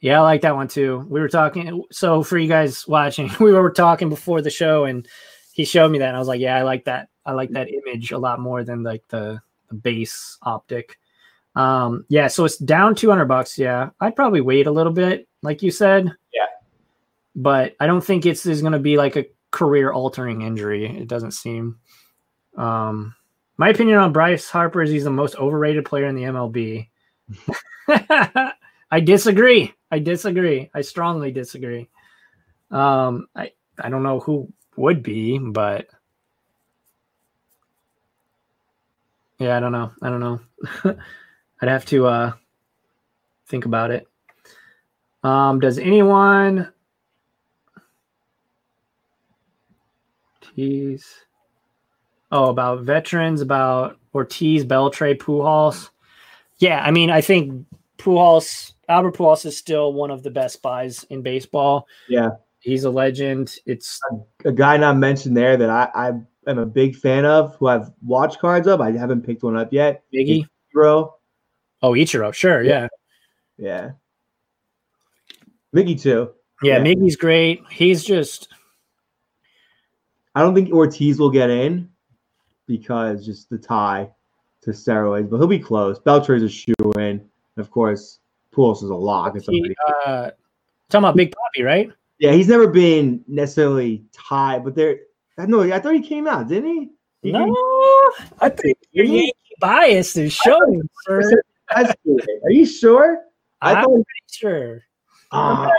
Yeah, 0.00 0.20
I 0.20 0.22
like 0.22 0.40
that 0.42 0.56
one 0.56 0.68
too. 0.68 1.06
We 1.08 1.20
were 1.20 1.28
talking. 1.28 1.84
So 1.92 2.22
for 2.22 2.38
you 2.38 2.48
guys 2.48 2.86
watching, 2.88 3.30
we 3.40 3.52
were 3.52 3.70
talking 3.70 4.08
before 4.08 4.42
the 4.42 4.50
show 4.50 4.84
and 4.84 5.06
he 5.52 5.64
showed 5.64 5.90
me 5.90 5.98
that. 5.98 6.08
And 6.08 6.16
I 6.16 6.18
was 6.18 6.28
like, 6.28 6.40
yeah, 6.40 6.56
I 6.56 6.62
like 6.62 6.84
that. 6.84 7.08
I 7.26 7.32
like 7.32 7.50
that 7.50 7.68
image 7.68 8.12
a 8.12 8.18
lot 8.18 8.40
more 8.40 8.64
than 8.64 8.82
like 8.82 9.04
the, 9.08 9.40
the 9.68 9.74
base 9.74 10.38
optic. 10.42 10.98
Um, 11.54 12.04
yeah, 12.08 12.28
so 12.28 12.44
it's 12.44 12.56
down 12.56 12.94
200 12.94 13.26
bucks. 13.26 13.58
Yeah, 13.58 13.90
I'd 14.00 14.16
probably 14.16 14.40
wait 14.40 14.66
a 14.66 14.70
little 14.70 14.92
bit, 14.92 15.28
like 15.42 15.62
you 15.62 15.70
said. 15.70 16.10
Yeah. 16.32 16.46
But 17.36 17.76
I 17.80 17.86
don't 17.86 18.04
think 18.04 18.24
it's 18.24 18.46
is 18.46 18.62
going 18.62 18.72
to 18.72 18.78
be 18.78 18.96
like 18.96 19.16
a 19.16 19.26
career 19.50 19.92
altering 19.92 20.42
injury. 20.42 20.86
It 20.86 21.08
doesn't 21.08 21.32
seem. 21.32 21.78
Um, 22.56 23.14
my 23.56 23.68
opinion 23.68 23.98
on 23.98 24.12
Bryce 24.12 24.48
Harper 24.48 24.82
is 24.82 24.90
he's 24.90 25.04
the 25.04 25.10
most 25.10 25.36
overrated 25.36 25.84
player 25.84 26.06
in 26.06 26.14
the 26.14 26.22
MLB. 26.22 26.88
I 28.90 29.00
disagree. 29.00 29.72
I 29.90 29.98
disagree. 29.98 30.70
I 30.74 30.80
strongly 30.82 31.30
disagree. 31.32 31.88
Um, 32.70 33.28
I 33.34 33.52
I 33.78 33.88
don't 33.88 34.02
know 34.02 34.20
who 34.20 34.52
would 34.76 35.02
be, 35.02 35.38
but 35.38 35.88
yeah, 39.38 39.56
I 39.56 39.60
don't 39.60 39.72
know. 39.72 39.92
I 40.02 40.10
don't 40.10 40.20
know. 40.20 40.40
I'd 41.62 41.68
have 41.68 41.86
to 41.86 42.06
uh 42.06 42.32
think 43.46 43.64
about 43.64 43.90
it. 43.90 44.06
Um, 45.22 45.60
does 45.60 45.78
anyone 45.78 46.72
tease? 50.54 51.06
Oh, 52.32 52.48
about 52.48 52.82
veterans, 52.82 53.40
about 53.40 53.98
Ortiz, 54.14 54.64
Beltre, 54.64 55.16
Pujols. 55.16 55.90
Yeah, 56.60 56.82
I 56.84 56.90
mean, 56.90 57.10
I 57.10 57.20
think 57.22 57.66
Pujols, 57.98 58.74
Albert 58.88 59.16
Pujols 59.16 59.46
is 59.46 59.56
still 59.56 59.92
one 59.92 60.10
of 60.10 60.22
the 60.22 60.30
best 60.30 60.62
buys 60.62 61.04
in 61.04 61.22
baseball. 61.22 61.86
Yeah. 62.08 62.30
He's 62.60 62.84
a 62.84 62.90
legend. 62.90 63.56
It's 63.64 63.98
A 64.44 64.52
guy 64.52 64.76
not 64.76 64.98
mentioned 64.98 65.36
there 65.36 65.56
that 65.56 65.70
I, 65.70 65.88
I 65.94 66.08
am 66.50 66.58
a 66.58 66.66
big 66.66 66.94
fan 66.94 67.24
of, 67.24 67.56
who 67.56 67.68
I've 67.68 67.90
watched 68.02 68.38
cards 68.38 68.68
of. 68.68 68.82
I 68.82 68.92
haven't 68.92 69.22
picked 69.22 69.42
one 69.42 69.56
up 69.56 69.72
yet. 69.72 70.04
Biggie. 70.14 70.44
Bro. 70.72 71.14
Oh, 71.82 71.92
Ichiro, 71.92 72.32
sure, 72.34 72.62
yeah. 72.62 72.88
Yeah. 73.56 73.92
Mickey 75.72 75.94
too. 75.94 76.32
Yeah, 76.62 76.76
Yeah. 76.76 76.84
Miggy's 76.84 77.16
great. 77.16 77.62
He's 77.70 78.04
just 78.04 78.48
I 80.34 80.42
don't 80.42 80.54
think 80.54 80.72
Ortiz 80.72 81.18
will 81.18 81.30
get 81.30 81.50
in 81.50 81.88
because 82.66 83.24
just 83.24 83.48
the 83.50 83.58
tie 83.58 84.10
to 84.62 84.70
steroids, 84.70 85.28
but 85.30 85.38
he'll 85.38 85.46
be 85.46 85.58
close. 85.58 85.98
Beltre's 85.98 86.42
a 86.42 86.48
shoe 86.48 86.74
in. 86.98 87.24
Of 87.56 87.70
course, 87.70 88.18
Pujols 88.54 88.82
is 88.82 88.90
a 88.90 88.94
lock. 88.94 89.36
It's 89.36 89.46
he, 89.46 89.74
uh 90.06 90.30
talking 90.88 91.04
about 91.04 91.16
Big 91.16 91.32
Poppy, 91.34 91.62
right? 91.62 91.90
Yeah, 92.18 92.32
he's 92.32 92.48
never 92.48 92.66
been 92.68 93.24
necessarily 93.26 94.04
tied, 94.12 94.64
but 94.64 94.74
there. 94.74 94.98
I 95.38 95.46
know. 95.46 95.62
I 95.62 95.78
thought 95.78 95.94
he 95.94 96.02
came 96.02 96.26
out, 96.26 96.48
didn't 96.48 96.68
he? 96.70 96.90
He 97.22 97.32
No, 97.32 97.44
came- 97.46 98.28
I 98.40 98.48
think 98.50 98.76
your 98.92 99.06
Yankee 99.06 99.32
bias 99.60 100.16
is 100.16 100.32
showing, 100.32 100.82
sir. 101.06 101.42
Are 101.74 102.50
you 102.50 102.66
sure? 102.66 103.24
I 103.62 103.74
I'm 103.74 103.84
thought. 103.84 103.92
pretty 103.92 104.24
sure. 104.30 104.82
Got 105.32 105.72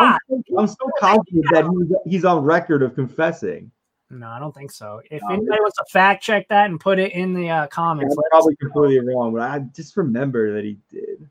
I'm, 0.00 0.42
I'm 0.58 0.66
so 0.66 0.90
confident 0.98 1.44
that 1.52 1.64
he's, 1.66 2.12
he's 2.14 2.24
on 2.24 2.42
record 2.42 2.82
of 2.82 2.94
confessing. 2.94 3.70
No, 4.10 4.28
I 4.28 4.38
don't 4.38 4.54
think 4.54 4.70
so. 4.70 5.02
If 5.10 5.22
No. 5.22 5.34
anybody 5.34 5.60
wants 5.60 5.76
to 5.78 5.84
fact 5.90 6.22
check 6.22 6.48
that 6.48 6.70
and 6.70 6.80
put 6.80 6.98
it 6.98 7.12
in 7.12 7.34
the 7.34 7.50
uh, 7.50 7.62
I'm 7.64 7.68
comments, 7.68 8.16
us 8.16 8.24
probably 8.30 8.56
know. 8.60 8.68
completely 8.70 9.14
wrong, 9.14 9.32
but 9.32 9.42
I 9.42 9.58
just 9.74 9.96
remember 9.96 10.54
that 10.54 10.64
he 10.64 10.78
did. 10.90 11.28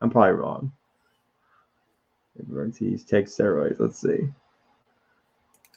I'm 0.00 0.10
probably 0.10 0.32
wrong. 0.32 0.72
Ortiz 2.52 3.02
takes 3.04 3.34
steroids. 3.34 3.80
Let's 3.80 3.98
see. 3.98 4.28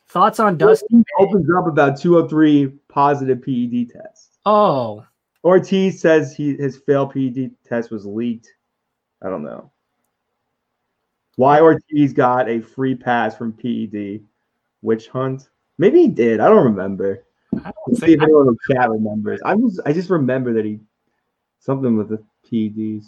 thoughts 0.10 0.42
on 0.42 0.58
Dustin. 0.58 1.06
opens 1.20 1.48
up 1.58 1.68
about 1.68 1.98
203 1.98 2.68
positive 2.90 3.42
PED 3.42 3.90
tests. 3.92 4.40
Oh, 4.46 5.06
Ortiz 5.46 6.02
says 6.02 6.36
he 6.36 6.56
his 6.58 6.78
failed 6.80 7.14
PED 7.14 7.52
test 7.66 7.92
was 7.92 8.06
leaked. 8.06 8.54
I 9.22 9.30
don't 9.30 9.44
know. 9.44 9.72
Why 11.38 11.62
Ortiz 11.62 12.12
got 12.12 12.50
a 12.50 12.60
free 12.60 12.94
pass 12.96 13.38
from 13.38 13.54
PED 13.54 14.22
witch 14.82 15.08
hunt? 15.08 15.48
Maybe 15.80 16.02
he 16.02 16.08
did. 16.10 16.40
I 16.42 16.48
don't 16.48 16.66
remember. 16.66 17.24
I 17.66 17.72
don't 17.72 17.98
see 17.98 18.14
if 18.14 18.22
anyone 18.22 18.48
in 18.48 18.54
the 18.54 18.76
chat 18.76 18.92
remembers. 18.92 19.42
I 19.44 19.56
just 19.56 19.80
I 19.86 19.94
just 19.94 20.10
remember 20.12 20.54
that 20.54 20.66
he 20.66 20.80
something 21.60 21.98
with 21.98 22.10
the 22.10 22.24
PEDs. 22.46 23.06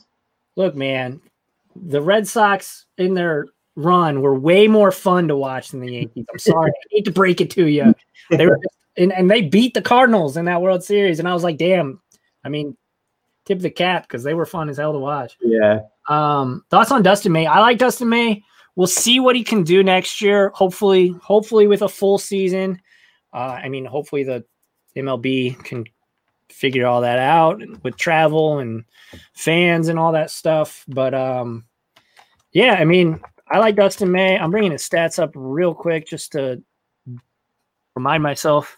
look, 0.55 0.75
man, 0.75 1.21
the 1.75 2.01
Red 2.01 2.27
Sox 2.27 2.85
in 2.97 3.13
their 3.13 3.45
run 3.75 4.21
were 4.21 4.33
way 4.33 4.67
more 4.67 4.91
fun 4.91 5.27
to 5.27 5.35
watch 5.35 5.69
than 5.69 5.81
the 5.81 5.93
Yankees. 5.93 6.25
I'm 6.31 6.39
sorry, 6.39 6.71
I 6.71 6.87
hate 6.89 7.05
to 7.05 7.11
break 7.11 7.41
it 7.41 7.51
to 7.51 7.67
you. 7.67 7.93
They 8.29 8.47
were, 8.47 8.59
and, 8.97 9.11
and 9.13 9.29
they 9.29 9.41
beat 9.41 9.73
the 9.73 9.81
Cardinals 9.81 10.37
in 10.37 10.45
that 10.45 10.61
World 10.61 10.83
Series, 10.83 11.19
and 11.19 11.27
I 11.27 11.33
was 11.33 11.43
like, 11.43 11.57
damn. 11.57 12.01
I 12.43 12.49
mean, 12.49 12.75
tip 13.45 13.59
the 13.59 13.69
cap 13.69 14.03
because 14.03 14.23
they 14.23 14.33
were 14.33 14.45
fun 14.45 14.69
as 14.69 14.77
hell 14.77 14.93
to 14.93 14.99
watch. 14.99 15.37
Yeah. 15.41 15.81
Um, 16.09 16.65
thoughts 16.69 16.91
on 16.91 17.03
Dustin 17.03 17.31
May? 17.31 17.45
I 17.45 17.59
like 17.59 17.77
Dustin 17.77 18.09
May. 18.09 18.43
We'll 18.75 18.87
see 18.87 19.19
what 19.19 19.35
he 19.35 19.43
can 19.43 19.63
do 19.63 19.83
next 19.83 20.21
year. 20.21 20.49
Hopefully, 20.55 21.15
hopefully 21.21 21.67
with 21.67 21.81
a 21.81 21.89
full 21.89 22.17
season. 22.17 22.81
Uh, 23.33 23.59
I 23.63 23.69
mean, 23.69 23.85
hopefully 23.85 24.23
the 24.23 24.45
MLB 24.95 25.61
can 25.63 25.85
figure 26.49 26.85
all 26.85 27.01
that 27.01 27.19
out 27.19 27.61
with 27.83 27.97
travel 27.97 28.59
and 28.59 28.83
fans 29.33 29.87
and 29.87 29.97
all 29.99 30.11
that 30.13 30.31
stuff. 30.31 30.85
But 30.87 31.13
um, 31.13 31.65
yeah, 32.53 32.75
I 32.75 32.85
mean, 32.85 33.19
I 33.49 33.59
like 33.59 33.75
Dustin 33.75 34.11
May. 34.11 34.37
I'm 34.37 34.51
bringing 34.51 34.71
his 34.71 34.87
stats 34.87 35.19
up 35.21 35.31
real 35.35 35.73
quick 35.73 36.07
just 36.07 36.31
to 36.33 36.61
remind 37.95 38.23
myself. 38.23 38.77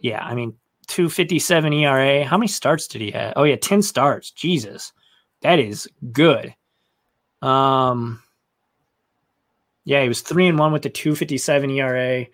Yeah, 0.00 0.24
I 0.24 0.34
mean, 0.34 0.54
257 0.88 1.72
ERA. 1.72 2.24
How 2.24 2.36
many 2.36 2.48
starts 2.48 2.88
did 2.88 3.00
he 3.00 3.10
have? 3.12 3.34
Oh 3.36 3.44
yeah, 3.44 3.56
10 3.56 3.82
starts. 3.82 4.30
Jesus. 4.30 4.92
That 5.42 5.58
is 5.58 5.88
good. 6.12 6.54
Um 7.42 8.22
yeah, 9.84 10.02
he 10.02 10.08
was 10.08 10.20
3 10.22 10.48
and 10.48 10.58
1 10.58 10.72
with 10.72 10.82
the 10.82 10.90
257 10.90 11.70
ERA 11.70 12.26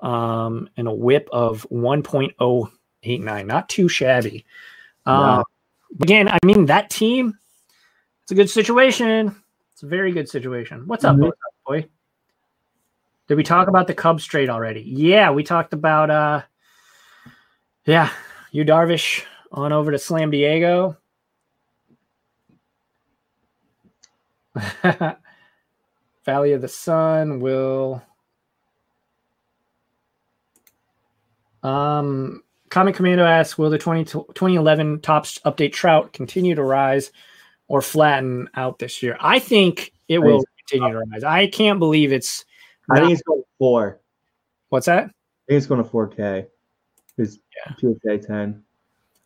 um 0.00 0.68
and 0.76 0.86
a 0.86 0.92
whip 0.94 1.28
of 1.32 1.66
1.089. 1.72 3.46
Not 3.46 3.68
too 3.68 3.88
shabby. 3.88 4.44
Um 5.06 5.18
No. 5.38 5.44
again, 6.00 6.28
I 6.28 6.38
mean 6.44 6.66
that 6.66 6.90
team 6.90 7.36
it's 8.22 8.32
a 8.32 8.34
good 8.34 8.50
situation. 8.50 9.34
It's 9.72 9.82
a 9.82 9.86
very 9.86 10.12
good 10.12 10.28
situation. 10.28 10.86
What's 10.86 11.04
up, 11.04 11.16
Mhm. 11.16 11.30
boy? 11.66 11.88
Did 13.26 13.36
we 13.36 13.42
talk 13.42 13.68
about 13.68 13.86
the 13.86 13.94
Cubs 13.94 14.24
trade 14.24 14.48
already? 14.50 14.82
Yeah, 14.82 15.30
we 15.30 15.42
talked 15.42 15.72
about 15.72 16.10
uh 16.10 16.42
yeah, 17.86 18.10
you 18.52 18.64
Darvish 18.64 19.24
on 19.50 19.72
over 19.72 19.90
to 19.90 19.98
Slam 19.98 20.30
Diego. 20.30 20.96
Valley 26.28 26.52
of 26.52 26.60
the 26.60 26.68
Sun 26.68 27.40
will 27.40 28.02
um 31.62 32.42
Comic 32.68 32.96
Commando 32.96 33.24
asks, 33.24 33.56
will 33.56 33.70
the 33.70 33.78
20, 33.78 34.04
2011 34.04 35.00
Topps 35.00 35.38
update 35.46 35.72
trout 35.72 36.12
continue 36.12 36.54
to 36.54 36.62
rise 36.62 37.12
or 37.66 37.80
flatten 37.80 38.50
out 38.56 38.78
this 38.78 39.02
year? 39.02 39.16
I 39.20 39.38
think 39.38 39.90
it 40.08 40.18
will 40.18 40.44
continue 40.68 40.92
to 40.98 41.04
rise. 41.10 41.24
I 41.24 41.46
can't 41.46 41.78
believe 41.78 42.12
it's 42.12 42.44
I 42.90 42.96
not- 42.96 43.00
think 43.06 43.12
it's 43.14 43.22
going 43.22 43.40
to 43.40 43.46
four. 43.58 43.98
what's 44.68 44.84
that? 44.84 45.04
I 45.04 45.06
think 45.48 45.56
it's 45.56 45.66
going 45.66 45.82
to 45.82 45.88
4K. 45.88 46.46
It's 47.16 47.38
Yeah. 47.66 47.72
PSA 47.80 48.18
10. 48.18 48.62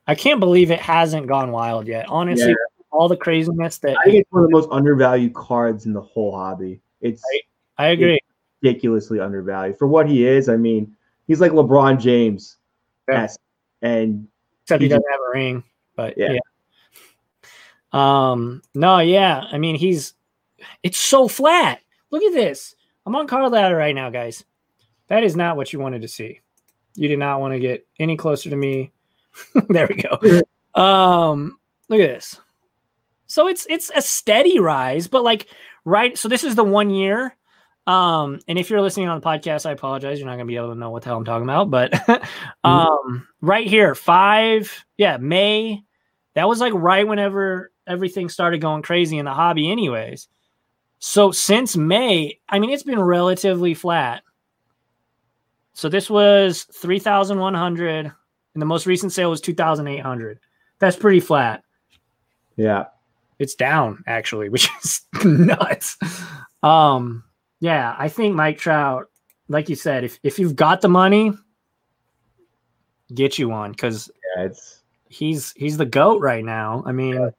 I 0.07 0.15
can't 0.15 0.39
believe 0.39 0.71
it 0.71 0.79
hasn't 0.79 1.27
gone 1.27 1.51
wild 1.51 1.89
yet. 1.89 2.07
Honestly, 2.09 2.51
Yeah. 2.51 2.55
all 2.93 3.09
the 3.09 3.17
craziness 3.17 3.79
that 3.79 3.97
I 3.99 4.05
think 4.05 4.19
it's 4.19 4.31
one 4.31 4.45
of 4.45 4.51
the 4.51 4.55
most 4.57 4.69
undervalued 4.71 5.35
cards 5.35 5.85
in 5.85 5.93
the 5.95 6.01
whole 6.01 6.31
hobby. 6.37 6.81
It's 7.03 7.23
I 7.79 7.89
agree. 7.89 8.19
ridiculously 8.63 9.21
undervalued 9.21 9.79
for 9.79 9.87
what 9.87 10.09
he 10.09 10.27
is. 10.27 10.49
I 10.49 10.57
mean, 10.57 10.97
he's 11.27 11.41
like 11.41 11.53
LeBron 11.53 12.01
James, 12.01 12.57
Yeah. 13.09 13.29
and 13.83 14.27
Except 14.65 14.81
he 14.83 14.89
doesn't 14.89 15.05
have 15.11 15.21
a 15.21 15.31
ring. 15.39 15.65
But 15.97 16.17
yeah. 16.17 16.33
Yeah. 16.33 16.39
Um, 17.93 18.63
no, 18.75 18.99
yeah. 19.01 19.45
I 19.53 19.59
mean, 19.59 19.77
he's 19.77 20.15
it's 20.83 20.99
so 20.99 21.29
flat. 21.29 21.81
Look 22.11 22.23
at 22.23 22.33
this. 22.33 22.75
I'm 23.05 23.17
on 23.17 23.27
card 23.27 23.51
ladder 23.53 23.77
right 23.77 23.95
now, 23.95 24.11
guys. 24.11 24.45
That 25.09 25.25
is 25.25 25.37
not 25.37 25.57
what 25.57 25.73
you 25.73 25.79
wanted 25.81 26.03
to 26.03 26.09
see. 26.09 26.41
You 26.95 27.09
did 27.09 27.19
not 27.19 27.41
want 27.41 27.53
to 27.55 27.61
get 27.61 27.87
any 27.99 28.17
closer 28.17 28.49
to 28.51 28.57
me. 28.57 28.93
there 29.69 29.87
we 29.89 29.97
go. 29.97 30.41
Um, 30.75 31.59
look 31.91 32.01
at 32.01 32.09
this. 32.09 32.41
So 33.27 33.47
it's 33.47 33.67
it's 33.69 33.91
a 33.95 34.01
steady 34.01 34.59
rise, 34.59 35.07
but 35.07 35.23
like 35.23 35.49
right. 35.85 36.17
So 36.17 36.29
this 36.29 36.45
is 36.45 36.55
the 36.55 36.65
one 36.65 36.91
year. 36.91 37.37
Um, 37.87 38.39
and 38.47 38.59
if 38.59 38.71
you're 38.71 38.81
listening 38.81 39.09
on 39.09 39.21
the 39.21 39.27
podcast, 39.27 39.67
I 39.67 39.73
apologize. 39.73 40.19
You're 40.19 40.29
not 40.29 40.35
gonna 40.35 40.47
be 40.47 40.57
able 40.57 40.73
to 40.73 40.79
know 40.79 40.91
what 40.91 41.03
the 41.03 41.09
hell 41.09 41.19
I'm 41.19 41.25
talking 41.25 41.49
about. 41.49 41.71
But 41.71 42.23
um, 42.65 43.27
right 43.41 43.67
here, 43.67 43.95
five, 43.95 44.85
yeah, 44.97 45.17
May. 45.17 45.83
That 46.35 46.49
was 46.49 46.61
like 46.61 46.73
right 46.75 47.07
whenever 47.07 47.73
everything 47.87 48.29
started 48.29 48.61
going 48.61 48.83
crazy 48.83 49.19
in 49.19 49.25
the 49.25 49.35
hobby, 49.35 49.71
anyways. 49.71 50.29
So 50.99 51.33
since 51.33 51.77
May, 51.77 52.39
I 52.49 52.59
mean, 52.59 52.71
it's 52.71 52.85
been 52.85 53.01
relatively 53.01 53.75
flat. 53.75 54.23
So 55.75 55.89
this 55.89 56.09
was 56.09 56.65
3,100, 56.65 58.05
and 58.05 58.13
the 58.55 58.67
most 58.67 58.87
recent 58.87 59.13
sale 59.13 59.31
was 59.31 59.41
2,800. 59.41 60.39
That's 60.79 60.97
pretty 60.97 61.21
flat. 61.21 61.65
yeah, 62.57 62.85
It's 63.43 63.55
down 63.55 64.03
actually, 64.07 64.49
which 64.51 64.69
is 64.83 65.03
nuts. 65.25 65.99
Um, 66.63 67.25
yeah, 67.61 67.95
I 67.99 68.09
think 68.09 68.35
Mike 68.35 68.59
Trout, 68.59 69.07
like 69.49 69.69
you 69.69 69.77
said, 69.77 70.05
if 70.05 70.19
if 70.23 70.39
you've 70.39 70.57
got 70.57 70.81
the 70.81 70.89
money, 70.89 71.33
get 73.15 73.39
you 73.39 73.49
one 73.49 73.73
because 73.73 74.11
yeah, 74.37 74.45
it's 74.45 74.83
he's 75.09 75.53
he's 75.57 75.77
the 75.77 75.87
goat 75.87 76.21
right 76.21 76.45
now. 76.45 76.83
I 76.87 76.93
mean, 76.93 77.33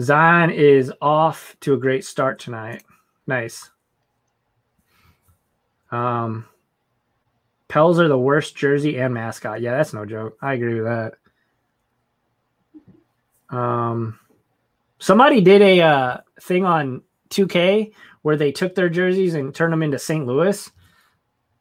Zion 0.00 0.50
is 0.50 0.92
off 1.00 1.56
to 1.60 1.74
a 1.74 1.78
great 1.78 2.04
start 2.04 2.38
tonight. 2.38 2.82
Nice. 3.26 3.70
Um, 5.90 6.46
Pels 7.68 8.00
are 8.00 8.08
the 8.08 8.18
worst 8.18 8.56
jersey 8.56 8.98
and 8.98 9.14
mascot. 9.14 9.60
Yeah, 9.60 9.76
that's 9.76 9.92
no 9.92 10.04
joke. 10.04 10.36
I 10.42 10.54
agree 10.54 10.74
with 10.74 10.84
that. 10.84 11.14
Um, 13.54 14.18
somebody 14.98 15.40
did 15.40 15.62
a 15.62 15.80
uh, 15.80 16.16
thing 16.40 16.64
on 16.64 17.02
2K 17.30 17.92
where 18.22 18.36
they 18.36 18.52
took 18.52 18.74
their 18.74 18.88
jerseys 18.88 19.34
and 19.34 19.54
turned 19.54 19.72
them 19.72 19.82
into 19.82 19.98
St. 19.98 20.26
Louis. 20.26 20.70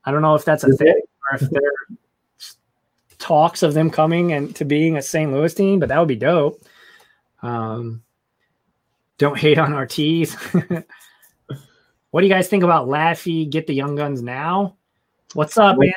I 0.06 0.12
don't 0.12 0.22
know 0.22 0.36
if 0.36 0.46
that's 0.46 0.64
a 0.64 0.72
thing 0.74 1.02
or 1.32 1.36
if 1.36 1.50
there 1.50 1.62
are 1.62 1.98
talks 3.20 3.64
of 3.64 3.74
them 3.74 3.90
coming 3.90 4.34
and 4.34 4.56
to 4.56 4.66
being 4.66 4.98
a 4.98 5.02
St. 5.02 5.32
Louis 5.32 5.54
team, 5.54 5.80
but 5.80 5.90
that 5.90 6.00
would 6.00 6.08
be 6.08 6.16
dope. 6.16 6.62
Um, 7.42 8.04
don't 9.18 9.38
hate 9.38 9.58
on 9.58 9.74
our 9.74 9.86
tees. 9.86 10.34
what 12.12 12.22
do 12.22 12.28
you 12.28 12.34
guys 12.34 12.48
think 12.48 12.64
about 12.64 12.88
Laffy? 12.88 13.50
Get 13.50 13.68
the 13.68 13.74
young 13.74 13.96
guns 13.96 14.22
now. 14.22 14.76
What's 15.34 15.58
up, 15.58 15.78
man? 15.78 15.92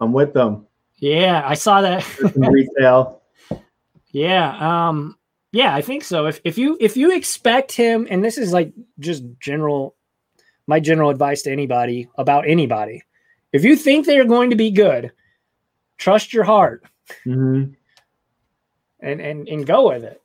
I'm 0.00 0.12
with 0.12 0.32
them. 0.32 0.66
Yeah, 0.96 1.42
I 1.44 1.54
saw 1.54 1.80
that. 1.80 2.06
Retail. 2.36 3.22
Yeah, 4.14 4.86
um, 4.88 5.18
yeah, 5.50 5.74
I 5.74 5.82
think 5.82 6.04
so. 6.04 6.26
If 6.26 6.40
if 6.44 6.56
you 6.56 6.78
if 6.80 6.96
you 6.96 7.14
expect 7.14 7.72
him, 7.72 8.06
and 8.08 8.24
this 8.24 8.38
is 8.38 8.52
like 8.52 8.72
just 9.00 9.24
general, 9.40 9.96
my 10.68 10.78
general 10.78 11.10
advice 11.10 11.42
to 11.42 11.50
anybody 11.52 12.08
about 12.16 12.48
anybody. 12.48 13.02
If 13.52 13.64
you 13.64 13.74
think 13.76 14.06
they 14.06 14.18
are 14.18 14.24
going 14.24 14.50
to 14.50 14.56
be 14.56 14.70
good, 14.70 15.12
trust 15.98 16.32
your 16.32 16.44
heart 16.44 16.84
hmm 17.24 17.64
and 19.00 19.20
and 19.20 19.48
and 19.48 19.66
go 19.66 19.88
with 19.88 20.04
it. 20.04 20.22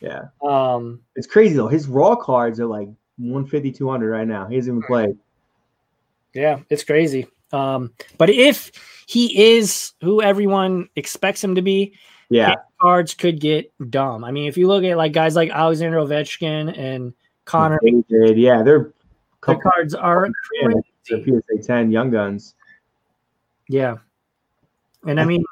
Yeah, 0.00 0.26
Um, 0.42 1.00
it's 1.16 1.26
crazy 1.26 1.56
though. 1.56 1.68
His 1.68 1.88
raw 1.88 2.14
cards 2.14 2.60
are 2.60 2.66
like 2.66 2.88
150, 3.18 3.72
200 3.72 4.10
right 4.10 4.26
now. 4.26 4.46
He 4.46 4.54
hasn't 4.54 4.76
even 4.76 4.86
played. 4.86 5.16
yeah, 6.32 6.60
it's 6.70 6.84
crazy. 6.84 7.26
Um, 7.52 7.92
but 8.18 8.30
if 8.30 8.70
he 9.06 9.54
is 9.56 9.92
who 10.02 10.22
everyone 10.22 10.88
expects 10.96 11.42
him 11.42 11.54
to 11.54 11.62
be, 11.62 11.94
Yeah, 12.28 12.54
cards 12.80 13.14
could 13.14 13.40
get 13.40 13.72
dumb. 13.90 14.24
I 14.24 14.30
mean, 14.30 14.48
if 14.48 14.56
you 14.56 14.68
look 14.68 14.84
at 14.84 14.96
like 14.96 15.12
guys 15.12 15.36
like 15.36 15.50
Alexander 15.50 15.98
Ovechkin 15.98 16.76
and 16.78 17.12
Connor 17.44 17.78
McDavid, 17.82 18.34
yeah, 18.36 18.62
they're 18.62 18.92
the 19.46 19.56
cards 19.56 19.94
are 19.94 20.28
Yeah, 20.60 20.68
crazy. 21.06 21.40
PSA 21.58 21.62
10 21.62 21.92
young 21.92 22.10
guns. 22.10 22.54
Yeah, 23.68 23.96
and 25.06 25.20
I 25.20 25.24
mean, 25.24 25.44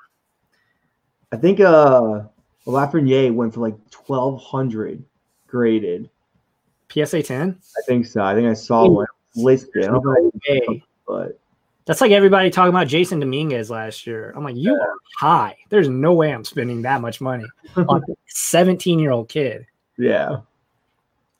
I 1.33 1.37
think 1.37 1.61
uh 1.61 2.22
Lafreniere 2.66 3.33
went 3.33 3.55
for 3.55 3.61
like 3.61 3.77
1200 4.07 5.05
graded. 5.47 6.11
PSA 6.91 7.22
ten. 7.22 7.59
I 7.77 7.83
think 7.87 8.07
so. 8.07 8.22
I 8.22 8.35
think 8.35 8.49
I 8.49 8.55
saw 8.55 8.89
one 8.89 9.07
listed. 9.35 9.85
I 9.85 9.89
don't 9.89 10.05
know, 10.05 10.81
but 11.07 11.41
that's 11.87 12.01
like 12.01 12.12
everybody 12.12 12.51
talking 12.51 12.70
about 12.70 12.87
Jasson 12.87 13.20
Dominguez 13.20 13.70
last 13.70 14.07
year. 14.07 14.32
I'm 14.35 14.45
like, 14.45 14.57
you 14.57 14.74
are 14.74 14.97
high. 15.18 15.57
There's 15.68 15.89
no 15.89 16.14
way 16.14 16.32
I'm 16.32 16.45
spending 16.45 16.82
that 16.82 17.01
much 17.01 17.20
money 17.20 17.45
on 17.76 18.03
a 18.03 18.14
17 18.26 18.99
year 18.99 19.11
old 19.11 19.28
kid. 19.28 19.66
yeah. 19.99 20.39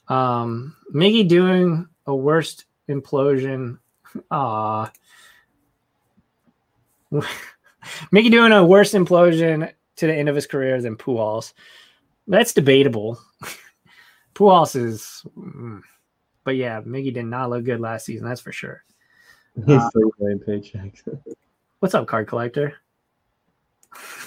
Um, 0.09 0.77
Miggy 0.95 1.27
doing 1.27 1.89
a 2.07 2.15
worst 2.15 2.67
implosion. 2.91 3.79
Ah, 4.31 4.93
Miggy 8.13 8.31
doing 8.31 8.53
a 8.53 8.65
worse 8.65 8.93
implosion 8.93 9.73
to 9.97 10.07
the 10.07 10.15
end 10.15 10.29
of 10.29 10.35
his 10.35 10.47
career 10.47 10.81
than 10.83 10.97
Pujols. 10.97 11.55
That's 12.27 12.53
debatable. 12.53 13.19
Pujols 14.35 14.77
is, 14.77 15.25
mm. 15.39 15.81
but 16.45 16.57
yeah, 16.57 16.81
Miggy 16.83 17.15
did 17.15 17.27
not 17.27 17.51
look 17.51 17.65
good 17.65 17.81
last 17.81 18.05
season. 18.07 18.29
That's 18.29 18.41
for 18.41 18.53
sure. 18.53 18.85
He's 19.67 19.69
Uh, 19.69 19.91
three 19.91 20.11
million 20.19 20.39
paychecks. 20.41 21.03
What's 21.79 21.95
up, 21.95 22.07
card 22.07 22.27
collector? 22.27 22.75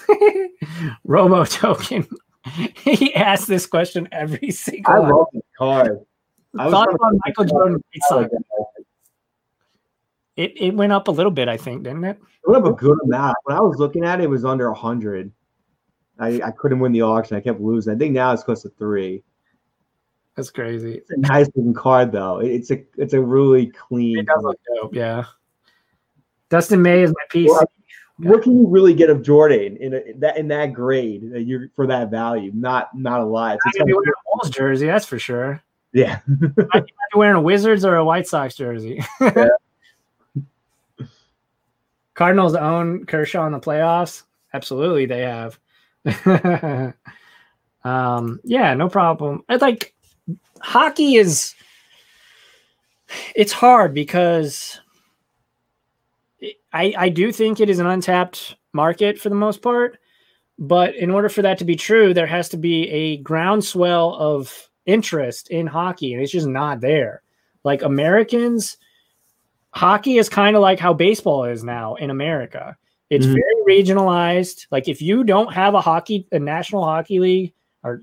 Robo 1.04 1.44
token. 1.44 2.08
he 2.76 3.14
asks 3.14 3.48
this 3.48 3.66
question 3.66 4.08
every 4.12 4.52
single. 4.52 4.94
Time. 4.94 5.06
I 5.06 5.10
love 5.10 5.28
the 5.34 5.42
card. 5.58 6.06
I 6.58 6.70
trying 6.70 6.88
on 6.88 7.20
Michael 7.26 7.46
Jordan? 7.46 7.74
White 7.74 8.02
I 8.10 8.16
like 8.16 8.32
It 10.38 10.54
it 10.56 10.74
went 10.76 10.94
up 10.94 11.08
a 11.08 11.12
little 11.12 11.32
bit, 11.32 11.50
I 11.50 11.58
think, 11.58 11.84
didn't 11.84 12.06
it? 12.06 12.18
It 12.18 12.50
went 12.50 12.66
up 12.66 12.72
a 12.72 12.76
good 12.76 12.98
amount. 13.04 13.36
When 13.44 13.58
I 13.58 13.60
was 13.62 13.78
looking 13.78 14.06
at 14.06 14.22
it, 14.22 14.26
it 14.26 14.30
was 14.30 14.46
under 14.46 14.72
hundred. 14.72 15.32
I, 16.20 16.42
I 16.42 16.52
couldn't 16.52 16.80
win 16.80 16.94
the 16.94 17.02
auction. 17.02 17.38
I 17.38 17.42
kept 17.42 17.60
losing. 17.60 17.94
I 17.94 17.98
think 17.98 18.14
now 18.14 18.34
it's 18.34 18.44
close 18.44 18.64
to 18.64 18.70
three. 18.70 19.24
That's 20.38 20.52
crazy. 20.52 20.94
It's 20.94 21.10
a 21.10 21.18
nice 21.18 21.48
looking 21.56 21.74
card 21.74 22.12
though. 22.12 22.38
It's 22.40 22.70
a 22.70 22.84
it's 22.96 23.14
a 23.14 23.20
really 23.22 23.68
clean. 23.68 24.20
It 24.20 24.28
does 24.28 24.44
look 24.44 24.60
dope, 24.76 24.94
yeah. 24.94 25.24
Dustin 26.50 26.82
May 26.84 27.02
is 27.02 27.10
my 27.10 27.26
piece. 27.30 27.50
Well, 27.50 27.66
What 28.18 28.44
can 28.44 28.56
you 28.58 28.68
really 28.68 28.94
get 28.94 29.10
of 29.10 29.24
Jordan 29.24 29.78
in 29.78 29.96
a, 29.96 30.02
that 30.20 30.38
in 30.38 30.48
that 30.50 30.74
grade 30.74 31.32
that 31.32 31.42
you're 31.42 31.70
for 31.76 31.88
that 31.88 32.12
value? 32.12 32.52
Not 32.54 32.96
not 32.96 33.22
a 33.22 33.26
lot. 33.26 33.58
It's 33.66 33.78
gonna 33.78 33.88
be 33.88 33.94
wearing 33.94 34.10
a 34.10 34.38
Bulls 34.38 34.52
jersey, 34.52 34.86
that's 34.86 35.08
for 35.08 35.18
sure. 35.18 35.62
yeah. 35.92 36.20
I'd 36.74 36.86
be 36.86 36.94
wearing 37.16 37.36
a 37.36 37.42
Wizards 37.42 37.84
or 37.84 37.96
a 37.96 38.06
White 38.06 38.28
Sox 38.28 38.54
jersey. 38.56 39.04
Yeah. 39.20 39.48
Cardinals 42.14 42.54
own 42.56 43.06
Kershaw 43.06 43.46
in 43.48 43.54
the 43.54 43.60
playoffs. 43.60 44.24
Absolutely, 44.54 45.08
they 45.08 45.22
have. 45.22 45.60
um, 47.84 48.40
yeah, 48.44 48.74
no 48.76 48.88
problem. 48.88 49.44
I 49.50 49.56
like 49.56 49.94
hockey 50.62 51.16
is 51.16 51.54
it's 53.36 53.52
hard 53.52 53.94
because 53.94 54.80
I 56.74 56.94
I 56.98 57.10
do 57.10 57.32
think 57.32 57.60
it 57.60 57.70
is 57.70 57.80
an 57.80 57.88
untapped 57.88 58.56
market 58.74 59.20
for 59.20 59.30
the 59.30 59.36
most 59.36 59.62
part, 59.62 59.98
but 60.60 60.96
in 60.96 61.10
order 61.10 61.30
for 61.30 61.42
that 61.42 61.58
to 61.60 61.66
be 61.66 61.76
true, 61.76 62.14
there 62.14 62.28
has 62.28 62.50
to 62.50 62.58
be 62.58 62.90
a 62.90 63.18
groundswell 63.18 64.16
of 64.16 64.70
interest 64.86 65.50
in 65.50 65.68
hockey, 65.68 66.14
and 66.14 66.22
it's 66.22 66.32
just 66.32 66.48
not 66.48 66.82
there. 66.82 67.22
Like 67.64 67.82
Americans, 67.82 68.78
hockey 69.72 70.18
is 70.18 70.30
kind 70.30 70.56
of 70.56 70.62
like 70.62 70.80
how 70.80 70.94
baseball 70.94 71.46
is 71.46 71.64
now 71.64 71.96
in 71.96 72.10
America. 72.10 72.78
It's 73.10 73.26
Mhm. 73.26 73.36
very 73.36 73.84
regionalized. 73.84 74.68
Like 74.72 74.88
if 74.88 75.02
you 75.02 75.24
don't 75.24 75.54
have 75.54 75.74
a 75.74 75.82
hockey, 75.82 76.28
a 76.32 76.40
national 76.40 76.84
hockey 76.84 77.20
league, 77.20 77.54
or 77.84 78.02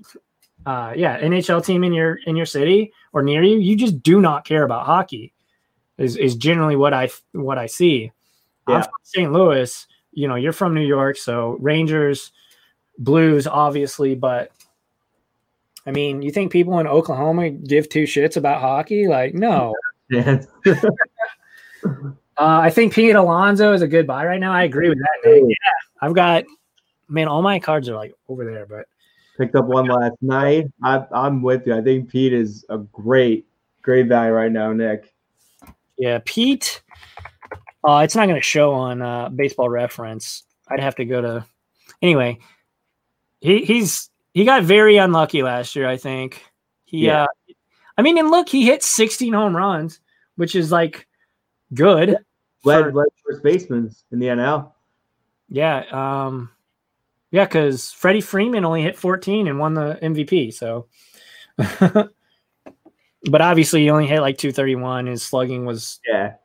uh, 0.65 0.93
yeah, 0.95 1.19
NHL 1.19 1.63
team 1.63 1.83
in 1.83 1.93
your 1.93 2.15
in 2.25 2.35
your 2.35 2.45
city 2.45 2.91
or 3.13 3.21
near 3.21 3.43
you, 3.43 3.57
you 3.57 3.75
just 3.75 4.01
do 4.01 4.21
not 4.21 4.45
care 4.45 4.63
about 4.63 4.85
hockey. 4.85 5.33
Is 5.97 6.17
is 6.17 6.35
generally 6.35 6.75
what 6.75 6.93
I 6.93 7.09
what 7.31 7.57
I 7.57 7.67
see. 7.67 8.11
I'm 8.67 8.81
from 8.81 8.91
St. 9.03 9.31
Louis. 9.31 9.87
You 10.11 10.27
know, 10.27 10.35
you're 10.35 10.53
from 10.53 10.73
New 10.73 10.85
York, 10.85 11.17
so 11.17 11.57
Rangers, 11.59 12.31
Blues, 12.97 13.47
obviously, 13.47 14.15
but 14.15 14.51
I 15.85 15.91
mean, 15.91 16.21
you 16.21 16.31
think 16.31 16.51
people 16.51 16.79
in 16.79 16.87
Oklahoma 16.87 17.49
give 17.51 17.89
two 17.89 18.03
shits 18.03 18.37
about 18.37 18.61
hockey? 18.61 19.07
Like, 19.07 19.33
no. 19.33 19.75
Yeah. 20.07 20.43
Uh, 22.37 22.59
I 22.63 22.69
think 22.69 22.93
Pete 22.93 23.15
Alonso 23.15 23.71
is 23.71 23.81
a 23.81 23.87
good 23.87 24.05
buy 24.05 24.25
right 24.25 24.39
now. 24.39 24.51
I 24.51 24.63
agree 24.63 24.89
with 24.89 24.97
that. 24.97 25.45
Yeah, 25.47 25.55
I've 26.01 26.13
got 26.13 26.43
man, 27.07 27.27
all 27.27 27.41
my 27.41 27.59
cards 27.59 27.87
are 27.87 27.95
like 27.95 28.13
over 28.27 28.43
there, 28.43 28.65
but 28.65 28.87
Picked 29.37 29.55
up 29.55 29.65
one 29.65 29.87
last 29.87 30.15
night. 30.21 30.65
I, 30.83 31.05
I'm 31.11 31.41
with 31.41 31.67
you. 31.67 31.75
I 31.75 31.81
think 31.81 32.09
Pete 32.09 32.33
is 32.33 32.65
a 32.69 32.77
great, 32.77 33.45
great 33.81 34.07
value 34.07 34.31
right 34.31 34.51
now, 34.51 34.71
Nick. 34.71 35.13
yeah, 35.97 36.19
Pete. 36.23 36.81
Uh, 37.87 37.99
it's 37.99 38.15
not 38.15 38.25
going 38.25 38.39
to 38.39 38.41
show 38.41 38.73
on 38.73 39.01
uh, 39.01 39.29
Baseball 39.29 39.69
Reference. 39.69 40.43
I'd 40.69 40.79
have 40.79 40.95
to 40.95 41.05
go 41.05 41.21
to. 41.21 41.45
Anyway, 42.01 42.39
he 43.41 43.63
he's 43.65 44.09
he 44.33 44.45
got 44.45 44.63
very 44.63 44.97
unlucky 44.97 45.43
last 45.43 45.75
year. 45.75 45.87
I 45.87 45.97
think 45.97 46.41
he. 46.85 47.05
Yeah. 47.05 47.23
Uh, 47.23 47.27
I 47.97 48.01
mean, 48.01 48.17
and 48.17 48.29
look, 48.29 48.49
he 48.49 48.65
hit 48.65 48.83
16 48.83 49.31
home 49.31 49.55
runs, 49.55 49.99
which 50.35 50.55
is 50.55 50.71
like 50.71 51.07
good. 51.73 52.17
Led, 52.63 52.83
for- 52.83 52.93
led 52.93 53.07
first 53.25 53.43
baseman 53.43 53.91
in 54.11 54.19
the 54.19 54.27
NL. 54.27 54.71
Yeah, 55.49 55.83
um, 55.91 56.49
yeah, 57.35 57.43
because 57.43 57.91
Freddie 57.91 58.21
Freeman 58.21 58.63
only 58.63 58.81
hit 58.81 58.97
14 58.97 59.49
and 59.49 59.59
won 59.59 59.73
the 59.73 59.99
MVP. 60.01 60.53
So, 60.53 60.87
but 61.57 63.41
obviously, 63.41 63.81
he 63.81 63.89
only 63.89 64.07
hit 64.07 64.21
like 64.21 64.37
231. 64.37 65.07
His 65.07 65.21
slugging 65.21 65.65
was 65.65 65.99
Yeah. 66.07 66.35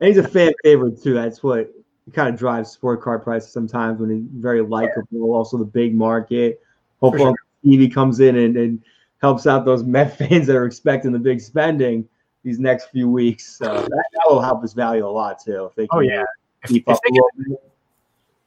And 0.00 0.08
he's 0.08 0.18
a 0.18 0.28
fan 0.28 0.52
favorite 0.62 1.02
too. 1.02 1.14
That's 1.14 1.42
what 1.42 1.70
kind 2.12 2.28
of 2.28 2.38
drives 2.38 2.70
sport 2.70 3.00
card 3.00 3.22
prices 3.22 3.50
sometimes 3.50 3.98
when 3.98 4.10
he's 4.10 4.24
very 4.34 4.60
likable. 4.60 5.32
Also, 5.32 5.56
the 5.56 5.64
big 5.64 5.94
market. 5.94 6.60
Hopefully, 7.00 7.30
sure. 7.30 7.36
Stevie 7.62 7.88
comes 7.88 8.20
in 8.20 8.36
and, 8.36 8.56
and 8.58 8.82
helps 9.22 9.46
out 9.46 9.64
those 9.64 9.82
Met 9.96 10.18
fans 10.18 10.46
that 10.48 10.56
are 10.56 10.66
expecting 10.66 11.12
the 11.12 11.18
big 11.18 11.40
spending 11.40 12.06
these 12.44 12.58
next 12.58 12.90
few 12.90 13.08
weeks. 13.08 13.56
So 13.56 13.64
that, 13.72 13.88
that 13.88 14.22
will 14.28 14.42
help 14.42 14.60
his 14.60 14.74
value 14.74 15.06
a 15.06 15.08
lot 15.08 15.42
too. 15.42 15.64
If 15.64 15.74
they 15.76 15.88
Oh, 15.90 16.00
yeah. 16.00 16.24
if, 16.62 16.68
keep 16.70 16.84
if 16.86 16.94
up 16.94 17.00
they 17.02 17.08
a 17.08 17.12
can- 17.12 17.22
little 17.38 17.54
bit. 17.62 17.72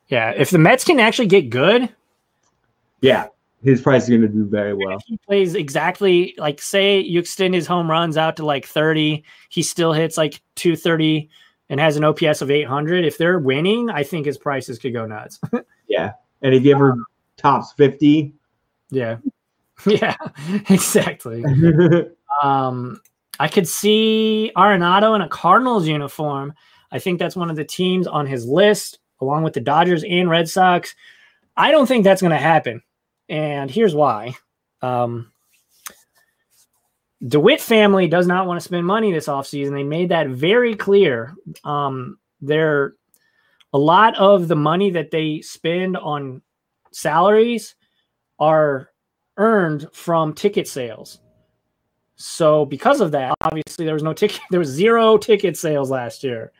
Yeah. 0.09 0.31
If 0.35 0.49
the 0.49 0.57
Mets 0.59 0.83
can 0.83 0.99
actually 0.99 1.27
get 1.27 1.49
good, 1.49 1.89
Yeah, 3.01 3.27
his 3.63 3.81
price 3.81 4.03
is 4.03 4.09
going 4.09 4.21
to 4.21 4.27
do 4.27 4.45
very 4.45 4.73
well. 4.73 4.97
if 4.97 5.03
he 5.05 5.17
plays 5.25 5.55
exactly 5.55 6.33
like 6.37 6.61
say 6.61 6.99
you 6.99 7.19
extend 7.19 7.53
his 7.53 7.65
home 7.67 7.89
runs 7.89 8.17
out 8.17 8.35
to 8.37 8.45
like 8.45 8.65
30, 8.65 9.23
he 9.49 9.61
still 9.63 9.93
hits 9.93 10.17
like 10.17 10.41
230 10.55 11.29
and 11.69 11.79
has 11.79 11.95
an 11.97 12.03
OPS 12.03 12.41
of 12.41 12.49
800. 12.51 13.05
If 13.05 13.17
they're 13.17 13.39
winning, 13.39 13.89
I 13.89 14.03
think 14.03 14.25
his 14.25 14.37
prices 14.37 14.79
could 14.79 14.93
go 14.93 15.05
nuts. 15.05 15.39
Yeah, 15.87 16.11
and 16.43 16.53
if 16.53 16.63
you 16.63 16.71
ever 16.75 16.95
tops 17.37 17.73
fifty, 17.73 18.31
yeah. 18.91 19.17
Yeah, 19.87 20.15
exactly. 20.69 21.43
Um, 22.43 23.01
I 23.39 23.47
could 23.47 23.67
see 23.67 24.51
Arenado 24.55 25.15
in 25.15 25.21
a 25.21 25.27
Cardinals 25.29 25.87
uniform. 25.87 26.53
I 26.91 26.99
think 26.99 27.17
that's 27.17 27.35
one 27.35 27.49
of 27.49 27.55
the 27.55 27.63
teams 27.65 28.05
on 28.05 28.27
his 28.27 28.45
list, 28.45 28.99
along 29.21 29.43
with 29.43 29.53
the 29.53 29.61
Dodgers 29.61 30.03
and 30.03 30.29
Red 30.29 30.49
Sox. 30.49 30.95
I 31.57 31.71
don't 31.71 31.87
think 31.87 32.03
that's 32.03 32.21
going 32.21 32.31
to 32.31 32.37
happen, 32.37 32.81
and 33.27 33.69
here's 33.69 33.95
why. 33.95 34.35
Um, 34.81 35.31
DeWitt 37.27 37.59
family 37.59 38.07
does 38.07 38.27
not 38.27 38.47
want 38.47 38.59
to 38.59 38.63
spend 38.63 38.85
money 38.85 39.11
this 39.11 39.27
offseason. 39.27 39.71
They 39.71 39.83
made 39.83 40.09
that 40.09 40.29
very 40.29 40.75
clear. 40.75 41.35
Um, 41.65 42.17
they're 42.41 42.93
a 43.73 43.77
lot 43.77 44.17
of 44.17 44.47
the 44.47 44.55
money 44.55 44.89
that 44.91 45.11
they 45.11 45.41
spend 45.41 45.97
on 45.97 46.41
salaries 46.91 47.75
are 48.39 48.89
earned 49.37 49.87
from 49.91 50.33
ticket 50.33 50.67
sales. 50.67 51.19
So 52.15 52.65
because 52.65 53.01
of 53.01 53.11
that, 53.11 53.35
obviously 53.41 53.85
there 53.85 53.93
was 53.93 54.03
no 54.03 54.13
ticket, 54.13 54.39
there 54.49 54.59
was 54.59 54.69
zero 54.69 55.17
ticket 55.17 55.57
sales 55.57 55.91
last 55.91 56.23
year. 56.23 56.51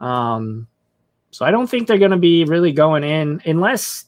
Um, 0.00 0.68
so 1.30 1.44
I 1.44 1.50
don't 1.50 1.68
think 1.68 1.86
they're 1.86 1.98
going 1.98 2.10
to 2.10 2.16
be 2.16 2.44
really 2.44 2.72
going 2.72 3.04
in 3.04 3.42
unless, 3.44 4.06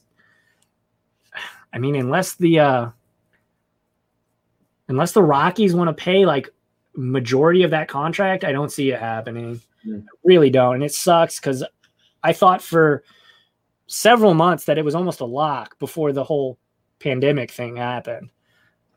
I 1.73 1.77
mean, 1.77 1.95
unless 1.95 2.35
the 2.35 2.59
uh, 2.59 2.89
unless 4.87 5.11
the 5.13 5.23
Rockies 5.23 5.73
want 5.73 5.95
to 5.95 6.03
pay 6.03 6.25
like 6.25 6.49
majority 6.95 7.63
of 7.63 7.71
that 7.71 7.87
contract, 7.87 8.43
I 8.43 8.51
don't 8.51 8.71
see 8.71 8.91
it 8.91 8.99
happening. 8.99 9.61
Mm. 9.85 10.03
I 10.03 10.15
really 10.23 10.49
don't, 10.49 10.75
and 10.75 10.83
it 10.83 10.93
sucks 10.93 11.39
because 11.39 11.63
I 12.23 12.33
thought 12.33 12.61
for 12.61 13.03
several 13.87 14.33
months 14.33 14.65
that 14.65 14.77
it 14.77 14.85
was 14.85 14.95
almost 14.95 15.19
a 15.19 15.25
lock 15.25 15.77
before 15.79 16.13
the 16.13 16.23
whole 16.23 16.57
pandemic 16.99 17.51
thing 17.51 17.75
happened. 17.75 18.29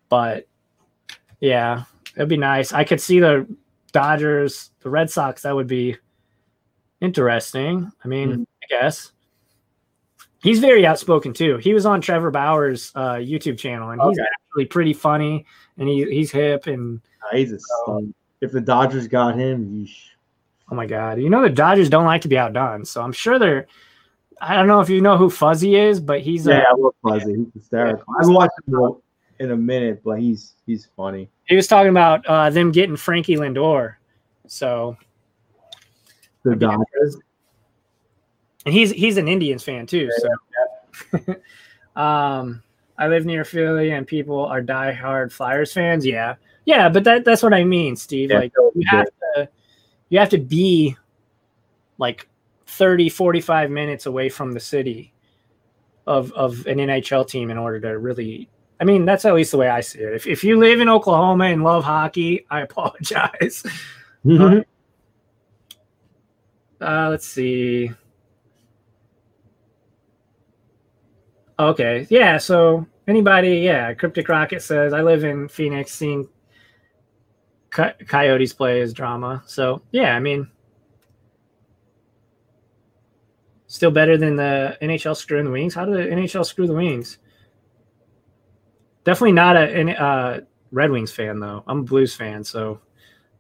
But 0.09 0.47
yeah, 1.41 1.85
it'd 2.17 2.29
be 2.29 2.37
nice. 2.37 2.73
I 2.73 2.85
could 2.85 3.01
see 3.01 3.21
the 3.21 3.47
Dodgers, 3.93 4.71
the 4.81 4.91
Red 4.91 5.11
Sox. 5.11 5.43
That 5.43 5.55
would 5.55 5.67
be 5.67 5.97
interesting. 7.05 7.91
I 8.05 8.09
mean, 8.09 8.31
Mhm. 8.33 8.47
I 8.63 8.67
guess 8.69 9.13
he's 10.43 10.59
very 10.61 10.87
outspoken 10.87 11.33
too. 11.33 11.59
He 11.59 11.75
was 11.75 11.87
on 11.87 12.01
Trevor 12.01 12.31
Bauer's 12.31 12.93
uh, 12.95 13.15
YouTube 13.15 13.59
channel, 13.59 13.91
and 13.91 14.01
he's 14.03 14.19
actually 14.19 14.67
pretty 14.67 14.93
funny, 14.93 15.45
and 15.79 15.89
he, 15.89 16.05
he's 16.11 16.31
hip. 16.31 16.67
And 16.67 17.01
he's 17.33 17.53
a 17.53 17.59
stud. 17.59 18.13
If 18.41 18.53
the 18.53 18.61
Dodgers 18.61 19.09
got 19.09 19.37
him, 19.39 19.71
yeesh. 19.71 19.97
oh 20.71 20.75
my 20.75 20.87
god, 20.87 21.21
you 21.21 21.31
know 21.31 21.43
the 21.43 21.51
Dodgers 21.51 21.89
don't 21.89 22.05
like 22.07 22.23
to 22.23 22.29
be 22.29 22.39
outdone, 22.39 22.85
so 22.85 23.03
I'm 23.03 23.13
sure 23.13 23.39
they're. 23.39 23.67
I 24.41 24.57
don't 24.57 24.67
know 24.67 24.81
if 24.81 24.91
you 24.91 25.01
know 25.01 25.17
who 25.17 25.31
Fuzzy 25.31 25.77
is, 25.77 26.01
but 26.01 26.21
he's 26.21 26.47
yeah, 26.47 26.65
a, 26.69 26.73
I 26.73 26.75
love 26.77 26.95
Fuzzy. 27.03 27.35
He's 27.37 27.53
hysterical. 27.55 28.05
I 28.19 28.23
haven't 28.23 28.35
watched 28.35 28.53
him 28.67 28.97
in 29.39 29.51
a 29.53 29.57
minute, 29.57 30.03
but 30.05 30.19
he's 30.19 30.55
he's 30.67 30.89
funny. 30.97 31.29
he 31.47 31.55
was 31.57 31.67
talking 31.67 31.91
about 31.91 32.25
uh, 32.27 32.51
them 32.51 32.73
getting 32.73 32.97
Frankie 32.97 33.37
Lindor. 33.37 33.95
So 34.47 34.97
The 36.45 36.55
Dodgers. 36.55 37.17
and 38.67 38.75
he's 38.75 38.91
he's 38.91 39.17
an 39.17 39.29
Indians 39.29 39.63
fan 39.63 39.87
too. 39.87 40.11
So, 40.19 41.19
um, 42.01 42.63
I 42.99 43.09
live 43.09 43.25
near 43.25 43.45
Philly, 43.45 43.91
and 43.91 44.07
people 44.07 44.45
are 44.45 44.63
diehard 44.63 45.33
Flyers 45.33 45.73
fans. 45.73 46.05
Yeah, 46.05 46.35
yeah, 46.65 46.89
but 46.89 47.05
that 47.05 47.25
that's 47.25 47.43
what 47.43 47.55
I 47.55 47.65
mean, 47.65 47.97
Steve. 47.97 48.31
Yeah, 48.31 48.41
like 48.41 48.53
you 48.75 48.85
have 48.89 49.07
to 49.07 49.49
you 50.11 50.19
have 50.19 50.29
to 50.31 50.39
be 50.39 50.97
like 51.99 52.29
30, 52.67 53.09
45 53.09 53.71
minutes 53.71 54.07
away 54.07 54.29
from 54.29 54.53
the 54.53 54.61
city 54.61 55.13
of 56.07 56.33
of 56.33 56.67
an 56.67 56.79
NHL 56.79 57.27
team 57.29 57.51
in 57.51 57.59
order 57.59 57.81
to 57.81 57.99
really. 57.99 58.49
I 58.81 58.85
mean, 58.85 59.05
that's 59.05 59.25
at 59.25 59.35
least 59.35 59.53
the 59.53 59.57
way 59.57 59.69
I 59.69 59.81
see 59.81 60.01
it. 60.01 60.15
If 60.15 60.27
if 60.27 60.45
you 60.45 60.59
live 60.59 60.81
in 60.81 60.89
Oklahoma 60.89 61.45
and 61.45 61.63
love 61.65 61.85
hockey, 61.85 62.45
I 62.51 62.61
apologize. 62.69 63.65
Uh, 64.29 64.61
let's 66.81 67.27
see. 67.27 67.91
Okay, 71.59 72.07
yeah. 72.11 72.37
So 72.39 72.87
anybody, 73.07 73.59
yeah. 73.59 73.95
Cryptic 73.95 74.29
Rocket 74.29 74.63
says 74.63 74.93
I 74.93 75.03
live 75.03 75.25
in 75.25 75.49
Phoenix, 75.49 75.93
seeing 75.93 76.29
Co- 77.71 77.93
Coyotes 78.07 78.53
play 78.53 78.81
is 78.81 78.93
drama. 78.93 79.43
So 79.47 79.83
yeah, 79.93 80.17
I 80.17 80.21
mean, 80.21 80.49
still 83.67 83.91
better 83.91 84.17
than 84.17 84.37
the 84.37 84.79
NHL 84.81 85.17
screwing 85.17 85.45
the 85.45 85.51
wings. 85.51 85.75
How 85.75 85.85
did 85.85 85.95
the 85.95 86.15
NHL 86.15 86.47
screw 86.47 86.67
the 86.67 86.75
wings? 86.75 87.19
Definitely 89.05 89.33
not 89.33 89.57
a 89.57 90.03
uh, 90.03 90.41
Red 90.71 90.91
Wings 90.91 91.13
fan 91.13 91.41
though. 91.41 91.63
I'm 91.67 91.81
a 91.81 91.83
Blues 91.83 92.15
fan, 92.15 92.43
so 92.43 92.81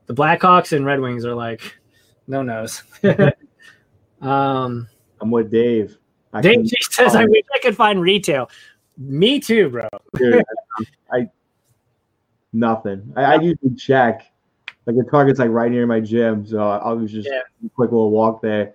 the 0.06 0.14
Blackhawks 0.14 0.76
and 0.76 0.84
Red 0.84 1.00
Wings 1.00 1.24
are 1.24 1.34
like 1.34 1.78
no 2.26 2.42
nos. 2.42 2.82
um, 4.20 4.88
I'm 5.20 5.30
with 5.30 5.50
Dave. 5.50 5.96
I 6.32 6.40
Dave 6.40 6.64
G 6.64 6.76
says, 6.90 7.14
"I 7.14 7.24
wish 7.26 7.44
I 7.54 7.58
could 7.60 7.76
find 7.76 8.00
retail." 8.00 8.50
Me 8.98 9.40
too, 9.40 9.70
bro. 9.70 9.88
Dude, 10.16 10.42
I, 11.12 11.16
I- 11.18 11.30
nothing. 12.52 13.12
I, 13.16 13.22
I 13.24 13.34
usually 13.40 13.74
check. 13.76 14.30
Like 14.86 14.96
the 14.96 15.04
Target's 15.10 15.38
like 15.38 15.50
right 15.50 15.70
near 15.70 15.86
my 15.86 16.00
gym, 16.00 16.46
so 16.46 16.58
I 16.60 16.92
was 16.92 17.10
just 17.10 17.28
Yeah. 17.28 17.40
a 17.64 17.68
quick 17.70 17.90
little 17.90 18.10
walk 18.10 18.42
there, 18.42 18.74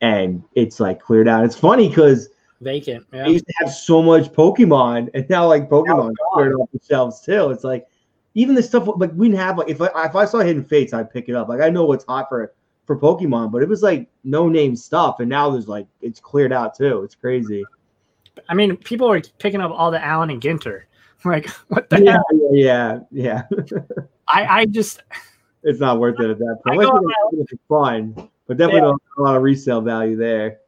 and 0.00 0.42
it's 0.54 0.80
like 0.80 1.00
cleared 1.00 1.28
out. 1.28 1.44
It's 1.44 1.56
funny 1.56 1.88
because 1.88 2.30
Vacant. 2.62 3.04
I 3.12 3.16
Yeah. 3.18 3.26
used 3.26 3.46
to 3.46 3.52
have 3.58 3.70
so 3.70 4.02
much 4.02 4.32
Pokemon, 4.32 5.10
and 5.12 5.28
now 5.28 5.46
like 5.46 5.68
Pokemon 5.68 6.10
it's 6.10 6.18
cleared 6.32 6.54
off 6.54 6.70
the 6.72 6.80
shelves 6.88 7.20
too. 7.20 7.50
It's 7.50 7.64
like 7.64 7.86
even 8.34 8.54
the 8.54 8.62
stuff 8.62 8.88
like 8.96 9.12
we 9.14 9.28
didn't 9.28 9.40
have 9.40 9.58
like 9.58 9.68
if 9.68 9.80
I 9.82 9.88
if 10.06 10.16
I 10.16 10.24
saw 10.24 10.38
Hidden 10.38 10.64
Fates, 10.64 10.94
I'd 10.94 11.10
pick 11.12 11.28
it 11.28 11.34
up. 11.34 11.48
Like 11.48 11.60
I 11.60 11.68
know 11.68 11.84
what's 11.84 12.04
hot 12.06 12.28
for 12.30 12.54
for 12.86 12.96
Pokemon, 12.96 13.50
but 13.50 13.62
it 13.62 13.68
was 13.68 13.82
like 13.82 14.08
no 14.24 14.48
name 14.48 14.76
stuff, 14.76 15.20
and 15.20 15.28
now 15.28 15.50
there's 15.50 15.68
like 15.68 15.86
it's 16.00 16.20
cleared 16.20 16.52
out 16.52 16.74
too. 16.74 17.02
It's 17.02 17.14
crazy. 17.14 17.64
I 18.48 18.54
mean, 18.54 18.76
people 18.76 19.10
are 19.10 19.20
picking 19.38 19.60
up 19.60 19.72
all 19.72 19.90
the 19.90 20.02
Allen 20.04 20.30
and 20.30 20.40
Ginter. 20.40 20.82
Like, 21.24 21.48
what 21.68 21.90
the 21.90 22.04
Yeah, 22.04 22.12
hell? 22.12 22.24
yeah, 22.52 22.98
yeah. 23.10 23.42
yeah. 23.50 23.78
I, 24.28 24.60
I 24.60 24.66
just, 24.66 25.02
it's 25.64 25.80
not 25.80 25.98
worth 25.98 26.20
it 26.20 26.30
at 26.30 26.38
that 26.38 26.58
point. 26.64 26.74
Unless 26.78 26.86
go 26.86 26.92
you're 26.92 27.00
gonna 27.00 27.14
get 27.32 27.40
it 27.40 27.58
for 27.68 27.84
fun, 27.84 28.28
but 28.46 28.56
definitely 28.58 28.82
Yeah. 28.88 28.94
a 29.18 29.20
lot 29.22 29.36
of 29.36 29.42
resale 29.42 29.80
value 29.80 30.14
there. 30.14 30.58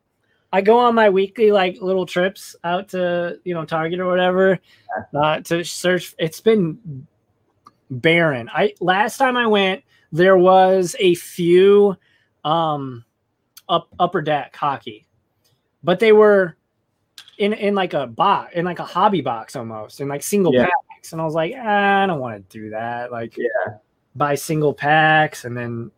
I 0.52 0.62
go 0.62 0.78
on 0.78 0.96
my 0.96 1.10
weekly 1.10 1.52
like 1.52 1.80
little 1.80 2.06
trips 2.06 2.56
out 2.64 2.88
to 2.88 3.38
you 3.44 3.54
know 3.54 3.64
Target 3.66 4.00
or 4.00 4.06
whatever 4.06 4.58
uh, 5.14 5.40
to 5.42 5.62
search. 5.62 6.14
It's 6.18 6.40
been 6.40 7.06
barren. 7.90 8.48
I 8.52 8.74
last 8.80 9.18
time 9.18 9.36
I 9.36 9.46
went, 9.46 9.84
there 10.10 10.38
was 10.38 10.96
a 10.98 11.14
few 11.14 11.96
um 12.48 13.04
up 13.68 13.88
upper 14.00 14.22
deck 14.22 14.56
hockey, 14.56 15.06
but 15.84 16.00
they 16.00 16.12
were 16.12 16.56
in 17.36 17.52
in 17.52 17.74
like 17.74 17.92
a 17.94 18.06
box 18.06 18.54
in 18.54 18.64
like 18.64 18.78
a 18.78 18.84
hobby 18.84 19.20
box 19.20 19.54
almost 19.54 20.00
in 20.00 20.08
like 20.08 20.22
single 20.22 20.54
Yeah. 20.54 20.64
packs, 20.64 21.12
and 21.12 21.20
I 21.20 21.24
was 21.24 21.34
like, 21.34 21.52
ah, 21.56 22.02
I 22.02 22.06
don't 22.06 22.20
want 22.20 22.48
to 22.48 22.58
do 22.58 22.70
that. 22.70 23.12
Like, 23.12 23.36
Yeah. 23.36 23.74
buy 24.16 24.34
single 24.34 24.72
packs 24.72 25.44
and 25.44 25.56
then 25.56 25.90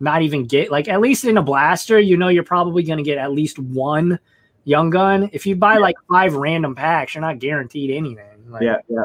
not 0.00 0.22
even 0.22 0.46
get 0.46 0.70
like 0.70 0.88
at 0.88 1.00
least 1.00 1.24
in 1.24 1.36
a 1.36 1.42
blaster, 1.42 2.00
you 2.00 2.16
know 2.16 2.28
you're 2.28 2.42
probably 2.42 2.82
gonna 2.82 3.02
get 3.02 3.18
at 3.18 3.32
least 3.32 3.58
one 3.58 4.18
young 4.64 4.88
gun. 4.88 5.28
If 5.32 5.46
you 5.46 5.54
buy 5.56 5.74
Yeah. 5.74 5.80
like 5.80 5.96
five 6.08 6.34
random 6.34 6.74
packs, 6.74 7.14
you're 7.14 7.20
not 7.22 7.38
guaranteed 7.38 7.90
anything. 7.90 8.48
Like, 8.48 8.62
Yeah, 8.62 8.78
yeah. 8.88 9.04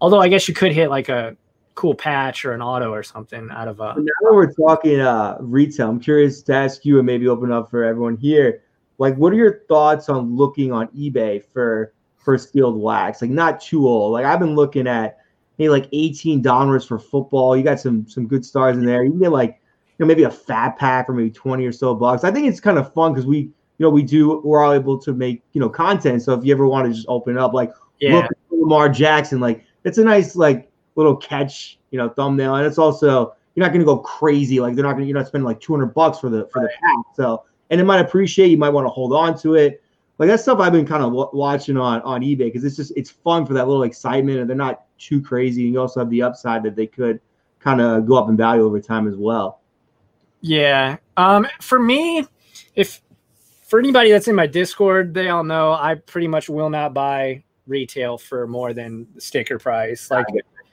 Although 0.00 0.20
I 0.20 0.28
guess 0.28 0.46
you 0.46 0.54
could 0.54 0.72
hit 0.72 0.90
like 0.90 1.08
a 1.08 1.36
cool 1.78 1.94
patch 1.94 2.44
or 2.44 2.54
an 2.54 2.60
auto 2.60 2.92
or 2.92 3.04
something 3.04 3.48
out 3.52 3.68
of 3.68 3.78
a 3.78 3.94
Now 3.96 4.02
that 4.22 4.34
we're 4.34 4.52
talking 4.52 4.98
uh, 4.98 5.36
retail, 5.38 5.88
I'm 5.88 6.00
curious 6.00 6.42
to 6.42 6.52
ask 6.52 6.84
you 6.84 6.98
and 6.98 7.06
maybe 7.06 7.28
open 7.28 7.52
up 7.52 7.70
for 7.70 7.84
everyone 7.84 8.16
here. 8.16 8.64
Like, 8.98 9.14
what 9.14 9.32
are 9.32 9.36
your 9.36 9.60
thoughts 9.68 10.08
on 10.08 10.34
looking 10.34 10.72
on 10.72 10.88
eBay 10.88 11.40
for 11.40 11.92
for 12.16 12.36
sealed 12.36 12.82
wax? 12.82 13.22
Like, 13.22 13.30
not 13.30 13.60
too 13.60 13.86
old. 13.86 14.12
Like, 14.12 14.24
I've 14.24 14.40
been 14.40 14.56
looking 14.56 14.88
at 14.88 15.18
maybe 15.56 15.68
like 15.68 15.88
18 15.92 16.42
dollars 16.42 16.84
for 16.84 16.98
football. 16.98 17.56
You 17.56 17.62
got 17.62 17.78
some 17.78 18.08
some 18.08 18.26
good 18.26 18.44
stars 18.44 18.76
in 18.76 18.84
there. 18.84 19.04
You 19.04 19.12
can 19.12 19.20
get 19.20 19.30
like 19.30 19.50
you 19.50 20.04
know 20.04 20.06
maybe 20.06 20.24
a 20.24 20.32
fat 20.32 20.78
pack 20.78 21.06
for 21.06 21.12
maybe 21.12 21.30
20 21.30 21.64
or 21.64 21.70
so 21.70 21.94
bucks. 21.94 22.24
I 22.24 22.32
think 22.32 22.48
it's 22.48 22.58
kind 22.58 22.78
of 22.78 22.92
fun 22.92 23.12
because 23.12 23.24
we 23.24 23.38
you 23.38 23.52
know 23.78 23.90
we 23.90 24.02
do 24.02 24.40
we're 24.40 24.64
all 24.64 24.72
able 24.72 24.98
to 24.98 25.12
make 25.12 25.44
you 25.52 25.60
know 25.60 25.68
content. 25.68 26.22
So 26.22 26.32
if 26.32 26.44
you 26.44 26.52
ever 26.52 26.66
want 26.66 26.88
to 26.88 26.92
just 26.92 27.06
open 27.08 27.38
up, 27.38 27.52
like 27.52 27.72
yeah. 28.00 28.16
look 28.16 28.24
at 28.24 28.32
Lamar 28.50 28.88
Jackson. 28.88 29.38
Like 29.38 29.64
it's 29.84 29.98
a 29.98 30.02
nice 30.02 30.34
like 30.34 30.67
little 30.98 31.16
catch, 31.16 31.78
you 31.90 31.98
know, 31.98 32.08
thumbnail, 32.08 32.56
and 32.56 32.66
it's 32.66 32.78
also 32.78 33.34
you're 33.54 33.64
not 33.64 33.72
going 33.72 33.80
to 33.80 33.86
go 33.86 33.98
crazy. 33.98 34.60
Like 34.60 34.74
they're 34.74 34.84
not 34.84 34.92
going 34.92 35.04
to 35.04 35.08
you're 35.08 35.16
not 35.16 35.26
spending 35.26 35.46
like 35.46 35.60
200 35.60 35.86
bucks 35.94 36.18
for 36.18 36.28
the 36.28 36.46
for 36.52 36.60
the 36.60 36.68
pack. 36.68 36.96
So 37.14 37.44
and 37.70 37.80
it 37.80 37.84
might 37.84 38.00
appreciate. 38.00 38.48
You 38.48 38.58
might 38.58 38.70
want 38.70 38.86
to 38.86 38.90
hold 38.90 39.12
on 39.12 39.38
to 39.38 39.54
it. 39.54 39.82
Like 40.18 40.28
that's 40.28 40.42
stuff 40.42 40.58
I've 40.58 40.72
been 40.72 40.86
kind 40.86 41.02
of 41.02 41.10
w- 41.10 41.30
watching 41.32 41.76
on 41.76 42.02
on 42.02 42.22
eBay 42.22 42.38
because 42.38 42.64
it's 42.64 42.76
just 42.76 42.92
it's 42.96 43.10
fun 43.10 43.46
for 43.46 43.54
that 43.54 43.68
little 43.68 43.84
excitement, 43.84 44.40
and 44.40 44.50
they're 44.50 44.56
not 44.56 44.84
too 44.98 45.22
crazy. 45.22 45.64
And 45.64 45.72
you 45.72 45.80
also 45.80 46.00
have 46.00 46.10
the 46.10 46.22
upside 46.22 46.62
that 46.64 46.74
they 46.74 46.86
could 46.86 47.20
kind 47.60 47.80
of 47.80 48.06
go 48.06 48.16
up 48.16 48.28
in 48.28 48.36
value 48.36 48.62
over 48.62 48.80
time 48.80 49.06
as 49.06 49.16
well. 49.16 49.60
Yeah. 50.40 50.96
Um, 51.16 51.46
for 51.60 51.78
me, 51.78 52.26
if 52.74 53.00
for 53.62 53.78
anybody 53.78 54.10
that's 54.10 54.28
in 54.28 54.34
my 54.34 54.46
Discord, 54.46 55.14
they 55.14 55.28
all 55.28 55.44
know 55.44 55.72
I 55.72 55.94
pretty 55.94 56.28
much 56.28 56.48
will 56.48 56.70
not 56.70 56.94
buy 56.94 57.44
retail 57.66 58.18
for 58.18 58.46
more 58.46 58.72
than 58.72 59.06
the 59.14 59.20
sticker 59.20 59.58
price. 59.58 60.10
Like 60.10 60.26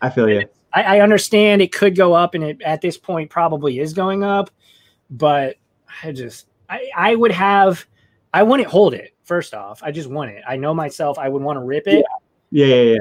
I 0.05 0.09
feel 0.11 0.29
you. 0.29 0.47
I, 0.71 0.97
I 0.97 0.99
understand 0.99 1.63
it 1.63 1.71
could 1.71 1.95
go 1.95 2.13
up 2.13 2.35
and 2.35 2.43
it 2.43 2.61
at 2.61 2.79
this 2.81 2.95
point 2.95 3.31
probably 3.31 3.79
is 3.79 3.91
going 3.91 4.23
up, 4.23 4.51
but 5.09 5.55
I 6.03 6.11
just 6.11 6.47
I, 6.69 6.89
I 6.95 7.15
would 7.15 7.31
have 7.31 7.83
I 8.33 8.43
wouldn't 8.43 8.69
hold 8.69 8.93
it 8.93 9.15
first 9.23 9.55
off. 9.55 9.81
I 9.81 9.91
just 9.91 10.09
want 10.09 10.29
it. 10.29 10.43
I 10.47 10.57
know 10.57 10.75
myself 10.75 11.17
I 11.17 11.27
would 11.27 11.41
want 11.41 11.57
to 11.57 11.63
rip 11.63 11.87
it, 11.87 12.05
Yeah, 12.51 12.65
yeah, 12.67 12.81
yeah. 12.81 12.97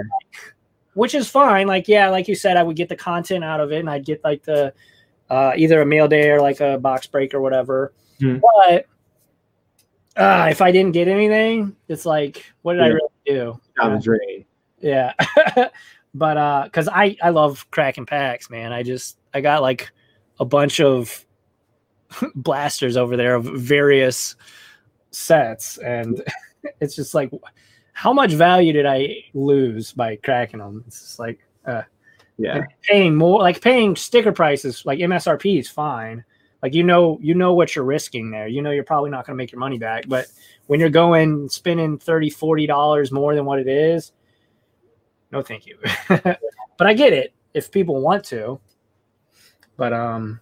which 0.95 1.15
is 1.15 1.29
fine. 1.29 1.67
Like, 1.67 1.87
yeah, 1.89 2.09
like 2.09 2.27
you 2.27 2.35
said, 2.35 2.57
I 2.57 2.63
would 2.63 2.77
get 2.77 2.89
the 2.89 2.97
content 2.97 3.45
out 3.45 3.61
of 3.61 3.71
it 3.71 3.81
and 3.81 3.91
I'd 3.91 4.07
get 4.07 4.25
like 4.25 4.43
the 4.45 4.73
uh 5.29 5.53
either 5.57 5.83
a 5.83 5.87
mail 5.87 6.09
day 6.09 6.31
or 6.31 6.41
like 6.41 6.61
a 6.61 6.79
box 6.79 7.07
break 7.07 7.35
or 7.35 7.43
whatever. 7.43 7.93
Hmm. 8.19 8.39
But 8.39 8.87
uh 10.17 10.49
if 10.51 10.63
I 10.63 10.71
didn't 10.73 10.93
get 10.93 11.09
anything, 11.09 11.77
it's 11.87 12.07
like, 12.07 12.47
what 12.63 12.75
did 12.75 12.83
I 12.83 12.87
really 12.87 13.09
do? 13.27 13.61
Down 13.79 13.93
the 13.95 14.01
drain. 14.01 14.47
Yeah. 14.81 15.13
but 16.15 16.37
uh 16.37 16.69
cuz 16.73 16.89
I 16.89 17.17
I 17.23 17.31
love 17.31 17.71
cracking 17.71 18.07
packs, 18.07 18.49
man. 18.49 18.73
I 18.73 18.83
just 18.83 19.19
I 19.33 19.41
got 19.41 19.63
like 19.63 19.91
a 20.41 20.45
bunch 20.45 20.81
of 20.81 21.25
blasters 22.35 22.97
over 22.97 23.17
there 23.17 23.35
of 23.35 23.45
various 23.45 24.37
sets 25.11 25.79
and 25.79 26.23
it's 26.81 26.97
just 26.97 27.15
like 27.15 27.31
how 27.93 28.13
much 28.13 28.33
value 28.33 28.73
did 28.73 28.87
I 28.87 29.25
lose 29.35 29.93
by 29.93 30.17
cracking 30.17 30.59
them? 30.59 30.85
It's 30.87 31.01
just 31.01 31.19
like 31.19 31.39
Yeah, 32.37 32.57
and 32.57 32.67
paying 32.83 33.15
more 33.15 33.39
like 33.41 33.61
paying 33.61 33.95
sticker 33.97 34.33
prices 34.33 34.85
like 34.85 34.99
MSRP 34.99 35.59
is 35.61 35.71
fine. 35.71 36.25
Like 36.63 36.75
you 36.75 36.83
know 36.83 37.19
you 37.23 37.35
know 37.35 37.55
what 37.55 37.75
you're 37.77 37.85
risking 37.85 38.31
there. 38.31 38.49
You 38.49 38.63
know 38.63 38.73
you're 38.73 38.85
probably 38.85 39.11
not 39.11 39.27
going 39.27 39.37
to 39.37 39.43
make 39.43 39.53
your 39.53 39.61
money 39.61 39.79
back, 39.79 40.09
but 40.09 40.27
when 40.67 40.81
you're 40.81 40.91
going 40.91 41.49
spending 41.49 41.99
30 41.99 42.31
40 42.31 42.67
dollars 42.67 43.13
more 43.13 43.35
than 43.35 43.45
what 43.45 43.61
it 43.61 43.69
is, 43.69 44.13
no 45.35 45.43
thank 45.43 45.67
you. 45.67 45.77
but 46.09 46.87
I 46.87 46.95
get 46.95 47.13
it 47.13 47.35
if 47.53 47.71
people 47.71 48.01
want 48.01 48.25
to. 48.27 48.61
But 49.77 49.93
um 49.93 50.41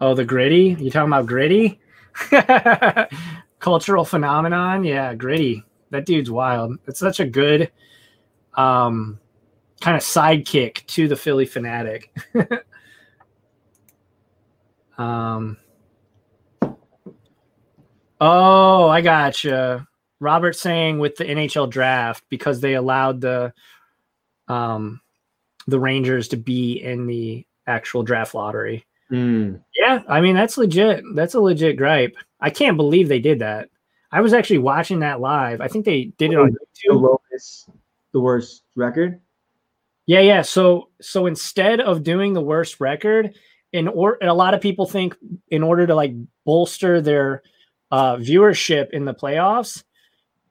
Oh, 0.00 0.14
the 0.14 0.24
gritty? 0.24 0.76
You 0.78 0.90
talking 0.90 1.08
about 1.08 1.26
gritty? 1.26 1.80
Cultural 3.58 4.04
phenomenon? 4.04 4.84
Yeah, 4.84 5.14
gritty 5.14 5.64
that 5.90 6.06
dude's 6.06 6.30
wild. 6.30 6.78
It's 6.86 7.00
such 7.00 7.20
a 7.20 7.26
good 7.26 7.70
um 8.54 9.18
kind 9.80 9.96
of 9.96 10.02
sidekick 10.02 10.86
to 10.88 11.08
the 11.08 11.16
Phillie 11.16 11.46
Phanatic. 11.46 12.04
um 14.98 15.56
Oh, 18.20 18.88
I 18.88 19.00
gotcha. 19.00 19.88
Robert 20.22 20.54
saying 20.54 20.98
with 20.98 21.16
the 21.16 21.24
NHL 21.24 21.68
draft 21.68 22.24
because 22.28 22.60
they 22.60 22.74
allowed 22.74 23.20
the 23.20 23.52
um 24.48 25.00
the 25.66 25.80
Rangers 25.80 26.28
to 26.28 26.36
be 26.36 26.74
in 26.74 27.06
the 27.06 27.46
actual 27.66 28.02
draft 28.02 28.34
lottery. 28.34 28.86
Mm. 29.10 29.60
Yeah, 29.74 30.02
I 30.08 30.20
mean 30.20 30.34
that's 30.34 30.56
legit. 30.56 31.04
That's 31.14 31.34
a 31.34 31.40
legit 31.40 31.76
gripe. 31.76 32.16
I 32.40 32.50
can't 32.50 32.76
believe 32.76 33.08
they 33.08 33.20
did 33.20 33.40
that. 33.40 33.68
I 34.10 34.20
was 34.20 34.32
actually 34.32 34.58
watching 34.58 35.00
that 35.00 35.20
live. 35.20 35.60
I 35.60 35.68
think 35.68 35.84
they 35.84 36.04
did 36.18 36.32
it 36.32 36.38
on 36.38 36.52
the 36.52 36.90
YouTube. 36.90 37.00
lowest, 37.00 37.70
the 38.12 38.20
worst 38.20 38.62
record. 38.76 39.20
Yeah, 40.06 40.20
yeah. 40.20 40.42
So 40.42 40.90
so 41.00 41.26
instead 41.26 41.80
of 41.80 42.02
doing 42.02 42.32
the 42.32 42.40
worst 42.40 42.80
record, 42.80 43.34
in 43.72 43.88
or 43.88 44.18
and 44.20 44.30
a 44.30 44.34
lot 44.34 44.54
of 44.54 44.60
people 44.60 44.86
think 44.86 45.16
in 45.48 45.62
order 45.62 45.86
to 45.86 45.94
like 45.94 46.12
bolster 46.44 47.00
their 47.00 47.42
uh, 47.90 48.16
viewership 48.16 48.90
in 48.90 49.04
the 49.04 49.14
playoffs, 49.14 49.82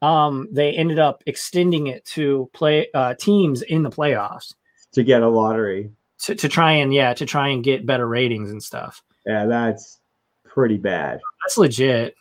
um, 0.02 0.47
they 0.52 0.72
ended 0.72 0.99
up 0.99 1.24
extending 1.26 1.88
it 1.88 2.04
to 2.06 2.49
play 2.54 2.88
uh, 2.93 3.14
teams 3.16 3.62
in 3.62 3.84
the 3.84 3.89
playoffs. 3.89 4.54
to 4.93 5.04
get 5.04 5.22
a 5.22 5.30
lottery. 5.30 5.91
to, 6.24 6.36
to 6.36 6.49
try 6.49 6.72
and 6.74 6.93
yeah 6.93 7.14
to 7.14 7.26
try 7.26 7.49
and 7.49 7.64
get 7.64 7.86
better 7.86 8.08
ratings 8.08 8.52
and 8.52 8.62
stuff. 8.62 9.04
Yeah, 9.26 9.45
that's 9.45 9.99
pretty 10.43 10.78
bad. 10.78 11.20
That's 11.43 11.58
legit. 11.58 12.16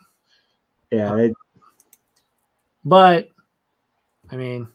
Yeah, 0.91 1.15
it, 1.17 1.33
But 2.85 3.29
I 4.29 4.35
mean, 4.35 4.67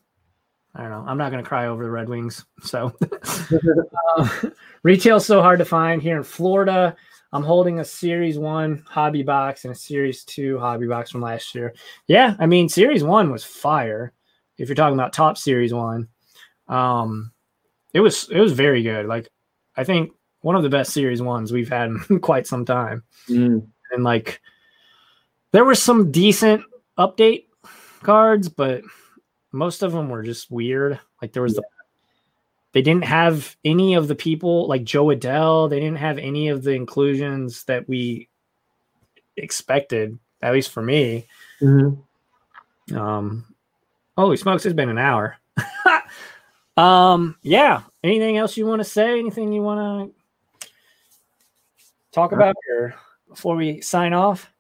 I 0.75 0.83
don't 0.83 0.91
know. 0.91 1.05
I'm 1.07 1.19
not 1.19 1.31
going 1.31 1.43
to 1.43 1.49
cry 1.49 1.67
over 1.67 1.85
the 1.85 1.91
Red 1.91 2.09
Wings. 2.09 2.45
So 2.63 2.93
uh, 4.19 4.29
retail's 4.83 5.27
so 5.27 5.43
hard 5.43 5.59
to 5.61 5.65
find 5.65 6.03
here 6.03 6.17
in 6.17 6.23
Florida. 6.23 6.97
I'm 7.33 7.43
holding 7.43 7.81
a 7.81 7.85
Series 7.85 8.39
One 8.39 8.85
hobby 8.87 9.23
box 9.23 9.65
and 9.65 9.73
a 9.73 9.77
Series 9.77 10.25
Two 10.25 10.59
hobby 10.59 10.87
box 10.87 11.11
from 11.11 11.21
last 11.21 11.55
year. 11.55 11.75
Yeah, 12.07 12.37
I 12.39 12.47
mean, 12.47 12.69
Series 12.69 13.05
One 13.05 13.31
was 13.31 13.45
fire. 13.45 14.13
If 14.59 14.69
you're 14.69 14.77
talking 14.77 14.99
about 14.99 15.13
Topps 15.13 15.43
Series 15.43 15.75
One, 15.75 16.09
um, 16.69 17.33
it 17.93 18.01
was 18.01 18.29
it 18.31 18.41
was 18.41 18.53
very 18.53 18.83
good. 18.83 19.07
Like, 19.07 19.29
I 19.77 19.85
think 19.85 20.13
one 20.41 20.57
of 20.57 20.63
the 20.63 20.69
best 20.69 20.93
Series 20.93 21.21
Ones 21.21 21.53
we've 21.53 21.69
had 21.69 21.91
in 21.91 22.21
quite 22.21 22.47
some 22.47 22.65
time 22.65 23.03
mm, 23.29 23.67
and 23.91 24.05
like 24.05 24.41
there 25.51 25.65
were 25.65 25.75
some 25.75 26.13
decent 26.13 26.63
update 26.99 27.47
cards, 28.03 28.49
but 28.49 28.83
most 29.53 29.83
of 29.83 29.93
them 29.93 30.09
were 30.09 30.23
just 30.23 30.51
weird. 30.51 31.01
Like 31.21 31.33
there 31.33 31.43
was 31.43 31.55
the 31.55 31.65
they 32.77 32.83
didn't 32.83 33.05
have 33.07 33.57
any 33.65 33.95
of 33.95 34.07
the 34.07 34.15
people 34.15 34.69
like 34.69 34.85
Jo 34.85 35.07
Adell. 35.07 35.71
They 35.71 35.81
didn't 35.81 35.97
have 35.97 36.19
any 36.19 36.49
of 36.49 36.63
the 36.63 36.73
inclusions 36.73 37.65
that 37.65 37.89
we 37.89 38.29
expected, 39.39 40.19
at 40.43 40.53
least 40.53 40.71
for 40.73 40.83
me. 40.83 41.27
mhm. 41.63 41.97
Um, 42.93 43.47
holy 44.15 44.37
smokes, 44.37 44.67
it's 44.67 44.75
been 44.75 44.91
an 44.91 44.99
hour. 44.99 45.39
um, 46.77 47.37
yeah. 47.41 47.81
Anything 48.05 48.37
else 48.37 48.59
you 48.59 48.67
want 48.67 48.81
to 48.81 48.85
say? 48.85 49.19
Anything 49.19 49.55
you 49.55 49.63
want 49.63 50.13
to 50.61 50.69
talk 52.13 52.33
about 52.33 52.57
here 52.69 52.95
before 53.27 53.57
we 53.57 53.81
sign 53.81 54.13
off? 54.13 54.53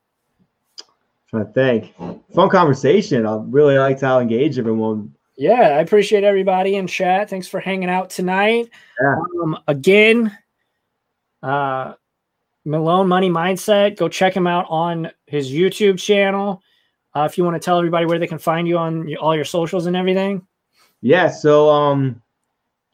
trying 1.28 1.44
to 1.44 1.52
think. 1.52 1.94
Fun 2.34 2.48
conversation. 2.48 3.26
I 3.26 3.42
really 3.44 3.76
liked 3.76 4.00
how 4.00 4.20
engaged 4.20 4.58
everyone. 4.58 5.14
Yeah, 5.36 5.76
I 5.76 5.80
appreciate 5.80 6.24
everybody 6.24 6.76
in 6.76 6.86
chat. 6.86 7.28
Thanks 7.28 7.46
for 7.46 7.60
hanging 7.60 7.90
out 7.90 8.08
tonight. 8.08 8.70
Yeah. 9.00 9.16
Um, 9.42 9.58
again, 9.68 10.36
uh, 11.42 11.94
Malone 12.64 13.06
Money 13.06 13.30
Mindset. 13.30 13.96
Go 13.96 14.08
check 14.08 14.34
him 14.34 14.46
out 14.46 14.66
on 14.68 15.10
his 15.26 15.50
YouTube 15.50 15.98
channel. 15.98 16.62
Uh, 17.14 17.24
if 17.24 17.38
you 17.38 17.44
want 17.44 17.54
to 17.54 17.64
tell 17.64 17.78
everybody 17.78 18.06
where 18.06 18.18
they 18.18 18.26
can 18.26 18.38
find 18.38 18.66
you 18.66 18.78
on 18.78 19.08
your, 19.08 19.20
all 19.20 19.34
your 19.34 19.44
socials 19.44 19.86
and 19.86 19.96
everything. 19.96 20.46
Yeah, 21.00 21.28
so 21.28 21.68
um, 21.70 22.22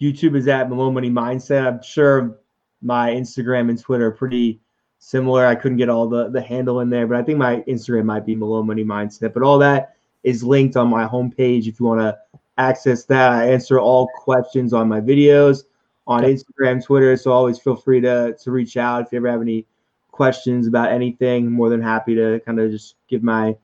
YouTube 0.01 0.37
is 0.37 0.49
at 0.49 0.69
Malone 0.69 0.95
Money 0.95 1.11
Mindset. 1.11 1.67
I'm 1.67 1.83
sure 1.83 2.39
my 2.83 3.11
Instagram 3.11 3.71
and 3.71 3.81
Twitter 3.81 4.07
are 4.07 4.13
pretty 4.13 4.61
similar. 4.99 5.47
I 5.47 5.55
couldn't 5.55 5.79
get 5.79 5.89
all 5.89 6.09
the 6.09 6.29
the 6.29 6.43
handle 6.43 6.81
in 6.81 6.91
there, 6.91 7.07
but 7.07 7.17
I 7.17 7.23
think 7.23 7.39
my 7.39 7.63
Instagram 7.69 8.05
might 8.05 8.27
be 8.27 8.35
Malone 8.35 8.67
Money 8.67 8.85
Mindset. 8.85 9.33
But 9.33 9.43
all 9.43 9.59
that 9.61 9.97
is 10.23 10.43
linked 10.43 10.77
on 10.77 10.89
my 10.89 11.07
homepage 11.07 11.67
if 11.67 11.81
you 11.81 11.87
want 11.87 12.01
to 12.01 12.19
access 12.59 13.05
that. 13.07 13.33
I 13.33 13.51
answer 13.51 13.79
all 13.81 14.09
questions 14.15 14.73
on 14.73 14.89
my 14.89 15.01
videos 15.01 15.65
on 16.07 16.23
Instagram, 16.23 16.85
Twitter. 16.85 17.17
So 17.17 17.33
always 17.33 17.59
feel 17.59 17.77
free 17.77 18.01
to 18.01 18.37
to 18.43 18.51
reach 18.51 18.77
out 18.77 19.03
if 19.03 19.13
you 19.13 19.19
ever 19.19 19.31
have 19.31 19.43
any 19.43 19.67
questions 20.11 20.67
about 20.67 20.93
anything. 20.93 21.51
more 21.51 21.69
than 21.69 21.81
happy 21.81 22.15
to 22.15 22.41
kind 22.41 22.61
of 22.61 22.71
just 22.71 22.97
give 23.09 23.23
my 23.23 23.57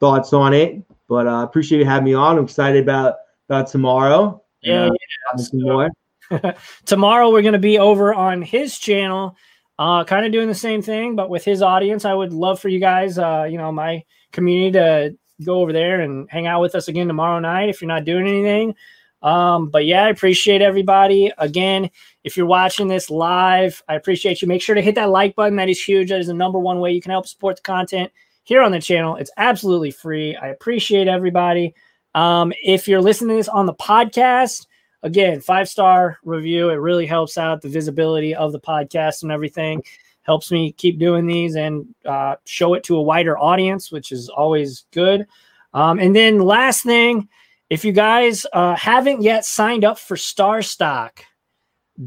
thoughts 0.00 0.32
on 0.32 0.54
it. 0.54 0.82
But 1.08 1.26
uh, 1.26 1.42
appreciate 1.42 1.78
you 1.78 1.84
having 1.84 2.04
me 2.04 2.14
on. 2.14 2.38
I'm 2.38 2.44
excited 2.44 2.82
about 2.82 3.16
about 3.48 3.68
tomorrow. 3.68 4.42
Yeah, 4.62 4.90
uh, 5.32 5.36
some 5.36 5.62
more. 5.62 5.90
tomorrow 6.86 7.30
we're 7.30 7.42
going 7.42 7.52
to 7.52 7.58
be 7.58 7.78
over 7.78 8.12
on 8.12 8.42
his 8.42 8.78
channel 8.78 9.36
uh 9.78 10.02
kind 10.04 10.24
of 10.24 10.32
doing 10.32 10.48
the 10.48 10.54
same 10.54 10.82
thing 10.82 11.14
but 11.14 11.28
with 11.30 11.44
his 11.44 11.62
audience 11.62 12.04
i 12.04 12.12
would 12.12 12.32
love 12.32 12.58
for 12.58 12.68
you 12.68 12.80
guys 12.80 13.18
uh 13.18 13.46
you 13.48 13.58
know 13.58 13.70
my 13.70 14.02
community 14.32 14.72
to 14.72 15.16
go 15.44 15.60
over 15.60 15.72
there 15.72 16.00
and 16.00 16.28
hang 16.30 16.46
out 16.46 16.60
with 16.60 16.74
us 16.74 16.88
again 16.88 17.06
tomorrow 17.06 17.38
night 17.38 17.68
if 17.68 17.80
you're 17.80 17.88
not 17.88 18.04
doing 18.04 18.26
anything. 18.26 18.74
Um 19.22 19.70
but 19.70 19.86
yeah 19.86 20.04
i 20.04 20.08
appreciate 20.08 20.62
everybody. 20.62 21.32
Again 21.38 21.90
if 22.24 22.36
you're 22.36 22.46
watching 22.46 22.88
this 22.88 23.10
live 23.10 23.82
i 23.88 23.94
appreciate 23.94 24.42
you. 24.42 24.48
Make 24.48 24.62
sure 24.62 24.74
to 24.74 24.82
hit 24.82 24.94
that 24.94 25.10
like 25.10 25.34
button. 25.34 25.56
That 25.56 25.68
is 25.68 25.82
huge. 25.82 26.10
That 26.10 26.20
is 26.20 26.26
the 26.28 26.34
number 26.34 26.58
one 26.58 26.80
way 26.80 26.92
you 26.92 27.00
can 27.00 27.10
help 27.10 27.26
support 27.26 27.56
the 27.56 27.62
content 27.62 28.12
here 28.44 28.62
on 28.62 28.72
the 28.72 28.80
channel. 28.80 29.16
It's 29.16 29.30
absolutely 29.36 29.90
free. 29.90 30.36
I 30.36 30.48
appreciate 30.48 31.08
everybody. 31.08 31.74
Um 32.14 32.52
if 32.62 32.86
you're 32.88 33.02
listening 33.02 33.30
to 33.30 33.36
this 33.36 33.48
on 33.48 33.66
the 33.66 33.74
podcast 33.74 34.66
again 35.02 35.40
five 35.40 35.68
star 35.68 36.18
review. 36.24 36.70
It 36.70 36.74
really 36.74 37.06
helps 37.06 37.38
out 37.38 37.62
the 37.62 37.68
visibility 37.68 38.34
of 38.34 38.52
the 38.52 38.60
podcast 38.60 39.22
and 39.22 39.32
everything 39.32 39.82
helps 40.26 40.50
me 40.50 40.72
keep 40.72 40.98
doing 40.98 41.26
these 41.26 41.54
and 41.56 41.86
uh, 42.04 42.36
show 42.44 42.74
it 42.74 42.82
to 42.84 42.96
a 42.96 43.02
wider 43.02 43.38
audience 43.38 43.90
which 43.92 44.12
is 44.12 44.28
always 44.28 44.84
good 44.92 45.26
um, 45.74 45.98
and 45.98 46.14
then 46.14 46.38
last 46.40 46.82
thing 46.82 47.28
if 47.70 47.84
you 47.84 47.92
guys 47.92 48.46
uh, 48.52 48.74
haven't 48.76 49.22
yet 49.22 49.44
signed 49.44 49.84
up 49.84 49.98
for 49.98 50.16
star 50.16 50.62
stock 50.62 51.22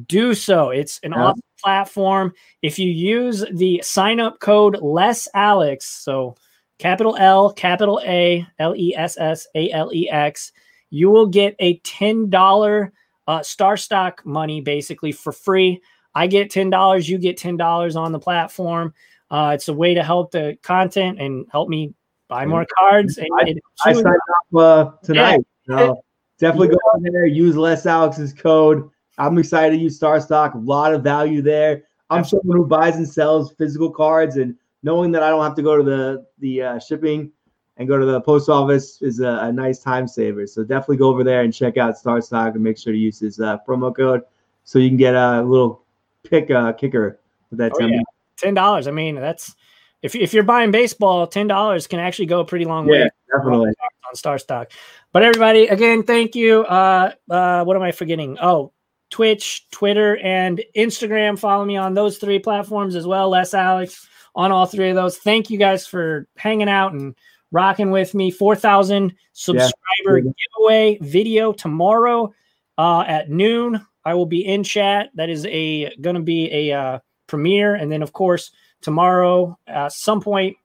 do 0.07 0.34
so 0.34 0.70
it's 0.70 0.99
an 1.03 1.13
Yeah. 1.13 1.24
awesome 1.24 1.41
platform 1.61 2.34
if 2.61 2.78
you 2.80 2.89
use 2.89 3.43
the 3.53 3.82
sign 3.84 4.20
up 4.20 4.39
code 4.39 4.78
less 4.82 5.28
alex 5.34 5.86
so 5.86 6.36
capital 6.78 7.15
l 7.17 7.51
capital 7.51 7.99
a 8.05 8.45
l 8.59 8.76
e 8.76 8.95
s 8.95 9.17
s 9.20 9.47
a 9.55 9.72
l 9.72 9.91
e 9.93 10.09
x 10.09 10.51
you 10.91 11.09
will 11.09 11.28
get 11.28 11.55
a 11.59 11.78
$10 11.80 12.91
uh, 13.28 13.43
star 13.43 13.78
stock 13.78 14.26
money 14.26 14.59
basically 14.61 15.11
for 15.11 15.32
free. 15.32 15.82
I 16.16 16.28
get 16.28 16.51
$10, 16.51 17.07
you 17.07 17.18
get 17.18 17.38
$10 17.38 17.95
on 17.95 18.12
the 18.12 18.20
platform. 18.20 18.93
Uh, 19.32 19.51
it's 19.53 19.68
a 19.68 19.74
way 19.74 19.93
to 19.93 20.03
help 20.03 20.32
the 20.32 20.57
content 20.64 21.20
and 21.22 21.45
help 21.51 21.70
me 21.70 21.93
buy 22.28 22.45
more 22.45 22.66
cards. 22.78 23.18
And 23.18 23.28
I- 23.39 23.43
I 23.86 23.93
signed 24.03 24.07
up 24.07 24.60
uh, 24.60 24.91
tonight. 25.03 25.41
So 25.68 26.01
definitely 26.39 26.70
go 26.70 26.78
on 26.93 27.03
there, 27.03 27.26
use 27.26 27.55
Les 27.55 27.86
Alex's 27.86 28.34
code. 28.34 28.89
I'm 29.18 29.38
excited 29.38 29.76
to 29.76 29.82
use 29.82 29.95
Star 29.97 30.20
Stock. 30.20 30.55
A 30.55 30.57
lot 30.57 30.93
of 30.93 31.03
value 31.03 31.41
there. 31.41 31.84
I'm 32.10 32.24
someone 32.24 32.57
who 32.57 32.66
buys 32.66 32.95
and 32.95 33.07
sells 33.07 33.51
physical 33.53 33.91
cards, 33.91 34.38
and 34.38 34.55
knowing 34.82 35.12
that 35.12 35.22
I 35.22 35.30
don't 35.30 35.43
have 35.43 35.53
to 35.55 35.62
go 35.62 35.78
to 35.78 35.84
the 35.84 36.26
the 36.39 36.62
uh, 36.64 36.80
shipping 36.80 37.32
and 37.78 37.88
go 37.88 37.97
to 37.99 38.05
the 38.05 38.20
post 38.22 38.49
office 38.49 38.99
is 39.01 39.20
a, 39.20 39.28
a 39.43 39.51
nice 39.51 39.80
time 39.80 40.07
saver. 40.07 40.47
So 40.47 40.64
definitely 40.64 40.97
go 40.97 41.10
over 41.10 41.24
there 41.24 41.41
and 41.43 41.53
check 41.53 41.78
out 41.78 41.97
Star 41.99 42.20
Stock 42.22 42.55
and 42.55 42.64
make 42.64 42.78
sure 42.80 42.91
to 42.93 42.97
use 42.99 43.20
his 43.20 43.39
uh, 43.39 43.57
promo 43.68 43.95
code 43.95 44.24
so 44.64 44.80
you 44.80 44.89
can 44.89 44.97
get 44.97 45.14
a 45.14 45.43
little 45.43 45.84
pick 46.26 46.50
uh, 46.52 46.74
kicker 46.74 47.20
with 47.50 47.60
that 47.60 47.72
Oh, 47.76 47.80
10 47.80 47.90
yeah. 47.94 48.00
ten 48.38 48.54
dollars. 48.54 48.88
I 48.88 48.91
mean, 48.91 49.16
that's 49.16 49.56
if 50.02 50.16
if 50.16 50.34
you're 50.34 50.44
buying 50.44 50.72
baseball, 50.72 51.28
ten 51.28 51.48
dollars 51.48 51.88
can 51.88 52.00
actually 52.00 52.28
go 52.28 52.40
a 52.41 52.46
pretty 52.46 52.66
long 52.66 52.88
way. 52.88 53.10
Definitely. 53.36 53.70
on 54.10 54.16
Star 54.16 54.38
Stock. 54.38 54.72
But 55.12 55.24
everybody, 55.24 55.68
again, 55.68 56.04
thank 56.04 56.36
you. 56.36 56.62
Uh, 56.66 57.12
uh, 57.30 57.64
what 57.64 57.76
am 57.76 57.84
I 57.84 57.91
forgetting? 57.91 58.38
Oh, 58.41 58.72
Twitch, 59.10 59.68
Twitter, 59.72 60.18
and 60.18 60.62
Instagram. 60.76 61.38
Follow 61.38 61.66
me 61.66 61.78
on 61.78 61.94
those 61.94 62.18
three 62.18 62.40
platforms 62.40 62.96
as 62.96 63.06
well. 63.06 63.30
Les 63.30 63.54
Alex 63.54 64.08
on 64.36 64.52
all 64.52 64.66
three 64.66 64.90
of 64.90 64.96
those. 64.96 65.18
Thank 65.18 65.50
you 65.50 65.58
guys 65.58 65.86
for 65.88 66.28
hanging 66.38 66.70
out 66.70 66.94
and 66.94 67.16
rocking 67.52 67.91
with 67.91 68.14
me. 68.16 68.32
Four 68.32 68.56
thousand 68.56 69.14
subscriber 69.34 70.20
Yeah. 70.20 70.32
giveaway 70.58 70.98
video 71.02 71.52
tomorrow 71.52 72.34
uh, 72.78 73.02
at 73.08 73.30
noon. 73.30 73.86
I 74.05 74.13
will 74.13 74.26
be 74.26 74.45
in 74.45 74.63
chat. 74.63 75.09
That 75.15 75.30
is 75.30 75.45
a 75.45 75.95
going 76.01 76.15
to 76.15 76.21
be 76.21 76.51
a 76.51 76.77
uh, 76.77 76.99
premiere, 77.27 77.76
and 77.76 77.91
then 77.91 78.01
of 78.01 78.13
course 78.13 78.51
tomorrow 78.81 79.57
at 79.67 79.91
some 79.91 80.21
point 80.21 80.57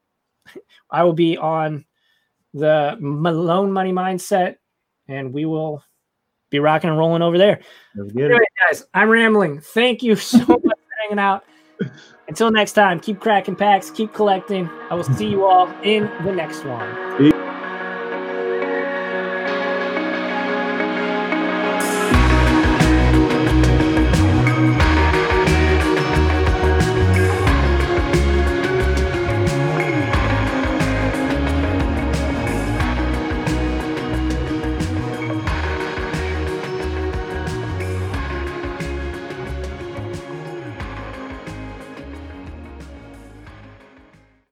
I 0.90 1.02
will 1.04 1.12
be 1.12 1.36
on 1.36 1.84
the 2.52 2.96
Malone 3.00 3.72
Money 3.72 3.92
Mindset, 3.92 4.56
and 5.08 5.32
we 5.32 5.44
will 5.44 5.82
be 6.50 6.60
rocking 6.60 6.88
and 6.88 6.98
rolling 6.98 7.22
over 7.22 7.36
there. 7.36 7.60
Anyway, 7.98 8.38
guys, 8.66 8.86
I'm 8.94 9.08
rambling. 9.08 9.60
Thank 9.60 10.02
you 10.02 10.14
so 10.14 10.38
much 10.48 10.62
for 10.62 10.94
hanging 11.02 11.18
out. 11.18 11.44
Until 12.28 12.50
next 12.50 12.72
time, 12.72 13.00
keep 13.00 13.20
cracking 13.20 13.56
packs, 13.56 13.90
keep 13.90 14.14
collecting. 14.14 14.70
I 14.88 14.94
will 14.94 15.04
see 15.04 15.26
you 15.26 15.44
all 15.44 15.68
in 15.82 16.04
the 16.24 16.32
next 16.32 16.64
one. 16.64 17.33